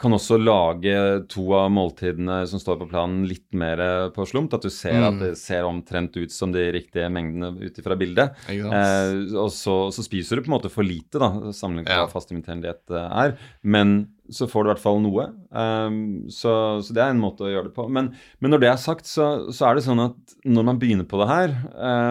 kan 0.00 0.14
også 0.16 0.38
lage 0.40 0.94
to 1.28 1.42
av 1.58 1.68
måltidene 1.70 2.40
som 2.48 2.60
står 2.62 2.78
på 2.80 2.88
planen, 2.90 3.26
litt 3.28 3.46
mer 3.52 3.82
på 4.16 4.24
slumt. 4.28 4.54
At 4.56 4.64
du 4.64 4.70
ser 4.72 4.96
Mm. 4.96 5.06
at 5.10 5.18
det 5.20 5.32
ser 5.38 5.66
omtrent 5.68 6.16
ut 6.16 6.32
som 6.32 6.52
de 6.52 6.62
riktige 6.72 7.10
mengdene 7.12 7.52
ut 7.60 7.76
ifra 7.78 7.96
bildet. 8.00 8.32
Eh, 8.48 9.36
og 9.36 9.50
så, 9.52 9.74
så 9.92 10.02
spiser 10.06 10.36
du 10.40 10.42
på 10.46 10.50
en 10.50 10.56
måte 10.58 10.70
for 10.72 10.82
lite, 10.82 11.20
da, 11.20 11.28
sammenlignet 11.52 11.88
med 11.90 11.98
Ja. 11.98 12.06
hva 12.06 12.14
fastimiterende 12.14 12.64
diett 12.70 12.90
eh, 12.90 13.26
er. 13.26 13.36
Men 13.62 14.08
så 14.30 14.46
får 14.48 14.62
du 14.62 14.68
i 14.68 14.72
hvert 14.72 14.82
fall 14.84 15.00
noe. 15.02 15.24
Um, 15.50 16.28
så, 16.30 16.78
så 16.86 16.94
det 16.94 17.02
er 17.02 17.10
en 17.10 17.20
måte 17.20 17.42
å 17.44 17.50
gjøre 17.50 17.66
det 17.68 17.74
på. 17.74 17.88
Men, 17.90 18.12
men 18.40 18.52
når 18.54 18.60
det 18.62 18.68
er 18.70 18.76
sagt, 18.78 19.04
så, 19.10 19.50
så 19.50 19.66
er 19.68 19.74
det 19.74 19.82
sånn 19.84 20.00
at 20.04 20.36
når 20.46 20.68
man 20.68 20.78
begynner 20.78 21.08
på 21.10 21.18
det 21.18 21.28
her, 21.32 21.54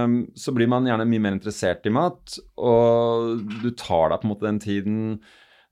um, 0.04 0.18
så 0.36 0.52
blir 0.54 0.68
man 0.68 0.84
gjerne 0.90 1.08
mye 1.08 1.24
mer 1.24 1.38
interessert 1.38 1.88
i 1.88 1.94
mat, 1.96 2.36
og 2.60 3.40
du 3.64 3.70
tar 3.72 4.12
deg 4.12 4.20
på 4.22 4.28
en 4.28 4.34
måte 4.36 4.50
den 4.50 4.60
tiden 4.60 5.00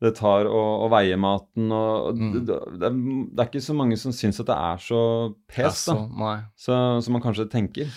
det 0.03 0.12
tar 0.19 0.45
å, 0.45 0.60
å 0.86 0.88
veie 0.93 1.15
maten, 1.17 1.71
og 1.73 2.17
Mm. 2.17 2.33
det, 2.45 2.57
det, 2.77 2.89
er, 2.91 3.47
ikke 3.47 3.63
så 3.65 3.73
mange 3.73 3.97
som 3.97 4.13
syns 4.13 4.38
at 4.43 4.49
det 4.51 4.57
er 4.57 4.83
så 4.83 4.99
pes, 5.49 5.79
da, 5.89 5.95
så, 6.53 6.77
som 7.01 7.17
man 7.17 7.23
kanskje 7.23 7.47
tenker. 7.49 7.89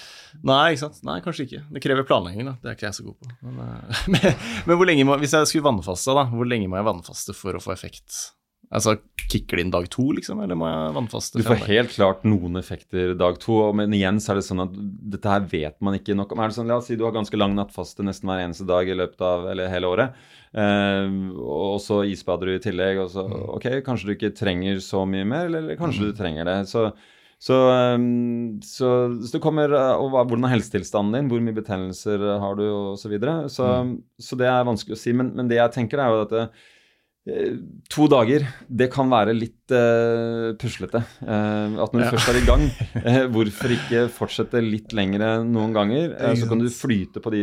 Nei, 0.42 0.72
ikke 0.72 0.86
sant. 0.86 1.02
Nei, 1.04 1.18
kanskje 1.24 1.44
ikke. 1.44 1.62
Det 1.76 1.82
krever 1.84 2.08
planlegging, 2.08 2.48
da. 2.48 2.56
Det 2.62 2.72
er 2.72 2.78
ikke 2.78 2.88
jeg 2.88 2.98
så 3.00 3.04
god 3.10 3.18
på. 3.20 3.32
Men, 3.44 3.60
eh, 3.66 4.02
men, 4.14 4.28
men 4.66 4.80
hvor 4.80 4.88
lenge 4.88 5.04
må 5.04 5.18
Hvis 5.20 5.36
jeg 5.36 5.50
skulle 5.52 5.68
vannfaste, 5.68 6.16
da, 6.16 6.24
hvor 6.32 6.48
lenge 6.48 6.70
må 6.72 6.80
jeg 6.80 6.88
vannfaste 6.88 7.36
for 7.36 7.58
å 7.58 7.62
få 7.62 7.74
effekt? 7.76 8.32
Altså, 8.70 9.00
Kicker 9.30 9.58
det 9.58 9.64
inn 9.64 9.72
dag 9.72 9.86
to, 9.90 10.04
liksom, 10.14 10.40
eller 10.42 10.58
må 10.58 10.68
jeg 10.68 10.94
vannfaste? 10.94 11.38
Du 11.38 11.46
får 11.46 11.64
helt 11.66 11.92
klart 11.94 12.24
noen 12.26 12.58
effekter 12.58 13.12
dag 13.18 13.38
to, 13.42 13.56
men 13.74 13.94
igjen 13.94 14.18
så 14.22 14.32
er 14.32 14.40
det 14.40 14.46
sånn 14.46 14.62
at 14.64 14.76
dette 15.14 15.30
her 15.30 15.44
vet 15.50 15.76
man 15.82 15.96
ikke 15.98 16.16
nok 16.18 16.34
om. 16.34 16.42
Er 16.42 16.50
det 16.50 16.56
sånn, 16.58 16.70
La 16.70 16.78
oss 16.78 16.88
si 16.90 16.98
du 16.98 17.04
har 17.06 17.14
ganske 17.14 17.38
lang 17.38 17.56
nattfaste 17.58 18.06
nesten 18.06 18.30
hver 18.30 18.44
eneste 18.44 18.66
dag 18.70 18.86
i 18.90 18.96
løpet 18.98 19.22
av 19.26 19.48
eller 19.50 19.70
hele 19.70 19.90
året, 19.90 20.18
eh, 20.54 21.14
og 21.42 21.78
så 21.82 22.02
isbader 22.10 22.50
du 22.50 22.56
i 22.56 22.62
tillegg, 22.62 23.02
og 23.02 23.12
så 23.14 23.26
ok, 23.58 23.70
kanskje 23.86 24.10
du 24.10 24.16
ikke 24.16 24.34
trenger 24.38 24.82
så 24.86 25.02
mye 25.02 25.26
mer, 25.26 25.50
eller, 25.50 25.66
eller 25.66 25.78
kanskje 25.78 26.10
du 26.10 26.18
trenger 26.18 26.46
det. 26.46 26.58
Så, 26.70 26.86
så, 27.42 27.60
eh, 27.74 28.08
så, 28.70 28.94
så 29.18 29.34
det 29.34 29.44
kommer 29.46 29.78
eh, 29.78 29.94
og 29.98 30.14
Hvordan 30.20 30.46
er 30.46 30.54
helsetilstanden 30.58 31.18
din, 31.18 31.30
hvor 31.30 31.42
mye 31.42 31.58
betennelser 31.58 32.22
har 32.42 32.58
du, 32.58 32.68
og 32.70 32.98
så 33.02 33.10
videre. 33.10 33.40
Så, 33.50 33.70
så 34.18 34.38
det 34.38 34.50
er 34.50 34.68
vanskelig 34.70 34.98
å 34.98 35.06
si. 35.06 35.14
Men, 35.14 35.34
men 35.38 35.50
det 35.50 35.58
jeg 35.58 35.80
tenker, 35.80 36.02
er 36.02 36.14
jo 36.14 36.28
at 36.28 36.38
det, 36.38 36.50
Eh, 36.50 36.76
To 37.90 38.06
dager, 38.10 38.44
det 38.70 38.86
kan 38.92 39.08
være 39.10 39.32
litt 39.34 39.72
uh, 39.74 40.52
puslete. 40.60 41.00
Uh, 41.22 41.78
at 41.82 41.92
når 41.92 41.98
du 41.98 42.04
Ja. 42.04 42.10
først 42.14 42.30
er 42.32 42.38
i 42.38 42.44
gang, 42.46 42.64
uh, 43.02 43.24
hvorfor 43.34 43.74
ikke 43.74 44.04
fortsette 44.14 44.62
litt 44.62 44.94
lengre 44.96 45.32
noen 45.46 45.74
ganger? 45.74 46.14
Eh, 46.18 46.34
så 46.38 46.48
kan 46.50 46.62
du 46.62 46.68
flyte 46.70 47.22
på 47.22 47.32
de 47.34 47.42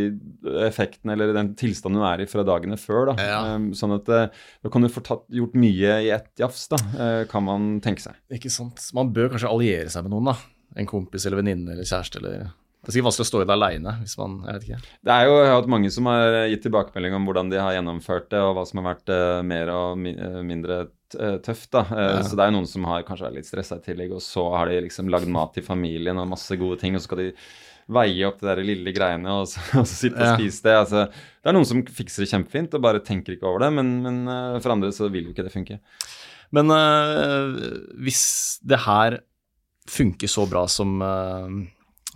effektene 0.68 1.14
eller 1.18 1.34
den 1.36 1.54
tilstanden 1.60 2.00
du 2.02 2.08
er 2.08 2.24
i 2.24 2.30
fra 2.32 2.44
dagene 2.48 2.80
før. 2.80 3.12
Da. 3.12 3.18
Ja. 3.22 3.40
Eh, 3.56 3.70
sånn 3.78 3.96
at 3.98 4.08
eh, 4.10 4.30
da 4.64 4.70
kan 4.74 4.82
du 4.86 4.90
få 4.92 5.04
tatt, 5.04 5.26
gjort 5.32 5.56
mye 5.60 5.98
i 6.08 6.12
ett 6.16 6.32
jafs, 6.40 6.68
da, 6.72 6.80
eh, 6.98 7.24
kan 7.32 7.44
man 7.48 7.80
tenke 7.84 8.04
seg. 8.08 8.16
Ikke 8.34 8.52
sant. 8.54 8.80
Man 8.98 9.12
bør 9.16 9.30
kanskje 9.36 9.52
alliere 9.52 9.92
seg 9.94 10.08
med 10.08 10.16
noen, 10.16 10.32
da. 10.34 10.38
En 10.78 10.88
kompis 10.90 11.26
eller 11.28 11.42
venninne 11.44 11.74
eller 11.76 11.88
kjæreste 11.88 12.20
eller 12.22 12.50
Det 12.88 12.94
er 12.94 12.96
sikkert 12.96 13.10
vanskelig 13.10 13.26
å 13.26 13.28
stå 13.28 13.40
i 13.44 13.46
det 13.50 13.56
aleine. 13.58 13.92
Det 15.04 15.12
er 15.12 15.26
jo, 15.28 15.32
jeg 15.44 15.48
har 15.52 15.58
hatt 15.58 15.66
mange 15.74 15.90
som 15.92 16.06
har 16.08 16.36
gitt 16.48 16.62
tilbakemelding 16.64 17.16
om 17.18 17.26
hvordan 17.28 17.50
de 17.52 17.58
har 17.60 17.74
gjennomført 17.76 18.30
det, 18.32 18.40
og 18.40 18.54
hva 18.56 18.64
som 18.70 18.80
har 18.80 18.86
vært 18.94 19.12
uh, 19.12 19.42
mer 19.44 19.72
og 19.74 19.98
mi 20.00 20.14
eh, 20.16 20.38
mindre 20.48 20.78
eh, 21.20 21.36
tøft. 21.44 21.68
da. 21.76 21.82
Uh, 21.92 22.00
Ja. 22.00 22.22
Så 22.24 22.40
det 22.40 22.46
er 22.46 22.54
noen 22.56 22.70
som 22.72 22.88
har 22.88 23.04
kanskje 23.04 23.28
vært 23.28 23.36
litt 23.42 23.50
stressa 23.50 23.76
i 23.82 23.84
tillegg, 23.90 24.14
og 24.16 24.24
så 24.24 24.46
har 24.56 24.72
de 24.72 24.80
liksom 24.88 25.12
lagd 25.12 25.28
mat 25.36 25.52
til 25.58 25.68
familien 25.68 26.16
og 26.24 26.32
masse 26.32 26.56
gode 26.64 26.80
ting, 26.80 26.96
og 26.96 27.04
så 27.04 27.10
skal 27.12 27.26
de 27.26 27.28
veie 27.92 28.24
opp 28.28 28.40
de 28.40 28.48
der 28.54 28.64
lille 28.64 28.92
greiene 28.96 29.36
og 29.42 29.46
så, 29.52 29.60
og 29.82 29.86
så 29.88 29.94
sitte 30.06 30.24
og 30.24 30.30
Ja. 30.32 30.40
spise 30.40 30.64
det. 30.64 30.78
Altså, 30.86 31.04
det 31.12 31.52
er 31.52 31.60
noen 31.60 31.68
som 31.68 31.84
fikser 31.84 32.24
det 32.24 32.32
kjempefint 32.32 32.80
og 32.80 32.88
bare 32.88 33.04
tenker 33.04 33.36
ikke 33.36 33.52
over 33.52 33.68
det, 33.68 33.74
men, 33.82 33.98
men 34.08 34.24
uh, 34.32 34.58
for 34.64 34.72
andre 34.78 34.96
så 34.96 35.12
vil 35.12 35.28
jo 35.28 35.36
ikke 35.36 35.44
det 35.50 35.56
funke. 35.60 35.82
Men 36.56 36.72
hvis 38.00 38.24
det 38.64 38.78
her 38.88 39.18
funker 39.92 40.32
så 40.32 40.46
bra 40.48 40.62
som, 40.72 40.94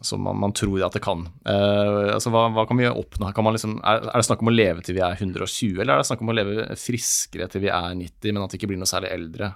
som 0.01 0.23
man, 0.25 0.39
man 0.41 0.53
tror 0.57 0.81
at 0.85 0.95
det 0.97 1.03
kan, 1.05 1.27
Uh, 1.41 2.13
altså 2.15 2.31
hva, 2.33 2.45
hva 2.53 2.65
kan 2.69 2.77
vi 2.77 2.87
oppnå? 2.89 3.31
Kan 3.35 3.47
liksom, 3.53 3.77
er, 3.87 4.03
er 4.11 4.21
det 4.21 4.27
snakk 4.27 4.43
om 4.43 4.51
å 4.51 4.53
leve 4.53 4.83
til 4.85 4.97
vi 4.97 5.03
er 5.05 5.17
120, 5.17 5.79
eller 5.81 5.95
er 5.95 6.01
det 6.01 6.09
snakk 6.09 6.21
om 6.23 6.31
å 6.31 6.35
leve 6.37 6.67
friskere 6.79 7.47
til 7.51 7.63
vi 7.65 7.71
er 7.73 7.95
90, 7.97 8.33
men 8.33 8.43
at 8.43 8.53
vi 8.53 8.59
ikke 8.59 8.69
blir 8.71 8.81
noe 8.81 8.89
særlig 8.89 9.11
eldre? 9.13 9.51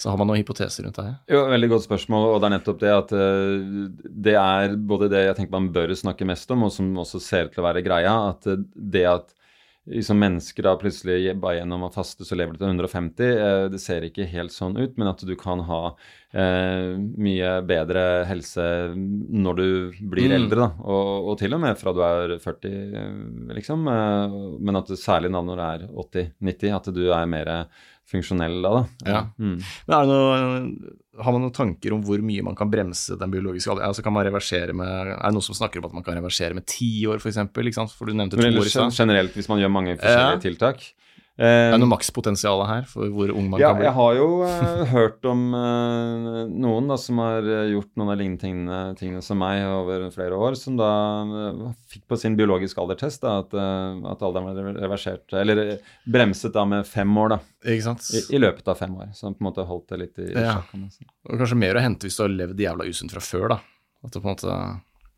Så 0.00 0.10
har 0.10 0.18
man 0.20 0.28
noen 0.28 0.40
hypoteser 0.40 0.86
rundt 0.86 0.98
det 0.98 1.06
her? 1.06 1.14
Jo, 1.30 1.44
Veldig 1.52 1.70
godt 1.70 1.86
spørsmål, 1.86 2.26
og 2.32 2.40
det 2.42 2.48
er 2.48 2.54
nettopp 2.56 2.80
det 2.82 2.92
at 2.94 3.14
uh, 3.14 3.86
det 4.26 4.36
er 4.40 4.76
både 4.92 5.10
det 5.12 5.24
jeg 5.28 5.38
tenker 5.38 5.56
man 5.56 5.70
bør 5.74 5.94
snakke 5.98 6.28
mest 6.28 6.50
om, 6.54 6.66
og 6.66 6.74
som 6.74 6.90
også 7.04 7.22
ser 7.22 7.48
ut 7.48 7.54
til 7.54 7.64
å 7.64 7.68
være 7.68 7.84
greia, 7.86 8.14
at 8.32 8.50
eh, 8.50 8.62
det 8.74 9.06
at 9.10 9.34
som 10.02 10.16
mennesker 10.16 10.64
da 10.64 10.72
plutselig 10.80 11.34
bare 11.36 11.58
gjennom 11.58 11.82
å 11.84 11.92
faste 11.92 12.24
så 12.24 12.36
lever 12.38 12.54
du 12.54 12.62
til 12.62 12.70
150. 12.70 13.24
Eh, 13.28 13.64
det 13.72 13.80
ser 13.82 14.06
ikke 14.06 14.24
helt 14.30 14.54
sånn 14.54 14.78
ut, 14.78 14.94
men 14.96 15.10
at 15.10 15.20
du 15.28 15.34
kan 15.36 15.60
ha 15.68 15.80
eh, 16.32 16.94
mye 16.96 17.50
bedre 17.68 18.04
helse 18.28 18.64
når 18.96 19.60
du 19.60 19.66
blir 20.00 20.32
mm. 20.32 20.36
eldre, 20.38 20.60
da. 20.64 20.86
Og, 20.88 21.28
og, 21.28 21.34
til 21.42 21.56
og 21.56 21.60
med 21.66 21.76
fra 21.80 21.92
du 21.92 22.00
er 22.06 22.36
40, 22.40 23.52
liksom. 23.58 23.84
Eh, 23.92 24.38
men 24.64 24.80
at 24.80 24.88
du 24.88 24.96
særlig 24.96 25.34
da 25.34 25.44
når 25.44 25.60
du 25.60 25.66
er 25.68 25.86
80-90, 26.06 26.78
at 26.80 26.90
du 26.96 27.04
er 27.10 27.28
mer 27.36 27.52
funksjonell 28.10 28.58
da. 28.64 28.72
da. 28.74 28.84
Ja. 29.08 29.22
Mm. 29.38 29.56
Men 29.86 29.94
det 29.94 30.02
noe, 30.10 30.92
Har 31.24 31.34
man 31.34 31.44
noen 31.44 31.54
tanker 31.54 31.94
om 31.94 32.02
hvor 32.04 32.20
mye 32.26 32.42
man 32.42 32.56
kan 32.58 32.70
bremse 32.72 33.16
den 33.20 33.32
biologiske 33.32 33.70
alderen? 33.70 33.92
Altså 33.92 34.02
kan 34.02 34.14
man 34.16 34.26
reversere 34.26 34.74
med, 34.76 35.14
Er 35.14 35.22
det 35.22 35.34
noen 35.36 35.46
som 35.46 35.56
snakker 35.56 35.80
om 35.80 35.88
at 35.88 35.96
man 35.96 36.06
kan 36.06 36.18
reversere 36.18 36.56
med 36.56 36.66
ti 36.66 37.06
år, 37.06 37.22
f.eks.? 37.22 37.40
For 37.94 38.10
du 38.10 38.16
nevnte 38.16 38.40
to 38.40 38.44
år 38.44 38.66
i 38.66 38.72
stad. 38.72 38.94
Generelt 38.98 39.36
hvis 39.38 39.48
man 39.52 39.62
gjør 39.62 39.72
mange 39.72 39.96
forskjellige 39.96 40.38
ja. 40.40 40.44
tiltak. 40.48 40.86
Det 41.34 41.48
er 41.74 41.80
noe 41.82 41.90
makspotensial 41.90 42.60
her 42.68 42.84
for 42.86 43.10
hvor 43.10 43.30
ung 43.34 43.48
man 43.50 43.58
ja, 43.58 43.72
kan 43.72 43.80
bli? 43.80 43.86
Jeg 43.88 43.94
har 43.96 44.18
jo 44.20 44.26
uh, 44.46 44.82
hørt 44.94 45.26
om 45.26 45.40
uh, 45.50 46.44
noen 46.46 46.92
da, 46.92 46.98
som 47.00 47.18
har 47.18 47.42
eh, 47.42 47.72
gjort 47.72 47.90
noen 47.98 48.12
av 48.12 48.20
lignende 48.20 48.44
tingene, 48.44 48.78
tingene, 49.00 49.22
som 49.24 49.40
meg 49.42 49.64
over 49.66 50.06
flere 50.14 50.38
år, 50.38 50.54
som 50.60 50.78
da 50.78 50.92
uh, 51.26 51.66
fikk 51.90 52.06
på 52.12 52.20
sin 52.22 52.38
biologiske 52.38 52.78
aldertest 52.78 53.26
da, 53.26 53.40
at, 53.42 53.58
at, 53.58 54.22
alderen 54.22 54.46
var 54.46 54.80
reversert, 54.86 55.26
eller 55.34 55.64
bremset 56.06 56.54
da 56.54 56.62
med 56.70 56.86
fem 56.86 57.18
år 57.18 57.34
da, 57.34 57.42
Ikke 57.66 57.88
sant? 57.88 58.06
I, 58.14 58.22
i 58.38 58.42
løpet 58.44 58.70
av 58.70 58.78
fem 58.78 58.94
år. 58.94 59.10
Så 59.18 59.26
på 59.26 59.34
en 59.34 59.50
måte 59.50 59.66
holdt 59.66 59.90
det 59.90 60.02
litt 60.04 60.22
i 60.22 60.30
ja. 60.30 60.60
sjakk. 60.60 61.02
Og 61.32 61.42
kanskje 61.42 61.62
mer 61.66 61.80
å 61.80 61.82
hente 61.82 62.06
hvis 62.06 62.20
du 62.20 62.28
har 62.28 62.34
levd 62.38 62.62
jævla 62.62 62.86
usunt 62.86 63.16
fra 63.16 63.24
før, 63.24 63.56
da. 63.56 63.62
At 64.06 64.14
du 64.14 64.20
på 64.20 64.28
en 64.28 64.36
måte 64.36 64.58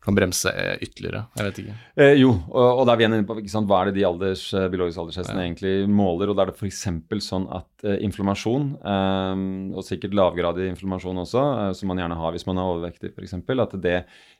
kan 0.07 0.15
bremse 0.15 0.51
ytterligere? 0.79 1.25
Jeg 1.35 1.47
vet 1.49 1.59
ikke. 1.63 1.73
Eh, 1.99 2.13
jo, 2.21 2.29
og, 2.31 2.67
og 2.79 2.85
da 2.87 2.93
er 2.93 2.99
vi 2.99 3.03
igjen 3.03 3.15
inne 3.17 3.27
på 3.27 3.35
sant, 3.51 3.67
hva 3.67 3.81
er 3.81 3.89
det 3.89 3.97
de 3.97 4.05
alders, 4.07 4.45
eh, 4.55 4.69
biologiske 4.71 5.03
alderstestene 5.03 5.43
ja. 5.43 5.49
egentlig 5.49 5.73
måler. 5.91 6.31
og 6.31 6.37
Da 6.37 6.45
er 6.45 6.51
det 6.51 6.55
f.eks. 6.55 6.85
sånn 7.25 7.49
at 7.57 7.85
eh, 7.85 7.99
inflammasjon, 8.07 8.69
eh, 8.93 9.43
og 9.75 9.83
sikkert 9.87 10.15
lavgradig 10.15 10.69
inflammasjon 10.71 11.23
også, 11.25 11.43
eh, 11.65 11.73
som 11.75 11.91
man 11.91 11.99
gjerne 12.03 12.19
har 12.21 12.35
hvis 12.35 12.47
man 12.47 12.61
er 12.61 12.71
overvektig 12.71 13.11
f.eks., 13.11 13.35
at 13.67 13.77
det 13.83 13.97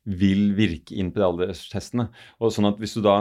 vil 0.07 0.49
virke 0.55 0.95
inn 0.95 1.11
på 1.11 1.20
de 1.20 1.28
alderstestene. 1.28 2.07
Og 2.39 2.55
sånn 2.55 2.72
at 2.72 2.80
Hvis 2.80 2.95
du 2.95 3.03
da 3.03 3.18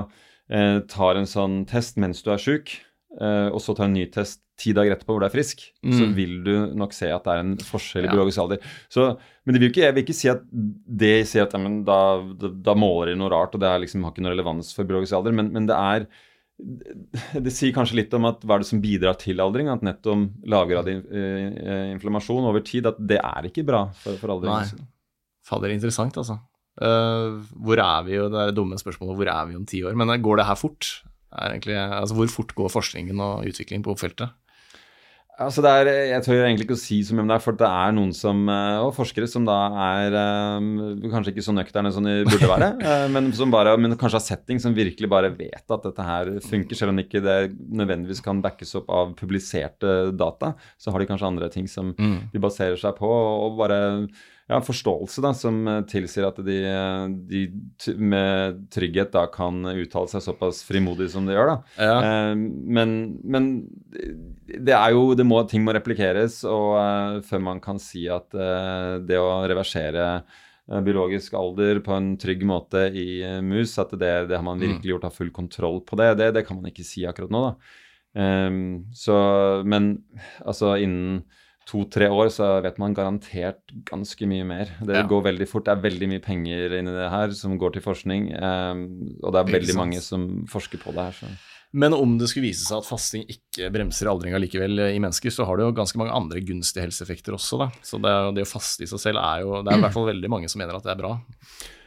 eh, 0.46 0.78
tar 0.86 1.18
en 1.18 1.26
sånn 1.26 1.64
test 1.66 1.98
mens 1.98 2.22
du 2.22 2.30
er 2.34 2.42
sjuk, 2.42 2.78
og 3.16 3.56
så 3.64 3.72
tar 3.72 3.86
en 3.86 3.94
ny 3.96 4.02
test 4.12 4.42
ti 4.56 4.72
dager 4.76 4.94
etterpå 4.94 5.14
hvor 5.14 5.22
du 5.22 5.28
er 5.28 5.34
frisk, 5.34 5.66
mm. 5.84 5.96
så 5.98 6.06
vil 6.16 6.36
du 6.46 6.52
nok 6.78 6.94
se 6.96 7.10
at 7.12 7.26
det 7.26 7.34
er 7.34 7.42
en 7.42 7.56
forskjell 7.60 8.06
i 8.06 8.08
ja. 8.08 8.14
biologisk 8.14 8.42
alder. 8.42 8.70
Så, 8.92 9.10
men 9.44 9.58
vil 9.60 9.68
ikke, 9.68 9.84
jeg 9.84 9.96
vil 9.96 10.06
ikke 10.06 10.16
si 10.16 10.30
at 10.32 10.46
det 10.50 11.16
sier 11.28 11.44
at 11.44 11.56
ja, 11.56 11.72
da, 11.86 11.98
da, 12.40 12.52
da, 12.70 12.76
måler 12.78 13.12
de 13.12 13.18
noe 13.20 13.32
rart, 13.32 13.56
og 13.56 13.62
det 13.62 13.74
liksom, 13.84 14.06
har 14.06 14.14
ikke 14.14 14.24
noe 14.24 14.32
relevans 14.32 14.72
for 14.76 14.88
biologisk 14.88 15.18
alder, 15.18 15.36
men, 15.36 15.52
men, 15.54 15.68
det 15.68 15.76
er 15.76 16.08
det 16.56 17.52
sier 17.52 17.74
kanskje 17.76 17.98
litt 17.98 18.14
om 18.16 18.24
at 18.30 18.44
hva 18.48 18.56
er 18.56 18.62
det 18.62 18.70
som 18.70 18.80
bidrar 18.80 19.18
til 19.20 19.42
aldring, 19.44 19.68
at 19.68 19.82
nettopp 19.84 20.48
lavgradig 20.48 20.94
eh, 21.04 21.90
inflammasjon 21.92 22.48
over 22.48 22.64
tid, 22.64 22.88
at 22.88 22.96
det 22.96 23.18
er 23.20 23.50
ikke 23.50 23.66
bra 23.68 23.82
for, 23.92 24.16
for 24.22 24.32
aldring. 24.38 24.54
Nei. 24.54 24.86
Fader, 25.46 25.74
interessant, 25.74 26.16
altså. 26.16 26.40
Uh, 26.76 27.40
hvor 27.64 27.80
er 27.80 28.00
vi 28.04 28.16
jo, 28.16 28.26
det 28.32 28.40
er 28.40 28.50
det 28.50 28.56
dumme 28.56 28.76
spørsmålet, 28.80 29.16
hvor 29.16 29.28
er 29.32 29.44
vi 29.48 29.56
om 29.56 29.68
ti 29.68 29.82
år? 29.84 29.94
Men 29.96 30.12
går 30.24 30.40
det 30.40 30.48
her 30.48 30.58
fort? 30.60 30.88
Egentlig, 31.36 31.76
altså, 31.76 32.16
hvor 32.16 32.32
fort 32.32 32.56
går 32.56 32.72
forskningen 32.72 33.20
og 33.20 33.46
utviklingen 33.50 33.84
på 33.84 33.96
feltet? 34.00 34.32
Altså 35.36 35.60
det 35.60 35.68
er, 35.68 35.88
jeg 36.08 36.24
tør 36.24 36.38
egentlig 36.46 36.64
ikke 36.64 36.76
å 36.78 36.80
si 36.80 36.96
så 37.04 37.12
mye 37.12 37.26
om 37.26 37.28
det, 37.28 37.36
for 37.44 37.56
det 37.60 37.68
er 37.68 37.90
noen 37.92 38.12
som, 38.16 38.38
eh, 38.48 38.78
og 38.80 38.94
forskere 38.96 39.26
som 39.28 39.44
da 39.44 39.56
er 39.84 40.14
um, 40.56 40.70
kanskje 41.12 41.34
ikke 41.34 41.44
så 41.44 41.52
nøkterne 41.52 41.92
som 41.92 42.06
de 42.08 42.14
burde 42.24 42.48
være, 42.48 42.70
uh, 42.80 43.04
men 43.14 43.28
som 43.36 43.52
bare, 43.52 43.74
men 43.76 43.98
kanskje 44.00 44.16
har 44.16 44.24
setting 44.24 44.62
som 44.62 44.76
virkelig 44.76 45.10
bare 45.12 45.34
vet 45.36 45.60
at 45.60 45.84
dette 45.84 46.06
her 46.06 46.30
funker, 46.40 46.78
selv 46.78 46.94
om 46.94 47.02
ikke 47.04 47.20
det 47.24 47.36
nødvendigvis 47.52 48.24
kan 48.24 48.40
backes 48.44 48.72
opp 48.80 48.88
av 48.88 49.12
publiserte 49.18 50.14
data. 50.16 50.54
Så 50.80 50.94
har 50.94 51.04
de 51.04 51.10
kanskje 51.10 51.28
andre 51.28 51.50
ting 51.52 51.68
som 51.68 51.92
mm. 51.92 52.16
de 52.32 52.40
baserer 52.40 52.80
seg 52.80 52.96
på, 52.96 53.10
og 53.10 53.60
bare 53.60 53.82
ja, 54.46 54.60
forståelse 54.62 55.22
da, 55.24 55.32
som 55.34 55.58
eh, 55.66 55.80
tilsier 55.90 56.28
at 56.28 56.38
de, 56.46 56.56
eh, 56.70 57.06
de, 57.30 57.42
med 57.98 58.60
trygghet 58.74 59.10
da 59.14 59.24
kan 59.32 59.58
uttale 59.72 60.10
seg 60.12 60.22
såpass 60.22 60.62
frimodig 60.66 61.08
som 61.10 61.26
de 61.26 61.34
gjør. 61.34 61.50
da. 61.50 61.56
Ja. 61.82 61.96
Eh, 61.98 62.32
men, 62.78 62.96
men, 63.26 63.48
det 64.46 64.76
er 64.76 64.94
jo, 64.94 65.08
det 65.18 65.26
må, 65.26 65.40
ting 65.50 65.64
må 65.66 65.74
replikeres 65.74 66.44
og, 66.46 66.76
eh, 66.78 67.22
før 67.26 67.42
man 67.48 67.62
kan 67.64 67.82
si 67.82 68.06
at 68.12 68.36
eh, 68.38 68.92
det 69.06 69.18
å 69.18 69.40
reversere 69.50 70.04
uh, 70.22 70.78
biologisk 70.86 71.34
alder 71.38 71.82
på 71.82 71.96
en 71.96 72.12
trygg 72.20 72.44
måte 72.46 72.86
i 72.94 73.24
mus, 73.42 73.74
at 73.82 73.96
det, 73.98 74.12
det, 74.30 74.38
har 74.38 74.46
man 74.46 74.60
mm. 74.60 74.66
virkelig 74.66 74.94
gjort, 74.94 75.08
har 75.08 75.18
full 75.18 75.34
kontroll 75.34 75.82
på 75.86 75.98
det, 75.98 76.12
det, 76.22 76.30
det 76.38 76.46
kan 76.46 76.60
man 76.60 76.70
ikke 76.70 76.86
si 76.86 77.02
akkurat 77.06 77.34
nå. 77.34 77.42
da. 77.48 77.82
Um, 78.16 78.86
så, 78.96 79.16
men 79.68 79.90
altså 80.40 80.76
innen 80.80 81.24
to-tre 81.66 82.06
år 82.12 82.30
så 82.30 82.48
vet 82.62 82.78
man 82.78 82.94
garantert 82.94 83.74
ganske 83.88 84.28
mye 84.30 84.46
mer. 84.46 84.70
Det 84.86 85.00
ja. 85.00 85.06
går 85.10 85.24
veldig 85.32 85.48
fort. 85.50 85.66
Det 85.66 85.74
er 85.74 85.82
veldig 85.82 86.08
mye 86.12 86.22
penger 86.22 86.78
inni 86.78 86.94
det 86.94 87.10
her 87.10 87.34
som 87.34 87.56
går 87.58 87.76
til 87.76 87.84
forskning. 87.84 88.30
Um, 88.38 88.86
og 89.22 89.34
det 89.34 89.42
er 89.42 89.52
veldig 89.56 89.76
mange 89.78 90.02
som 90.04 90.28
forsker 90.50 90.82
på 90.82 90.94
det 90.94 91.08
her. 91.08 91.18
Så. 91.18 91.32
Men 91.76 91.96
om 91.96 92.14
det 92.20 92.30
skulle 92.30 92.46
vise 92.46 92.62
seg 92.64 92.78
at 92.78 92.86
fasting 92.86 93.24
ikke 93.32 93.72
bremser 93.74 94.08
aldringa 94.08 94.38
likevel 94.40 94.84
i 94.86 95.00
mennesker, 95.02 95.34
så 95.34 95.48
har 95.48 95.58
det 95.58 95.66
jo 95.66 95.74
ganske 95.76 95.98
mange 96.00 96.14
andre 96.14 96.40
gunstige 96.46 96.86
helseeffekter 96.86 97.34
også. 97.34 97.58
Da. 97.64 97.70
Så 97.84 97.98
det, 98.02 98.14
det, 98.38 98.46
å 98.46 98.52
faste 98.52 98.86
i 98.86 98.90
seg 98.90 99.02
selv 99.02 99.22
er 99.24 99.42
jo 99.42 99.58
Det 99.66 99.74
er 99.74 99.80
i 99.80 99.82
hvert 99.88 99.96
fall 99.96 100.10
veldig 100.12 100.32
mange 100.32 100.52
som 100.52 100.62
mener 100.62 100.78
at 100.78 100.86
det 100.86 100.94
er 100.94 101.02
bra. 101.02 101.16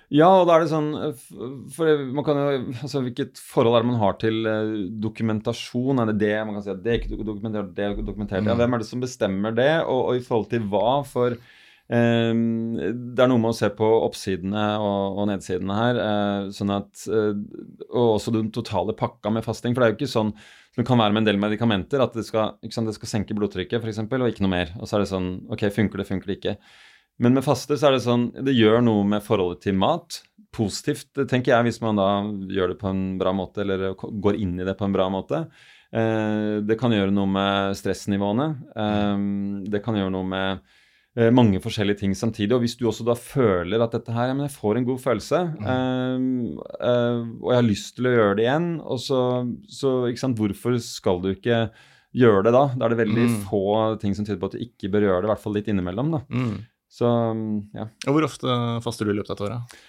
Ja, 0.10 0.30
og 0.40 0.48
da 0.50 0.56
er 0.56 0.64
det 0.64 0.72
sånn 0.72 0.90
eh, 0.98 1.24
For 1.76 2.02
man 2.18 2.26
kan 2.26 2.40
jo 2.40 2.46
Altså, 2.82 3.04
hvilket 3.06 3.38
forhold 3.46 3.78
er 3.78 3.86
det 3.86 3.92
man 3.92 4.02
har 4.02 4.18
til 4.22 4.42
eh, 4.50 4.74
dokumentasjon? 5.02 6.02
Er 6.02 6.12
det 6.12 6.18
det 6.24 6.34
man 6.48 6.58
kan 6.58 6.66
si 6.66 6.74
at 6.74 6.84
det 6.86 6.94
er 6.94 7.00
ikke 7.04 7.22
dokumentert, 7.28 7.72
det 7.78 7.86
er 7.86 7.98
dokumentert? 8.02 8.42
Ja, 8.42 8.56
mm. 8.56 8.64
hvem 8.64 8.76
er 8.76 8.84
det 8.84 8.90
som 8.90 9.04
bestemmer 9.04 9.56
det, 9.56 9.72
og, 9.86 10.02
og 10.10 10.18
i 10.18 10.24
forhold 10.26 10.50
til 10.50 10.66
hva? 10.72 11.00
For 11.06 11.36
um, 11.38 12.42
det 12.80 13.22
er 13.22 13.30
noe 13.30 13.42
med 13.42 13.52
å 13.52 13.60
se 13.60 13.70
på 13.78 13.90
oppsidene 14.08 14.66
og, 14.82 15.20
og 15.22 15.30
nedsidene 15.30 15.78
her, 15.78 16.02
uh, 16.02 16.50
sånn 16.58 16.74
at 16.74 17.06
uh, 17.12 17.34
Og 17.90 18.16
også 18.18 18.34
den 18.34 18.50
totale 18.56 18.98
pakka 18.98 19.34
med 19.36 19.46
fasting. 19.46 19.78
For 19.78 19.84
det 19.84 19.90
er 19.90 19.94
jo 19.94 20.00
ikke 20.02 20.16
sånn 20.18 20.34
det 20.78 20.86
kan 20.88 21.00
være 21.02 21.12
med 21.12 21.26
en 21.26 21.28
del 21.28 21.40
medikamenter, 21.42 22.00
at 22.00 22.14
det 22.16 22.24
skal, 22.24 22.54
sant, 22.72 22.88
det 22.88 22.96
skal 22.96 23.10
senke 23.12 23.36
blodtrykket, 23.36 23.82
f.eks., 23.84 24.00
og 24.06 24.30
ikke 24.30 24.46
noe 24.46 24.54
mer. 24.54 24.70
Og 24.80 24.88
så 24.88 24.96
er 24.96 25.04
det 25.04 25.10
sånn 25.12 25.34
Ok, 25.52 25.66
funker 25.76 26.00
det, 26.00 26.06
funker 26.08 26.30
det 26.30 26.38
ikke? 26.38 26.54
Men 27.20 27.36
med 27.36 27.46
faste 27.46 27.76
så 27.76 27.90
er 27.90 27.98
det 27.98 28.06
sånn 28.06 28.30
Det 28.48 28.56
gjør 28.56 28.80
noe 28.86 29.04
med 29.08 29.26
forholdet 29.26 29.66
til 29.68 29.76
mat. 29.80 30.22
Positivt, 30.56 31.12
tenker 31.30 31.54
jeg, 31.54 31.68
hvis 31.68 31.82
man 31.84 32.00
da 32.00 32.08
gjør 32.50 32.74
det 32.74 32.80
på 32.82 32.90
en 32.90 33.04
bra 33.20 33.34
måte, 33.36 33.62
eller 33.62 33.92
går 33.94 34.40
inn 34.40 34.56
i 34.58 34.66
det 34.66 34.74
på 34.80 34.88
en 34.88 34.96
bra 34.96 35.06
måte. 35.14 35.44
Eh, 35.90 36.60
det 36.66 36.78
kan 36.78 36.94
gjøre 36.94 37.14
noe 37.14 37.30
med 37.30 37.78
stressnivåene. 37.78 38.50
Eh, 38.78 39.16
det 39.74 39.82
kan 39.86 39.98
gjøre 39.98 40.14
noe 40.14 40.28
med 40.30 40.64
eh, 41.18 41.30
mange 41.34 41.62
forskjellige 41.64 42.04
ting 42.04 42.16
samtidig. 42.18 42.54
Og 42.56 42.64
hvis 42.66 42.78
du 42.80 42.88
også 42.90 43.06
da 43.08 43.18
føler 43.18 43.84
at 43.84 43.94
dette 43.98 44.14
her, 44.16 44.32
ja, 44.32 44.38
men 44.38 44.48
jeg 44.48 44.58
får 44.58 44.80
en 44.80 44.90
god 44.90 45.04
følelse, 45.04 45.44
mm. 45.60 46.42
og 46.64 47.48
jeg 47.52 47.60
har 47.60 47.70
lyst 47.70 47.96
til 47.98 48.10
å 48.10 48.16
gjøre 48.16 48.40
det 48.40 48.48
igjen, 48.48 48.74
og 48.82 49.02
så, 49.04 49.22
så 49.70 49.96
ikke 50.10 50.26
sant, 50.26 50.42
hvorfor 50.42 50.82
skal 50.84 51.24
du 51.26 51.32
ikke 51.34 51.68
gjøre 52.18 52.48
det 52.48 52.58
da? 52.58 52.66
Da 52.74 52.88
er 52.88 52.94
det 52.94 53.04
veldig 53.04 53.30
mm. 53.30 53.40
få 53.50 53.64
ting 54.02 54.18
som 54.18 54.26
tyder 54.26 54.42
på 54.42 54.50
at 54.50 54.58
du 54.58 54.66
ikke 54.66 54.90
bør 54.94 55.10
gjøre 55.10 55.24
det, 55.24 55.30
i 55.30 55.34
hvert 55.34 55.46
fall 55.46 55.58
litt 55.58 55.70
innimellom. 55.74 56.14
da. 56.18 56.26
Mm. 56.34 56.60
Så, 56.90 57.08
ja. 57.78 57.88
Og 58.10 58.16
Hvor 58.16 58.26
ofte 58.26 58.60
faster 58.84 59.06
du 59.08 59.14
i 59.14 59.20
løpet 59.20 59.36
av 59.36 59.38
et 59.38 59.46
år? 59.46 59.56
Da? 59.56 59.82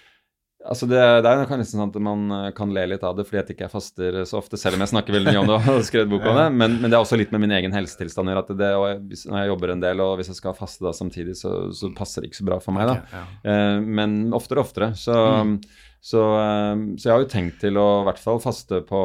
Altså 0.61 0.85
det, 0.85 0.99
det, 1.25 1.29
er 1.29 1.57
nesten 1.57 1.79
sånn 1.79 1.89
at 1.89 1.95
man 2.05 2.33
eh, 2.35 2.49
kan 2.53 2.69
le 2.73 2.83
litt 2.91 3.03
av 3.05 3.15
det 3.17 3.23
fordi 3.25 3.39
at 3.39 3.47
jeg 3.49 3.57
ikke 3.57 3.69
faster 3.71 4.19
så 4.29 4.37
ofte, 4.37 4.59
selv 4.61 4.77
om 4.77 4.83
jeg 4.83 4.91
snakker 4.91 5.15
veldig 5.15 5.33
mye 5.33 5.41
om 5.41 5.49
det 5.49 5.55
og 5.55 5.63
har 5.67 5.85
skrevet 5.87 6.11
bok 6.11 6.27
om 6.29 6.37
det. 6.37 6.47
Men, 6.53 6.75
men, 6.77 6.91
det 6.91 6.97
er 6.97 7.01
også 7.01 7.17
litt 7.17 7.33
med 7.33 7.41
min 7.47 7.55
egen 7.57 7.73
helsetilstand 7.73 8.29
å 8.29 8.35
gjøre. 8.35 8.57
Når 9.01 9.39
jeg 9.39 9.49
jobber 9.49 9.73
en 9.73 9.81
del, 9.81 10.03
og 10.05 10.19
hvis 10.19 10.29
jeg 10.29 10.37
skal 10.37 10.57
faste 10.57 10.85
da 10.85 10.93
samtidig, 10.93 11.35
så, 11.39 11.55
så 11.73 11.89
passer 11.97 12.21
det 12.21 12.29
ikke 12.29 12.41
så 12.43 12.49
bra 12.51 12.59
for 12.61 12.77
meg. 12.77 12.91
da. 12.91 12.99
Okay, 13.01 13.23
ja. 13.23 13.55
eh, 13.55 13.87
men 14.01 14.19
oftere 14.37 14.61
og 14.61 14.69
oftere. 14.69 14.91
Så, 15.01 15.17
mm. 15.17 15.57
så, 15.97 16.25
eh, 16.43 16.85
så, 16.93 17.07
jeg 17.07 17.15
har 17.15 17.25
jo 17.25 17.31
tenkt 17.33 17.57
til 17.65 17.81
å 17.81 17.89
i 18.03 18.09
hvert 18.11 18.21
fall 18.21 18.43
faste 18.43 18.83
på 18.85 19.03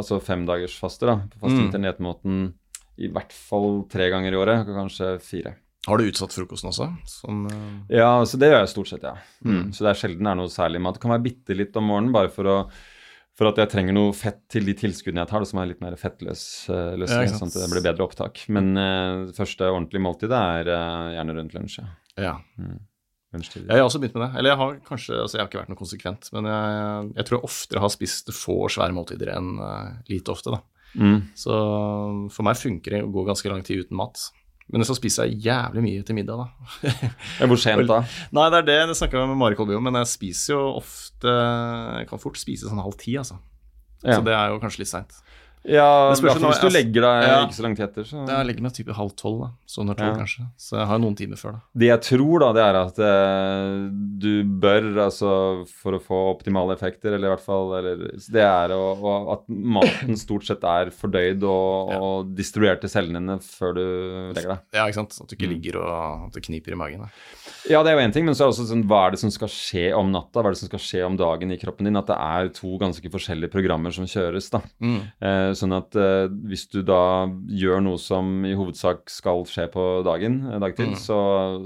altså 0.00 0.22
femdagersfaste. 0.24 1.10
da, 1.10 1.20
på 1.28 1.44
Faste 1.44 1.58
mm. 1.58 1.66
internettmåten 1.68 2.46
i 3.00 3.12
hvert 3.12 3.32
fall 3.32 3.82
tre 3.92 4.08
ganger 4.12 4.32
i 4.32 4.40
året, 4.40 4.72
kanskje 4.72 5.18
fire. 5.24 5.58
Har 5.90 5.98
du 5.98 6.06
utsatt 6.06 6.34
frokosten 6.34 6.70
også? 6.70 6.86
Som, 7.10 7.44
uh... 7.50 7.82
Ja, 7.90 8.12
så 8.28 8.38
det 8.38 8.50
gjør 8.52 8.62
jeg 8.62 8.72
stort 8.72 8.90
sett, 8.92 9.04
ja. 9.06 9.16
Mm. 9.42 9.72
Så 9.74 9.84
det 9.84 9.92
er 9.92 9.98
sjelden 9.98 10.28
det 10.28 10.32
er 10.32 10.38
noe 10.38 10.52
særlig 10.52 10.82
mat. 10.84 10.96
Det 10.96 11.02
kan 11.02 11.14
være 11.16 11.24
bitte 11.24 11.56
litt 11.56 11.76
om 11.80 11.88
morgenen 11.90 12.14
bare 12.14 12.30
for, 12.32 12.46
å, 12.46 12.56
for, 13.38 13.50
at 13.50 13.58
jeg 13.58 13.72
trenger 13.72 13.96
noe 13.96 14.14
fett 14.16 14.44
til 14.52 14.68
de 14.68 14.76
tilskuddene 14.78 15.24
jeg 15.24 15.32
tar, 15.32 15.46
som 15.50 15.62
er 15.62 15.72
litt 15.72 15.82
mer 15.82 15.98
fettløs 15.98 16.44
uh, 16.70 16.94
løsning, 17.00 17.26
ja, 17.26 17.34
sånn 17.40 17.50
at 17.50 17.58
det 17.58 17.70
blir 17.74 17.86
bedre 17.88 18.06
opptak. 18.06 18.44
Men 18.54 18.70
uh, 18.78 19.26
første 19.36 19.66
ordentlige 19.66 20.06
måltidet 20.06 20.40
er 20.60 20.70
uh, 20.70 21.10
gjerne 21.16 21.36
rundt 21.40 21.58
lunsj. 21.58 21.82
Ja. 22.20 22.38
Mm. 22.60 22.80
Jeg 23.30 23.70
har 23.70 23.84
også 23.84 24.00
begynt 24.02 24.16
med 24.18 24.26
det. 24.26 24.32
Eller 24.40 24.54
jeg 24.54 24.58
har 24.58 24.80
kanskje, 24.86 25.20
altså 25.22 25.38
jeg 25.38 25.44
har 25.44 25.50
ikke 25.50 25.60
vært 25.60 25.70
noe 25.70 25.78
konsekvent, 25.78 26.32
men 26.34 26.50
jeg, 26.50 27.10
jeg 27.18 27.26
tror 27.26 27.38
jeg 27.38 27.50
oftere 27.50 27.82
har 27.84 27.92
spist 27.94 28.32
få 28.34 28.56
svære 28.74 28.94
måltider 28.96 29.30
enn 29.36 29.52
lite 30.10 30.34
ofte. 30.34 30.54
da. 30.54 30.62
Mm. 30.98 31.20
Så 31.38 31.54
for 32.34 32.46
meg 32.46 32.58
funker 32.58 32.96
det 32.96 33.02
å 33.06 33.12
gå 33.14 33.22
ganske 33.28 33.52
lang 33.52 33.62
tid 33.66 33.84
uten 33.84 33.98
mat. 34.00 34.24
Men 34.70 34.86
så 34.86 34.94
spiser 34.94 35.26
jeg 35.26 35.40
jævlig 35.48 35.82
mye 35.82 36.02
til 36.06 36.14
middag, 36.14 36.44
da. 36.44 36.90
Hvor 37.50 37.58
sent 37.58 37.88
da? 37.90 38.00
Nei, 38.36 38.46
det 38.54 38.60
er 38.60 38.66
det. 38.68 38.76
jeg 38.92 38.98
snakka 39.00 39.24
med 39.26 39.40
Mari 39.40 39.58
Kolby 39.58 39.74
om. 39.74 39.82
Men 39.88 39.98
jeg 39.98 40.10
spiser 40.12 40.54
jo 40.54 40.60
ofte 40.78 41.32
Jeg 41.32 42.06
kan 42.10 42.22
fort 42.22 42.38
spise 42.38 42.70
sånn 42.70 42.82
halv 42.82 42.98
ti, 43.00 43.16
altså. 43.18 43.40
Ja. 44.04 44.16
Så 44.16 44.24
det 44.24 44.36
er 44.36 44.54
jo 44.54 44.60
kanskje 44.62 44.84
litt 44.84 44.92
seint. 44.92 45.18
Ja, 45.68 46.08
Det 46.08 46.16
spørs 46.16 46.22
i 46.22 46.40
hvert 46.40 46.40
fall 46.40 46.52
hvis 46.54 46.60
du 46.64 46.72
legger 46.72 47.04
deg 47.04 47.24
ja. 47.28 47.40
ikke 47.44 47.56
så 47.58 47.62
lang 47.66 47.74
tid 47.76 47.84
etter. 47.84 48.04
Så. 48.08 48.20
Jeg 48.26 48.46
legger 48.48 48.62
meg 48.64 48.72
type 48.72 48.94
halv 48.96 49.10
tolv, 49.20 49.40
da. 49.44 49.48
Sånn 49.68 49.82
under 49.84 49.94
tolv, 49.98 50.14
Ja. 50.14 50.22
kanskje. 50.24 50.46
Så 50.56 50.78
jeg 50.78 50.86
har 50.88 50.98
noen 50.98 51.16
timer 51.18 51.36
før, 51.36 51.52
da. 51.52 51.60
Det 51.76 51.88
jeg 51.90 52.00
tror, 52.06 52.40
da, 52.40 52.48
det 52.56 52.62
er 52.64 52.78
at 52.80 52.98
eh, 53.04 53.90
du 54.24 54.44
bør, 54.62 54.88
altså 55.04 55.32
for 55.68 55.92
å 55.98 56.00
få 56.00 56.20
optimale 56.32 56.72
effekter, 56.76 57.12
eller 57.12 57.28
i 57.28 57.34
hvert 57.34 57.44
fall 57.44 57.74
eller, 57.76 58.06
Det 58.16 58.40
er 58.40 58.72
å, 58.72 58.80
å, 58.96 59.12
at 59.34 59.44
maten 59.48 60.16
stort 60.16 60.46
sett 60.48 60.64
er 60.64 60.90
fordøyd 60.96 61.44
og, 61.44 61.92
Ja. 61.92 62.00
og 62.00 62.32
distribuert 62.34 62.80
til 62.80 62.88
cellene 62.88 63.20
dine 63.20 63.38
før 63.44 63.74
du 63.76 63.84
legger 64.32 64.54
deg. 64.56 64.58
Ja, 64.72 64.86
ikke 64.88 64.94
sant. 65.02 65.18
At 65.20 65.28
du 65.28 65.36
ikke 65.36 65.48
Mm. 65.50 65.54
ligger 65.60 65.76
og 65.82 66.26
at 66.28 66.32
det 66.32 66.42
kniper 66.46 66.72
i 66.72 66.76
magen. 66.76 67.00
Da. 67.00 67.08
Ja, 67.68 67.82
det 67.82 67.92
er 67.92 67.98
jo 68.00 68.08
én 68.08 68.12
ting, 68.12 68.24
men 68.24 68.34
så 68.34 68.44
er 68.46 68.50
det 68.50 68.56
også 68.56 68.68
sånn, 68.72 68.86
hva 68.88 69.06
er 69.06 69.10
det 69.12 69.20
som 69.20 69.30
skal 69.30 69.48
skje 69.48 69.92
om 69.96 70.10
natta? 70.10 70.40
Hva 70.40 70.46
er 70.48 70.56
det 70.56 70.58
som 70.64 70.68
skal 70.72 70.78
skje 70.78 71.04
om 71.04 71.16
dagen 71.20 71.52
i 71.52 71.56
kroppen 71.60 71.84
din? 71.84 71.96
At 71.96 72.06
det 72.06 72.16
er 72.16 72.48
to 72.48 72.78
ganske 72.78 73.04
forskjellige 73.12 73.50
programmer 73.52 73.92
som 73.92 74.06
kjøres, 74.06 74.48
da. 74.50 74.60
Mm. 74.80 75.00
Eh, 75.20 75.49
sånn 75.58 75.72
at 75.76 75.96
eh, 75.98 76.28
hvis 76.50 76.66
du 76.72 76.80
da 76.86 77.26
gjør 77.50 77.82
noe 77.84 77.98
som 78.00 78.44
i 78.48 78.52
hovedsak 78.58 79.10
skal 79.10 79.42
skje 79.48 79.66
på 79.72 79.84
dagen, 80.06 80.40
dagtid, 80.46 80.60
dag 80.62 80.76
til, 80.76 80.88
Mm. 80.90 81.00
så, 81.00 81.18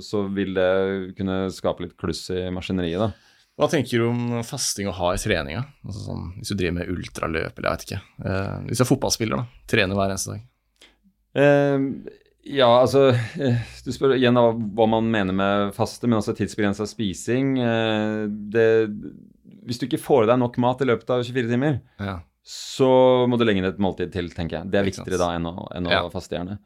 så 0.05 0.25
vil 0.35 0.55
det 0.57 0.71
kunne 1.19 1.39
skape 1.55 1.85
litt 1.87 1.97
kluss 2.01 2.27
i 2.35 2.47
maskineriet, 2.55 2.99
da. 3.01 3.11
Hva 3.55 3.69
tenker 3.71 4.03
du 4.03 4.09
om 4.09 4.43
fasting 4.43 4.89
og 4.91 4.97
hard 4.99 5.21
trening? 5.23 5.61
Altså 5.87 6.01
sånn, 6.09 6.25
hvis 6.41 6.51
du 6.51 6.57
driver 6.59 6.75
med 6.81 6.89
ultraløp 6.91 7.59
eller 7.61 7.69
jeg 7.71 7.77
vet 7.77 7.85
ikke. 7.87 8.01
Eh, 8.27 8.57
hvis 8.67 8.81
du 8.81 8.83
er 8.83 8.91
fotballspiller, 8.91 9.37
da. 9.45 9.47
Trener 9.71 9.95
hver 10.01 10.11
eneste 10.11 10.35
dag. 10.35 10.43
Eh, 11.39 11.87
ja, 12.59 12.67
altså 12.69 13.07
eh, 13.15 13.63
Du 13.87 13.93
spør 13.95 14.17
igjen 14.19 14.37
av 14.37 14.59
hva 14.77 14.87
man 14.91 15.07
mener 15.11 15.33
med 15.35 15.71
faste, 15.77 16.07
men 16.11 16.19
også 16.19 16.35
tidsbegrensa 16.37 16.87
spising. 16.91 17.55
Eh, 17.63 18.27
det, 18.53 18.67
hvis 19.65 19.79
du 19.81 19.87
ikke 19.87 20.03
får 20.03 20.27
i 20.27 20.31
deg 20.33 20.43
nok 20.43 20.59
mat 20.63 20.83
i 20.85 20.91
løpet 20.91 21.15
av 21.15 21.23
24 21.25 21.49
timer, 21.55 21.79
Ja, 22.03 22.19
så 22.45 23.25
må 23.27 23.39
du 23.41 23.45
legge 23.47 23.63
inn 23.63 23.65
et 23.71 23.79
måltid 23.81 24.11
til, 24.13 24.27
tenker 24.29 24.59
jeg. 24.59 24.69
Det 24.69 24.77
er 24.77 24.85
viktigere 24.85 25.17
da 25.17 25.31
enn 25.39 25.47
å, 25.49 25.55
enn 25.75 25.87
å 25.89 25.93
Ja. 25.95 26.01
faste 26.13 26.37
gjerne. 26.37 26.59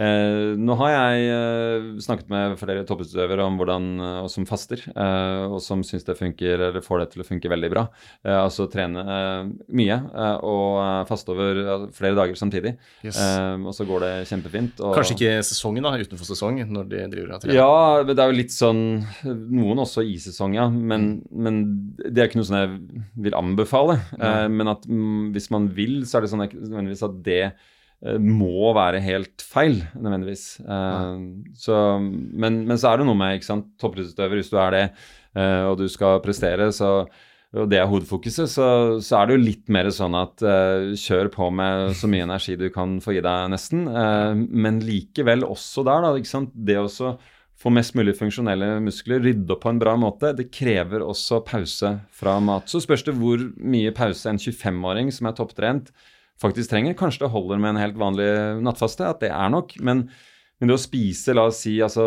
Eh, 0.00 0.54
nå 0.56 0.76
har 0.80 0.90
jeg 0.94 1.26
eh, 1.28 1.88
snakket 2.00 2.30
med 2.32 2.54
flere 2.56 2.84
topputøvere 2.88 3.44
om 3.44 3.58
hvordan, 3.60 3.88
eh, 4.00 4.20
og 4.24 4.30
som 4.32 4.46
faster, 4.48 4.80
eh, 4.88 5.44
og 5.52 5.60
som 5.60 5.82
syns 5.84 6.06
det 6.08 6.16
funker, 6.16 6.62
eller 6.70 6.80
får 6.80 7.02
det 7.02 7.08
til 7.12 7.22
å 7.22 7.26
funke 7.28 7.50
veldig 7.52 7.70
bra. 7.74 7.82
Eh, 8.24 8.38
altså 8.40 8.70
trene 8.72 9.04
eh, 9.04 9.50
mye 9.76 9.98
eh, 10.00 10.38
og 10.48 11.04
faste 11.10 11.28
over 11.34 11.88
flere 11.92 12.16
dager 12.16 12.34
samtidig. 12.40 12.76
Yes. 13.04 13.20
Eh, 13.20 13.56
og 13.68 13.76
så 13.76 13.84
går 13.84 14.00
det 14.06 14.12
kjempefint. 14.32 14.80
Og, 14.80 14.94
Kanskje 14.96 15.18
ikke 15.18 15.34
sesongen, 15.44 15.84
da, 15.84 15.92
utenfor 16.00 16.24
sesong, 16.32 16.62
når 16.72 16.88
de 16.88 17.04
driver 17.12 17.36
og 17.36 17.44
trener. 17.44 17.58
Ja, 17.60 18.02
det 18.08 18.16
er 18.18 18.32
jo 18.32 18.38
litt 18.40 18.54
sånn 18.56 18.82
Noen 19.28 19.84
også 19.84 20.00
i 20.08 20.16
sesong, 20.16 20.54
ja. 20.56 20.70
Men, 20.72 21.08
Mm. 21.08 21.42
men 21.44 21.58
det 21.98 22.18
er 22.18 22.28
ikke 22.28 22.40
noe 22.40 22.48
som 22.48 22.56
jeg 22.56 23.04
vil 23.28 23.36
anbefale. 23.36 23.98
Eh, 24.18 24.48
men 24.48 24.68
at 24.72 24.86
hvis 25.34 25.50
man 25.54 25.68
vil, 25.76 26.00
så 26.06 26.18
er 26.18 26.24
det 26.24 26.32
sånn 26.32 26.44
nødvendigvis 26.46 27.06
at 27.06 27.16
det 27.26 27.42
eh, 27.46 28.18
må 28.22 28.72
være 28.76 29.02
helt 29.04 29.44
feil, 29.44 29.80
nødvendigvis. 29.94 30.44
Eh, 30.64 31.24
så, 31.60 31.78
men, 32.00 32.62
men 32.68 32.80
så 32.80 32.92
er 32.92 33.00
det 33.00 33.08
noe 33.08 33.18
med 33.18 33.38
ikke 33.38 33.58
hvis 33.96 34.52
du 34.52 34.60
er 34.60 34.76
det, 34.76 34.84
eh, 35.38 35.64
og 35.68 35.78
du 35.80 35.88
skal 35.92 36.22
prestere, 36.24 36.70
så 36.74 37.02
og 37.56 37.70
det 37.72 37.78
er 37.80 37.86
hovedfokuset, 37.88 38.50
så, 38.52 38.66
så 39.00 39.16
er 39.16 39.28
det 39.28 39.36
jo 39.38 39.44
litt 39.46 39.70
mer 39.72 39.88
sånn 39.94 40.12
at 40.18 40.42
uh, 40.44 40.90
kjør 41.00 41.30
på 41.32 41.46
med 41.48 41.94
så 41.96 42.10
mye 42.10 42.26
energi 42.26 42.58
du 42.60 42.66
kan 42.74 42.98
få 43.00 43.14
i 43.16 43.22
deg, 43.24 43.46
nesten. 43.54 43.86
Uh, 43.88 44.36
men 44.36 44.82
likevel 44.84 45.46
også 45.46 45.84
der, 45.88 46.04
da. 46.04 46.10
ikke 46.20 46.28
sant? 46.28 46.52
Det 46.52 46.76
også 46.76 47.14
få 47.58 47.72
mest 47.74 47.96
mulig 47.98 48.14
funksjonelle 48.18 48.76
muskler, 48.84 49.22
rydde 49.24 49.50
opp 49.50 49.64
på 49.64 49.72
en 49.72 49.80
bra 49.82 49.96
måte, 49.98 50.30
det 50.38 50.50
krever 50.54 51.02
også 51.02 51.40
pause 51.46 51.90
fra 52.14 52.36
mat. 52.44 52.70
Så 52.70 52.78
spørs 52.84 53.02
det 53.08 53.16
hvor 53.18 53.42
mye 53.58 53.90
pause 53.96 54.30
en 54.30 54.38
25-åring 54.38 55.10
som 55.14 55.26
er 55.26 55.34
topptrent, 55.38 55.90
faktisk 56.38 56.70
trenger. 56.70 56.94
Kanskje 56.98 57.24
det 57.24 57.32
holder 57.34 57.58
med 57.58 57.74
en 57.74 57.82
helt 57.82 57.98
vanlig 57.98 58.28
nattfaste, 58.62 59.08
at 59.10 59.24
det 59.24 59.32
er 59.34 59.50
nok. 59.50 59.74
Men, 59.82 60.04
men 60.60 60.70
det 60.70 60.76
å 60.76 60.82
spise, 60.84 61.34
la 61.34 61.48
oss 61.50 61.64
si, 61.64 61.74
altså 61.82 62.06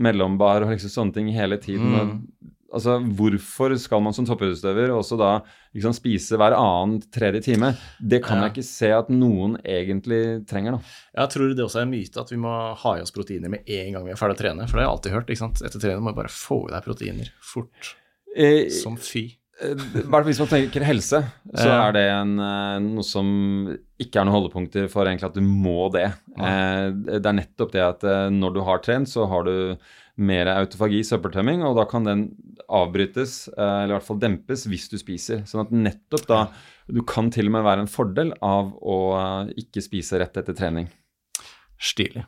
mellombar 0.00 0.64
og 0.64 0.72
liksom 0.72 0.94
sånne 0.96 1.18
ting 1.18 1.28
hele 1.36 1.60
tiden 1.60 1.92
Mm. 1.92 1.98
og, 2.00 2.54
Altså, 2.74 2.98
Hvorfor 3.16 3.72
skal 3.80 4.02
man 4.04 4.12
som 4.12 4.26
toppidrettsutøver 4.28 4.90
også 4.92 5.16
da 5.16 5.30
liksom, 5.72 5.94
spise 5.96 6.36
hver 6.36 6.52
annen 6.58 6.98
tredje 7.14 7.40
time? 7.46 7.70
Det 8.00 8.20
kan 8.26 8.42
jeg 8.44 8.52
ikke 8.52 8.66
se 8.68 8.90
at 8.92 9.08
noen 9.08 9.56
egentlig 9.64 10.44
trenger. 10.50 10.76
da. 10.76 10.96
Jeg 11.22 11.32
tror 11.32 11.54
det 11.56 11.64
også 11.64 11.80
er 11.80 11.86
en 11.88 11.94
myte 11.94 12.20
at 12.20 12.30
vi 12.34 12.40
må 12.42 12.52
ha 12.82 12.92
i 12.98 13.02
oss 13.04 13.14
proteiner 13.14 13.48
med 13.54 13.64
en 13.64 13.92
gang 13.96 14.04
vi 14.04 14.12
er 14.12 14.20
ferdig 14.20 14.36
å 14.36 14.42
trene. 14.42 14.68
For 14.68 14.76
det 14.76 14.84
har 14.84 14.88
jeg 14.90 14.94
alltid 14.98 15.16
hørt. 15.16 15.32
ikke 15.32 15.44
sant? 15.46 15.62
Etter 15.64 15.80
trening 15.80 16.04
må 16.04 16.12
du 16.12 16.20
bare 16.20 16.34
få 16.34 16.60
i 16.68 16.72
deg 16.76 16.84
proteiner 16.84 17.32
fort. 17.40 17.94
Eh, 18.36 18.66
Som 18.68 18.98
fy. 19.00 19.24
Eh, 19.64 19.72
Bare 20.06 20.22
hvis 20.28 20.38
man 20.38 20.50
tenker 20.52 20.84
helse, 20.86 21.22
så 21.56 21.70
er 21.72 21.96
det 21.96 22.04
en, 22.12 22.34
eh, 22.38 22.74
noe 22.84 23.02
som 23.06 23.30
ikke 23.98 24.20
er 24.20 24.28
noen 24.28 24.36
holdepunkter 24.36 24.90
for 24.92 25.08
egentlig 25.08 25.30
at 25.32 25.34
du 25.34 25.40
må 25.42 25.88
det. 25.90 26.04
Ja. 26.36 26.92
Det 26.92 27.24
er 27.24 27.38
nettopp 27.40 27.72
det 27.72 27.82
at 27.82 28.04
eh, 28.04 28.28
når 28.30 28.54
du 28.54 28.60
har 28.68 28.84
trent, 28.84 29.08
så 29.10 29.24
har 29.26 29.48
du 29.48 29.56
mer 30.18 30.50
autofagi, 30.50 31.00
søppeltømming, 31.06 31.62
og 31.66 31.76
da 31.78 31.84
kan 31.88 32.06
den 32.06 32.24
avbrytes, 32.68 33.48
eh, 33.54 33.74
eller 33.84 33.94
i 33.94 33.96
hvert 33.96 34.08
fall 34.08 34.22
dempes, 34.22 34.66
hvis 34.70 34.88
du 34.90 34.98
spiser. 35.00 35.44
Sånn 35.48 35.66
at 35.66 35.74
nettopp 35.74 36.26
da 36.28 36.42
Du 36.88 37.02
kan 37.04 37.26
til 37.28 37.50
og 37.50 37.52
med 37.52 37.66
være 37.66 37.82
en 37.84 37.90
fordel 37.92 38.30
av 38.40 38.70
å 38.80 38.96
eh, 39.18 39.50
ikke 39.60 39.82
spise 39.84 40.16
rett 40.22 40.38
etter 40.40 40.56
trening. 40.56 40.86
Stilig. 41.78 42.24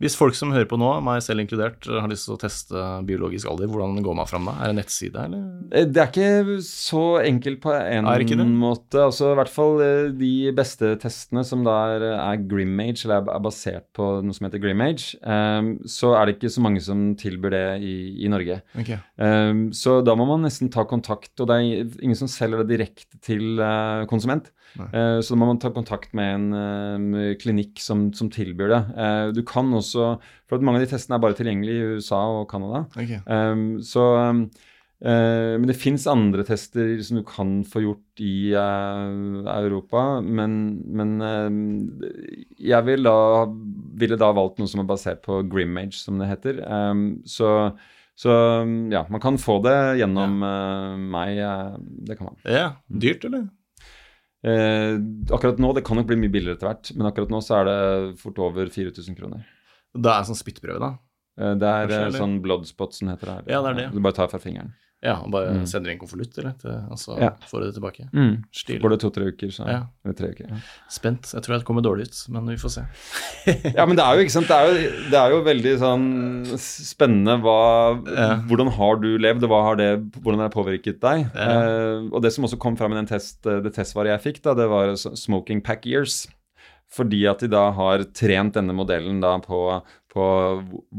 Hvis 0.00 0.14
folk 0.16 0.36
som 0.38 0.52
hører 0.54 0.68
på 0.70 0.78
nå, 0.80 0.88
meg 1.04 1.18
selv 1.24 1.42
inkludert, 1.42 1.82
har 1.90 2.06
lyst 2.08 2.28
til 2.28 2.36
å 2.36 2.40
teste 2.40 2.82
biologisk 3.08 3.48
alder, 3.50 3.66
hvordan 3.68 3.98
går 4.06 4.16
man 4.16 4.28
fram 4.30 4.46
da? 4.48 4.54
Er 4.62 4.70
det 4.70 4.78
nettside, 4.78 5.24
eller? 5.26 5.42
Eh, 5.74 5.84
Det 5.84 6.02
er 6.02 6.12
ikke 6.12 6.58
så 6.64 7.02
enkelt 7.20 7.60
på 7.64 7.74
en 7.74 8.54
måte. 8.54 9.02
Altså, 9.02 9.32
I 9.32 9.38
hvert 9.40 9.52
fall 9.52 9.82
eh, 9.82 10.12
de 10.14 10.32
beste 10.56 10.92
testene 11.02 11.42
som 11.44 11.66
da 11.66 11.74
er, 11.96 12.06
er 12.14 12.44
Grimage, 12.48 13.02
eller 13.04 13.26
er 13.26 13.42
basert 13.44 13.88
på 13.98 14.08
noe 14.22 14.36
som 14.36 14.46
heter 14.46 14.62
Grimage, 14.62 15.18
um, 15.26 15.74
så 15.82 16.14
er 16.14 16.28
det 16.28 16.38
ikke 16.38 16.54
så 16.54 16.62
mange 16.64 16.84
som 16.84 17.10
tilbyr 17.18 17.56
det 17.56 17.66
i, 17.82 17.96
i 18.24 18.30
Norge. 18.30 18.60
Okay. 18.78 19.02
Um, 19.18 19.68
så 19.74 19.98
da 20.06 20.14
må 20.18 20.28
man 20.30 20.46
nesten 20.46 20.70
ta 20.70 20.86
kontakt, 20.88 21.34
og 21.42 21.50
det 21.50 21.58
er 21.58 21.98
ingen 21.98 22.18
som 22.18 22.30
selger 22.30 22.62
det 22.62 22.78
direkte 22.78 23.18
til 23.26 23.58
uh, 23.58 24.06
konsument. 24.08 24.52
Eh, 24.76 25.18
så 25.20 25.34
da 25.34 25.38
må 25.40 25.48
man 25.48 25.60
ta 25.62 25.70
kontakt 25.74 26.14
med 26.16 26.34
en 26.36 27.06
eh, 27.16 27.34
klinikk 27.40 27.80
som, 27.82 28.08
som 28.16 28.30
tilbyr 28.32 28.67
det. 28.72 28.80
Uh, 28.94 29.28
du 29.36 29.42
kan 29.46 29.70
også, 29.74 30.16
for 30.48 30.64
mange 30.64 30.80
av 30.80 30.86
de 30.86 30.90
testene 30.94 31.18
er 31.18 31.22
bare 31.24 31.36
tilgjengelig 31.38 31.76
i 31.76 31.86
USA 31.98 32.20
og 32.40 32.48
Canada. 32.50 32.84
Okay. 32.94 33.20
Um, 33.26 33.78
så 33.84 34.04
um, 34.30 34.44
eh, 35.00 35.54
Men 35.58 35.68
det 35.70 35.76
fins 35.78 36.06
andre 36.10 36.44
tester 36.46 36.96
som 37.06 37.20
du 37.20 37.24
kan 37.26 37.60
få 37.68 37.82
gjort 37.84 38.22
i 38.24 38.50
eh, 38.56 39.52
Europa, 39.54 40.06
men, 40.24 40.56
men 40.86 41.12
jeg 42.58 42.88
vil 42.88 43.06
da, 43.06 43.18
ville 44.00 44.18
da 44.18 44.32
valgt 44.36 44.58
noe 44.58 44.70
som 44.70 44.82
er 44.82 44.88
basert 44.88 45.22
på 45.26 45.42
Grimage, 45.50 46.00
som 46.00 46.18
det 46.18 46.30
heter. 46.32 46.64
Um, 46.66 47.06
så, 47.28 47.70
så 48.18 48.32
ja, 48.90 49.04
man 49.12 49.22
kan 49.22 49.38
få 49.38 49.60
det 49.66 49.78
gjennom 50.00 50.42
eh, 50.42 50.98
meg. 51.14 51.44
det 52.08 52.18
kan 52.18 52.32
man. 52.32 52.42
Ja, 52.44 52.72
dyrt, 52.88 53.28
eller? 53.28 53.48
Eh, 54.46 54.94
akkurat 55.34 55.58
nå, 55.58 55.72
det 55.74 55.82
kan 55.86 55.98
nok 55.98 56.06
bli 56.06 56.18
mye 56.20 56.30
billigere 56.30 56.58
etter 56.58 56.70
hvert, 56.70 56.92
men 56.94 57.08
akkurat 57.10 57.32
nå 57.32 57.40
så 57.42 57.58
er 57.58 57.68
det 57.68 57.78
fort 58.20 58.38
over 58.42 58.70
4000 58.70 59.16
kroner. 59.18 59.46
Det 59.98 60.12
er 60.12 60.26
sånn 60.28 60.38
spyttprøve, 60.38 60.78
da? 60.82 60.92
Eh, 61.38 61.54
det 61.58 61.70
er 61.70 61.88
Kanskje, 61.90 62.04
eh, 62.06 62.20
sånn 62.22 62.36
bloodspot 62.44 62.94
som 62.94 63.10
heter 63.10 63.26
det 63.26 63.34
her. 63.34 63.48
Ja, 63.50 63.62
det 63.62 63.70
er 63.72 63.80
det. 63.82 63.88
Du 63.96 64.00
bare 64.04 64.14
tar 64.14 64.30
fra 64.30 64.38
fingeren. 64.42 64.74
Ja, 65.00 65.12
og 65.22 65.30
bare 65.30 65.52
Mm. 65.54 65.66
sender 65.70 65.92
inn 65.92 65.98
konvolutt, 66.00 66.36
eller? 66.38 66.54
Og 66.90 66.98
så 66.98 67.16
Ja. 67.20 67.30
får 67.46 67.60
du 67.60 67.66
det 67.70 67.74
tilbake. 67.80 68.08
Mm. 68.12 68.42
Stilig. 68.52 68.80
Går 68.82 68.90
det 68.90 69.00
to-tre 69.00 69.24
uker, 69.30 69.46
så 69.54 69.66
Ja. 69.68 69.82
Eller 70.04 70.14
tre 70.14 70.28
uker. 70.32 70.48
Ja. 70.50 70.56
Spent. 70.90 71.22
Jeg 71.32 71.42
tror 71.42 71.54
jeg 71.58 71.64
kommer 71.64 71.82
dårlig 71.82 72.08
ut, 72.08 72.28
men 72.34 72.46
vi 72.46 72.56
får 72.56 72.70
se. 72.70 72.82
ja, 73.76 73.86
men 73.86 73.94
det 73.94 74.02
er 74.04 74.16
jo 74.16 74.24
ikke 74.24 74.34
sant, 74.34 74.48
det 74.48 74.56
er 74.58 74.66
jo, 74.66 75.10
det 75.10 75.14
er 75.14 75.30
jo 75.30 75.44
veldig 75.44 75.78
sånn 75.78 76.58
spennende 76.58 77.40
hva 77.40 78.04
Ja. 78.08 78.36
Hvordan 78.48 78.72
har 78.72 78.96
du 78.96 79.18
levd, 79.18 79.44
og 79.44 79.50
hva 79.50 79.62
har 79.68 79.76
det, 79.76 80.10
hvordan 80.20 80.40
har 80.40 80.48
det 80.48 80.56
påvirket 80.56 81.00
deg? 81.00 81.30
Eh, 81.36 82.08
og 82.12 82.20
det 82.22 82.32
som 82.32 82.44
også 82.44 82.58
kom 82.58 82.76
fram 82.76 82.92
i 82.92 82.96
den 82.96 83.06
test, 83.06 83.42
det 83.42 83.72
testsvaret 83.74 84.20
jeg 84.20 84.34
fikk, 84.34 84.42
da, 84.42 84.54
det 84.54 84.68
var 84.68 84.94
smoking 84.96 85.62
pack 85.62 85.86
years. 85.86 86.26
Fordi 86.90 87.26
at 87.30 87.38
de 87.40 87.48
da 87.48 87.70
har 87.70 87.98
trent 88.16 88.54
denne 88.54 88.72
modellen 88.74 89.20
da 89.20 89.38
på, 89.38 89.82
på 90.10 90.24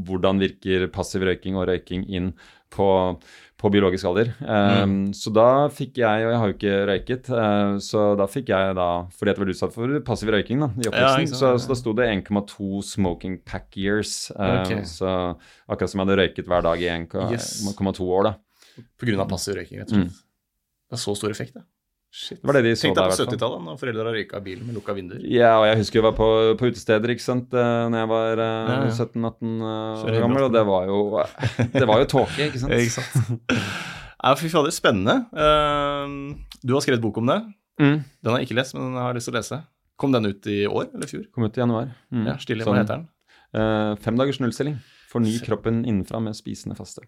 hvordan 0.06 0.40
virker 0.40 0.88
passiv 0.94 1.24
røyking 1.26 1.56
og 1.58 1.68
røyking 1.68 2.06
inn 2.08 2.34
på, 2.72 3.20
på 3.60 3.68
biologisk 3.74 4.08
alder. 4.08 4.30
Eh, 4.40 4.92
Så 5.12 5.34
da 5.36 5.68
fikk 5.68 5.98
jeg, 6.00 6.26
og 6.26 6.32
jeg 6.32 6.40
har 6.40 6.48
jo 6.48 6.56
ikke 6.56 6.76
røyket, 6.88 7.30
uh, 7.36 7.76
så 7.84 8.04
da 8.20 8.28
fikk 8.32 8.52
jeg 8.54 8.76
da, 8.78 8.86
fordi 9.12 9.34
jeg 9.34 9.42
var 9.42 9.52
utsatt 9.54 9.76
for 9.76 10.00
passiv 10.08 10.32
røyking 10.32 10.64
da, 10.64 10.70
i 10.80 10.88
oppveksten, 10.88 11.28
ja, 11.28 11.40
så, 11.42 11.50
så 11.60 11.74
da 11.74 11.78
sto 11.82 11.94
det 11.98 12.08
1,2 12.08 12.70
smoking 12.88 13.40
pack 13.44 13.76
years. 13.76 14.32
eh, 14.32 14.62
okay. 14.62 14.84
Så 14.88 15.12
akkurat 15.68 15.92
som 15.92 16.00
jeg 16.00 16.08
hadde 16.08 16.20
røyket 16.22 16.48
hver 16.48 16.64
dag 16.64 16.80
i 16.80 16.88
1,2 16.88 17.32
Yes. 17.36 17.68
år, 18.00 18.24
da. 18.30 18.34
På 18.98 19.06
grunn 19.10 19.20
av 19.20 19.28
passiv 19.28 19.60
røyking, 19.60 19.80
rett 19.84 19.92
og 19.92 19.98
slett. 20.00 20.24
Det 20.90 20.96
er 20.98 21.04
så 21.04 21.14
stor 21.20 21.30
effekt, 21.36 21.54
det. 21.60 21.66
Shit. 22.10 22.40
Det 22.42 22.48
var 22.50 22.58
det 22.58 22.64
de 22.66 22.72
så 22.74 22.88
Tenk 22.88 22.96
deg 22.98 23.12
på 23.12 23.18
70-tallet, 23.22 23.62
når 23.68 23.76
foreldre 23.78 24.06
har 24.08 24.16
røyka 24.18 24.40
bilen 24.42 24.66
med 24.66 24.78
lukka 24.80 24.96
vinduer. 24.98 25.22
Ja, 25.30 25.52
og 25.60 25.68
jeg 25.70 25.78
husker 25.84 26.00
jeg 26.00 26.06
var 26.08 26.16
på, 26.18 26.30
på 26.58 26.70
utesteder 26.72 27.14
ikke 27.14 27.22
sant, 27.22 27.54
eh, 27.54 27.84
når 27.94 28.02
jeg 28.02 28.10
var 28.10 28.42
eh, 28.46 28.72
Ja, 28.72 28.80
ja. 28.88 28.96
17-18 28.96 29.52
Kjøre 29.62 30.16
år 30.16 30.24
gammel, 30.26 30.48
og 30.48 30.56
det 30.58 30.64
var 30.72 30.90
jo 30.90 31.00
Det 31.78 31.86
var 31.92 32.02
jo 32.02 32.10
tåke, 32.16 32.48
ikke 32.50 32.64
sant? 32.64 32.74
Ikke 32.74 32.96
sant. 32.98 33.54
Ja, 34.20 34.34
fy 34.36 34.50
fader, 34.52 34.74
spennende. 34.76 35.20
Uh, 35.32 36.34
Du 36.66 36.74
har 36.76 36.84
skrevet 36.84 37.00
bok 37.04 37.22
om 37.22 37.30
det. 37.30 37.38
Mm. 37.80 38.02
Den 38.02 38.34
har 38.34 38.42
jeg 38.42 38.50
ikke 38.50 38.58
lest, 38.58 38.74
men 38.76 38.90
den 38.90 38.98
har 39.00 39.14
jeg 39.14 39.22
lyst 39.22 39.30
til 39.30 39.38
å 39.38 39.40
lese. 39.40 39.62
Kom 40.00 40.12
den 40.16 40.28
ut 40.34 40.50
i 40.50 40.58
år 40.68 40.90
eller 40.90 41.06
i 41.06 41.12
fjor? 41.14 41.24
Kom 41.36 41.46
ut 41.46 41.56
i 41.56 41.62
januar. 41.62 41.94
Mm. 42.12 42.26
Ja, 42.28 42.36
Stille, 42.42 42.66
Sånn, 42.66 42.74
hva 42.76 42.82
heter 42.84 43.00
den? 43.00 43.08
Uh, 43.54 43.94
fem 44.04 44.18
dagers 44.20 44.42
nullstilling. 44.44 44.76
Forny 45.10 45.32
kroppen 45.42 45.80
innenfra 45.90 46.20
med 46.22 46.36
spisende 46.38 46.76
faste. 46.78 47.02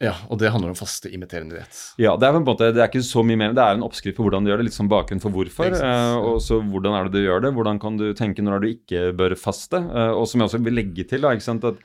Ja, 0.00 0.12
og 0.30 0.38
det 0.38 0.52
handler 0.54 0.70
om 0.70 0.76
faste 0.78 1.10
imiterende 1.10 1.56
diett. 1.58 1.78
Ja, 1.98 2.12
det 2.16 2.28
er 2.28 2.36
på 2.36 2.38
en 2.42 2.46
måte, 2.46 2.68
det 2.72 2.78
er 2.84 2.86
ikke 2.90 3.02
så 3.02 3.24
mye 3.26 3.40
mer, 3.40 3.52
det 3.56 3.64
er 3.64 3.74
en 3.74 3.82
oppskrift 3.82 4.14
på 4.20 4.22
hvordan 4.28 4.46
du 4.46 4.52
gjør 4.52 4.62
det, 4.62 4.68
litt 4.68 4.76
som 4.76 4.90
bakgrunn 4.92 5.20
for 5.24 5.34
hvorfor. 5.34 5.74
Eh, 5.74 6.18
og 6.22 6.38
så 6.44 6.60
hvordan 6.62 6.94
er 6.94 7.08
det 7.08 7.18
du 7.18 7.24
gjør 7.26 7.42
det, 7.48 7.50
hvordan 7.58 7.80
kan 7.82 7.98
du 7.98 8.06
tenke 8.14 8.44
når 8.46 8.62
du 8.62 8.68
ikke 8.76 9.08
bør 9.18 9.34
faste. 9.36 9.80
eh, 9.82 10.12
og 10.14 10.28
som 10.30 10.38
jeg 10.44 10.52
også 10.52 10.62
vil 10.68 10.78
legge 10.78 11.08
til, 11.10 11.20
da, 11.26 11.34
ikke 11.34 11.48
sant, 11.48 11.66
at 11.66 11.82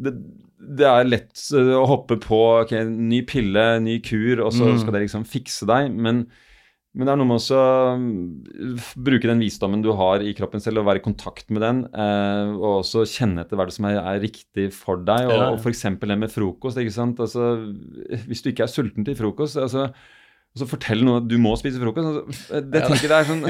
det, 0.00 0.12
det 0.78 0.86
er 0.86 1.08
lett 1.08 1.40
eh, 1.56 1.72
å 1.80 1.86
hoppe 1.88 2.20
på 2.20 2.42
ok, 2.66 2.76
ny 2.92 3.22
pille, 3.28 3.64
ny 3.80 3.98
kur, 4.04 4.44
og 4.44 4.52
så 4.52 4.68
Mm. 4.68 4.78
skal 4.84 4.92
det 4.98 5.02
liksom 5.08 5.24
fikse 5.26 5.66
deg. 5.66 5.90
Men, 5.96 6.26
men 6.90 7.06
det 7.06 7.12
er 7.12 7.18
noe 7.20 7.28
med 7.30 7.38
også 7.38 7.58
mm, 8.02 8.78
bruke 9.06 9.28
den 9.30 9.42
visdommen 9.44 9.82
du 9.84 9.92
har 9.94 10.24
i 10.26 10.32
kroppen 10.34 10.62
selv, 10.62 10.80
og 10.82 10.88
være 10.88 10.98
i 10.98 11.04
kontakt 11.04 11.46
med 11.54 11.62
den. 11.62 11.82
Eh, 11.94 12.50
og 12.56 12.80
også 12.80 13.04
kjenne 13.06 13.44
etter 13.44 13.60
hva 13.60 13.68
det 13.68 13.76
som 13.76 13.86
er, 13.86 14.00
er 14.00 14.18
riktig 14.24 14.70
for 14.74 14.98
deg. 14.98 15.28
Og, 15.28 15.34
Ja, 15.36 15.42
ja. 15.44 15.50
og 15.54 15.62
f.eks. 15.62 15.84
det 16.02 16.18
med 16.18 16.32
frokost. 16.34 16.80
ikke 16.82 16.96
sant? 16.96 17.22
Altså, 17.22 17.52
hvis 18.26 18.42
du 18.42 18.50
ikke 18.50 18.66
er 18.66 18.72
sulten 18.74 19.06
til 19.06 19.14
frokost 19.18 19.60
altså, 19.62 19.92
og 20.50 20.58
så 20.58 20.66
fortell 20.66 21.04
noen 21.06 21.20
at 21.22 21.26
du 21.30 21.36
må 21.38 21.52
spise 21.60 21.78
frokost. 21.78 22.08
Altså, 22.10 22.60
det 22.72 22.80
tenker 22.82 23.04
jeg 23.06 23.12
er 23.22 23.28
sånn 23.28 23.44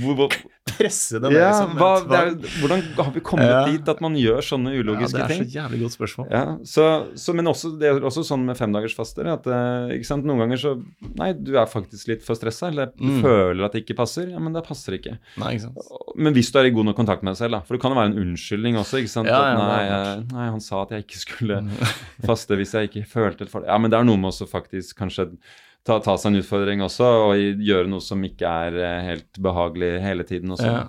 hvor, 0.00 0.14
hvor, 0.16 0.36
Presse 0.78 1.18
den 1.20 1.32
ja, 1.34 1.48
liksom. 1.50 1.74
hva, 1.80 1.88
det 2.08 2.18
er. 2.18 2.30
Hvordan 2.60 2.82
har 2.98 3.10
vi 3.14 3.20
kommet 3.24 3.48
Ja. 3.50 3.58
dit 3.68 3.88
at 3.88 4.00
man 4.04 4.14
gjør 4.16 4.40
sånne 4.44 4.72
ulogiske 4.78 5.16
ting? 5.16 5.18
ja, 5.18 5.26
det 5.26 5.34
er 5.34 5.42
ting? 5.42 5.48
så 5.50 5.56
jævlig 5.58 5.80
godt 5.82 5.94
spørsmål. 5.96 6.26
Ja, 6.32 6.42
så, 6.68 6.84
så, 7.20 7.34
men 7.36 7.50
også, 7.50 7.70
det 7.80 7.88
er 7.90 8.00
også 8.04 8.24
sånn 8.28 8.44
med 8.48 8.56
femdagersfaster 8.60 9.28
at 9.32 9.48
eh, 9.48 9.94
ikke 9.98 10.08
sant, 10.08 10.28
noen 10.28 10.40
ganger 10.44 10.60
så 10.62 10.72
Nei, 11.18 11.30
du 11.36 11.52
er 11.58 11.68
faktisk 11.68 12.08
litt 12.12 12.24
for 12.24 12.38
stressa, 12.38 12.68
eller 12.72 12.92
du 12.96 13.04
Mm. 13.08 13.20
føler 13.24 13.64
at 13.68 13.72
det 13.76 13.82
ikke 13.84 13.96
passer. 13.98 14.28
Ja, 14.32 14.38
men 14.40 14.52
det 14.56 14.62
passer 14.68 14.96
ikke. 14.98 15.16
Nei, 15.40 15.54
ikke 15.56 15.66
sant. 15.68 15.92
Men 16.16 16.36
hvis 16.36 16.52
du 16.52 16.58
er 16.60 16.68
i 16.68 16.74
god 16.76 16.88
nok 16.90 16.96
kontakt 17.00 17.24
med 17.26 17.32
deg 17.34 17.40
selv, 17.42 17.56
da. 17.58 17.62
For 17.66 17.76
det 17.76 17.82
kan 17.84 17.92
jo 17.94 17.98
være 18.00 18.12
en 18.12 18.20
unnskyldning 18.24 18.76
også. 18.80 19.00
ikke 19.02 19.12
sant? 19.12 19.28
Ja, 19.32 19.40
at 19.40 19.58
nei, 19.60 19.80
jeg, 19.88 20.26
nei, 20.36 20.48
han 20.52 20.60
sa 20.64 20.82
at 20.84 20.92
jeg 20.96 21.04
ikke 21.08 21.22
skulle 21.24 21.60
faste 22.28 22.56
hvis 22.60 22.72
jeg 22.76 22.88
ikke 22.92 23.04
følte 23.08 23.48
for 23.50 23.64
det. 23.64 23.72
Ja, 23.72 23.78
men 23.80 23.90
det 23.92 23.98
er 24.00 24.06
noe 24.08 24.20
med 24.20 24.30
også 24.32 24.46
faktisk 24.50 24.96
kanskje 25.00 25.32
ta, 25.88 25.98
ta 26.04 26.16
seg 26.20 26.32
en 26.34 26.42
utfordring 26.42 26.84
også, 26.84 27.12
og 27.28 27.62
gjøre 27.64 27.88
noe 27.90 28.04
som 28.04 28.24
ikke 28.28 28.56
er 28.68 28.76
eh, 28.78 28.98
helt 29.12 29.40
behagelig 29.44 29.94
hele 30.04 30.26
tiden 30.28 30.52
også. 30.56 30.68
Ja. 30.68 30.82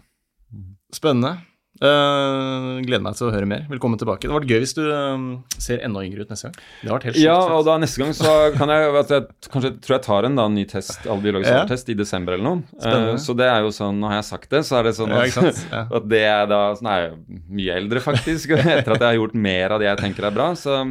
Spennende. 0.95 1.38
Uh, 1.80 2.82
gleder 2.84 3.00
meg 3.06 3.16
til 3.16 3.30
å 3.30 3.32
høre 3.32 3.47
mer. 3.47 3.62
Velkommen 3.72 4.00
tilbake. 4.02 4.26
Det 4.26 4.34
hadde 4.34 4.41
vært 4.41 4.50
gøy 4.52 4.64
hvis 4.66 4.74
du 4.76 4.82
eh, 4.84 5.22
ser 5.64 5.84
enda 5.86 6.02
yngre 6.04 6.26
ut 6.26 6.34
neste 6.34 6.50
gang. 6.50 6.58
Det 6.82 6.89
har 6.89 6.97
vært 6.97 7.06
helt 7.08 7.20
Ja, 7.22 7.36
og 7.56 7.62
da 7.70 7.78
neste 7.80 8.02
gang 8.02 8.12
så 8.18 8.34
kan 8.58 8.74
jeg, 8.74 8.89
jeg 9.14 9.47
kanskje 9.54 9.72
tror 9.86 9.95
jeg 9.95 10.04
tar 10.10 10.28
en 10.28 10.36
da, 10.36 10.47
ny 10.52 10.66
test, 10.68 11.08
allbiologisk 11.08 11.47
Ja. 11.47 11.62
alderstest 11.62 11.93
i 11.93 11.95
desember 12.02 12.36
eller 12.36 12.50
noe. 12.50 12.82
Eh, 12.84 13.14
så 13.24 13.38
det 13.39 13.47
er 13.47 13.64
jo 13.64 13.72
sånn, 13.78 14.02
nå 14.02 14.12
har 14.12 14.20
jeg 14.20 14.28
sagt 14.28 14.52
det, 14.52 14.64
så 14.68 14.82
er 14.82 14.89
det 14.89 14.95
sånn 14.97 15.16
at, 15.16 15.32
ja. 15.32 15.54
Ja. 15.78 15.86
at 16.02 16.12
det 16.12 16.22
er 16.34 16.52
da 16.52 16.60
sånn, 16.82 16.91
er 16.91 17.06
jeg 17.06 17.39
mye 17.62 17.80
eldre 17.80 18.04
faktisk, 18.10 18.52
etter 18.60 18.97
at 18.97 19.00
jeg 19.00 19.08
har 19.08 19.20
gjort 19.22 19.39
mer 19.47 19.78
av 19.78 19.80
det 19.80 19.88
jeg 19.88 20.04
tenker 20.04 20.28
er 20.28 20.36
bra. 20.36 20.50
Så, 20.60 20.82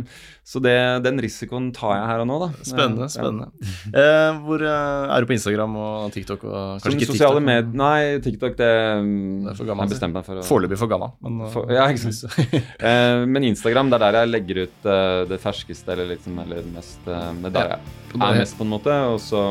så 0.49 0.63
det, 0.65 0.73
den 1.05 1.19
risikoen 1.21 1.67
tar 1.77 1.91
jeg 1.99 2.05
her 2.09 2.23
og 2.23 2.29
nå, 2.31 2.37
da. 2.41 2.47
Spennende. 2.65 3.05
Ja. 3.05 3.13
spennende. 3.13 3.49
Eh, 3.93 4.39
hvor 4.47 4.63
eh, 4.65 5.11
er 5.13 5.21
du 5.21 5.29
på 5.29 5.35
Instagram 5.37 5.75
og 5.77 6.07
TikTok? 6.15 6.47
Og, 6.49 6.55
kanskje 6.81 6.85
Som 6.87 6.95
ikke 6.97 7.09
sosiale 7.11 7.37
TikTok, 7.37 7.45
medier 7.51 7.77
Nei, 7.83 8.01
TikTok, 8.25 8.55
det, 8.57 8.69
Det 8.73 9.53
er 9.53 9.59
for 9.59 9.69
gammel, 9.69 9.85
Jeg 9.85 9.93
bestemte 9.93 10.17
meg 10.17 10.25
for 10.31 10.41
Foreløpig 10.49 10.79
for 10.81 10.89
gammel, 10.95 11.13
men 11.27 11.37
eh, 11.45 11.51
For- 11.53 11.69
ja, 11.77 11.85
ikke 11.93 12.01
sant. 12.17 12.33
Eh, 12.81 13.27
men 13.29 13.45
Instagram, 13.51 13.93
det 13.93 13.99
er 14.01 14.05
der 14.07 14.19
jeg 14.23 14.33
legger 14.33 14.63
ut 14.65 14.89
eh, 14.95 15.21
det 15.35 15.41
ferskeste, 15.45 15.93
eller 15.93 16.09
liksom, 16.15 16.41
eller 16.47 16.65
det 16.65 16.73
mest 16.79 17.01
eh, 17.13 17.29
Det 17.45 17.53
er 17.53 17.57
der 17.61 17.69
Ja, 17.75 17.77
jeg 17.77 18.17
det- 18.17 18.33
er 18.33 18.41
mest, 18.41 18.57
på 18.57 18.65
en 18.65 18.73
måte. 18.73 18.97
Og 19.13 19.21
så, 19.21 19.45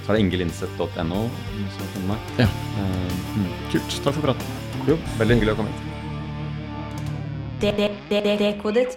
så 0.00 0.08
er 0.08 0.16
det 0.16 0.22
ingelinseth.no. 0.24 1.20
Ja. 2.40 2.48
Eh, 2.48 3.16
mm. 3.36 3.48
Kult. 3.72 4.00
Takk 4.00 4.16
for 4.16 4.30
praten. 4.32 4.46
Jo, 4.88 4.96
veldig 5.20 5.36
hyggelig 5.42 5.52
å 5.52 5.60
komme 5.60 5.72
hit. 5.76 5.80
Dekodet. 7.64 8.96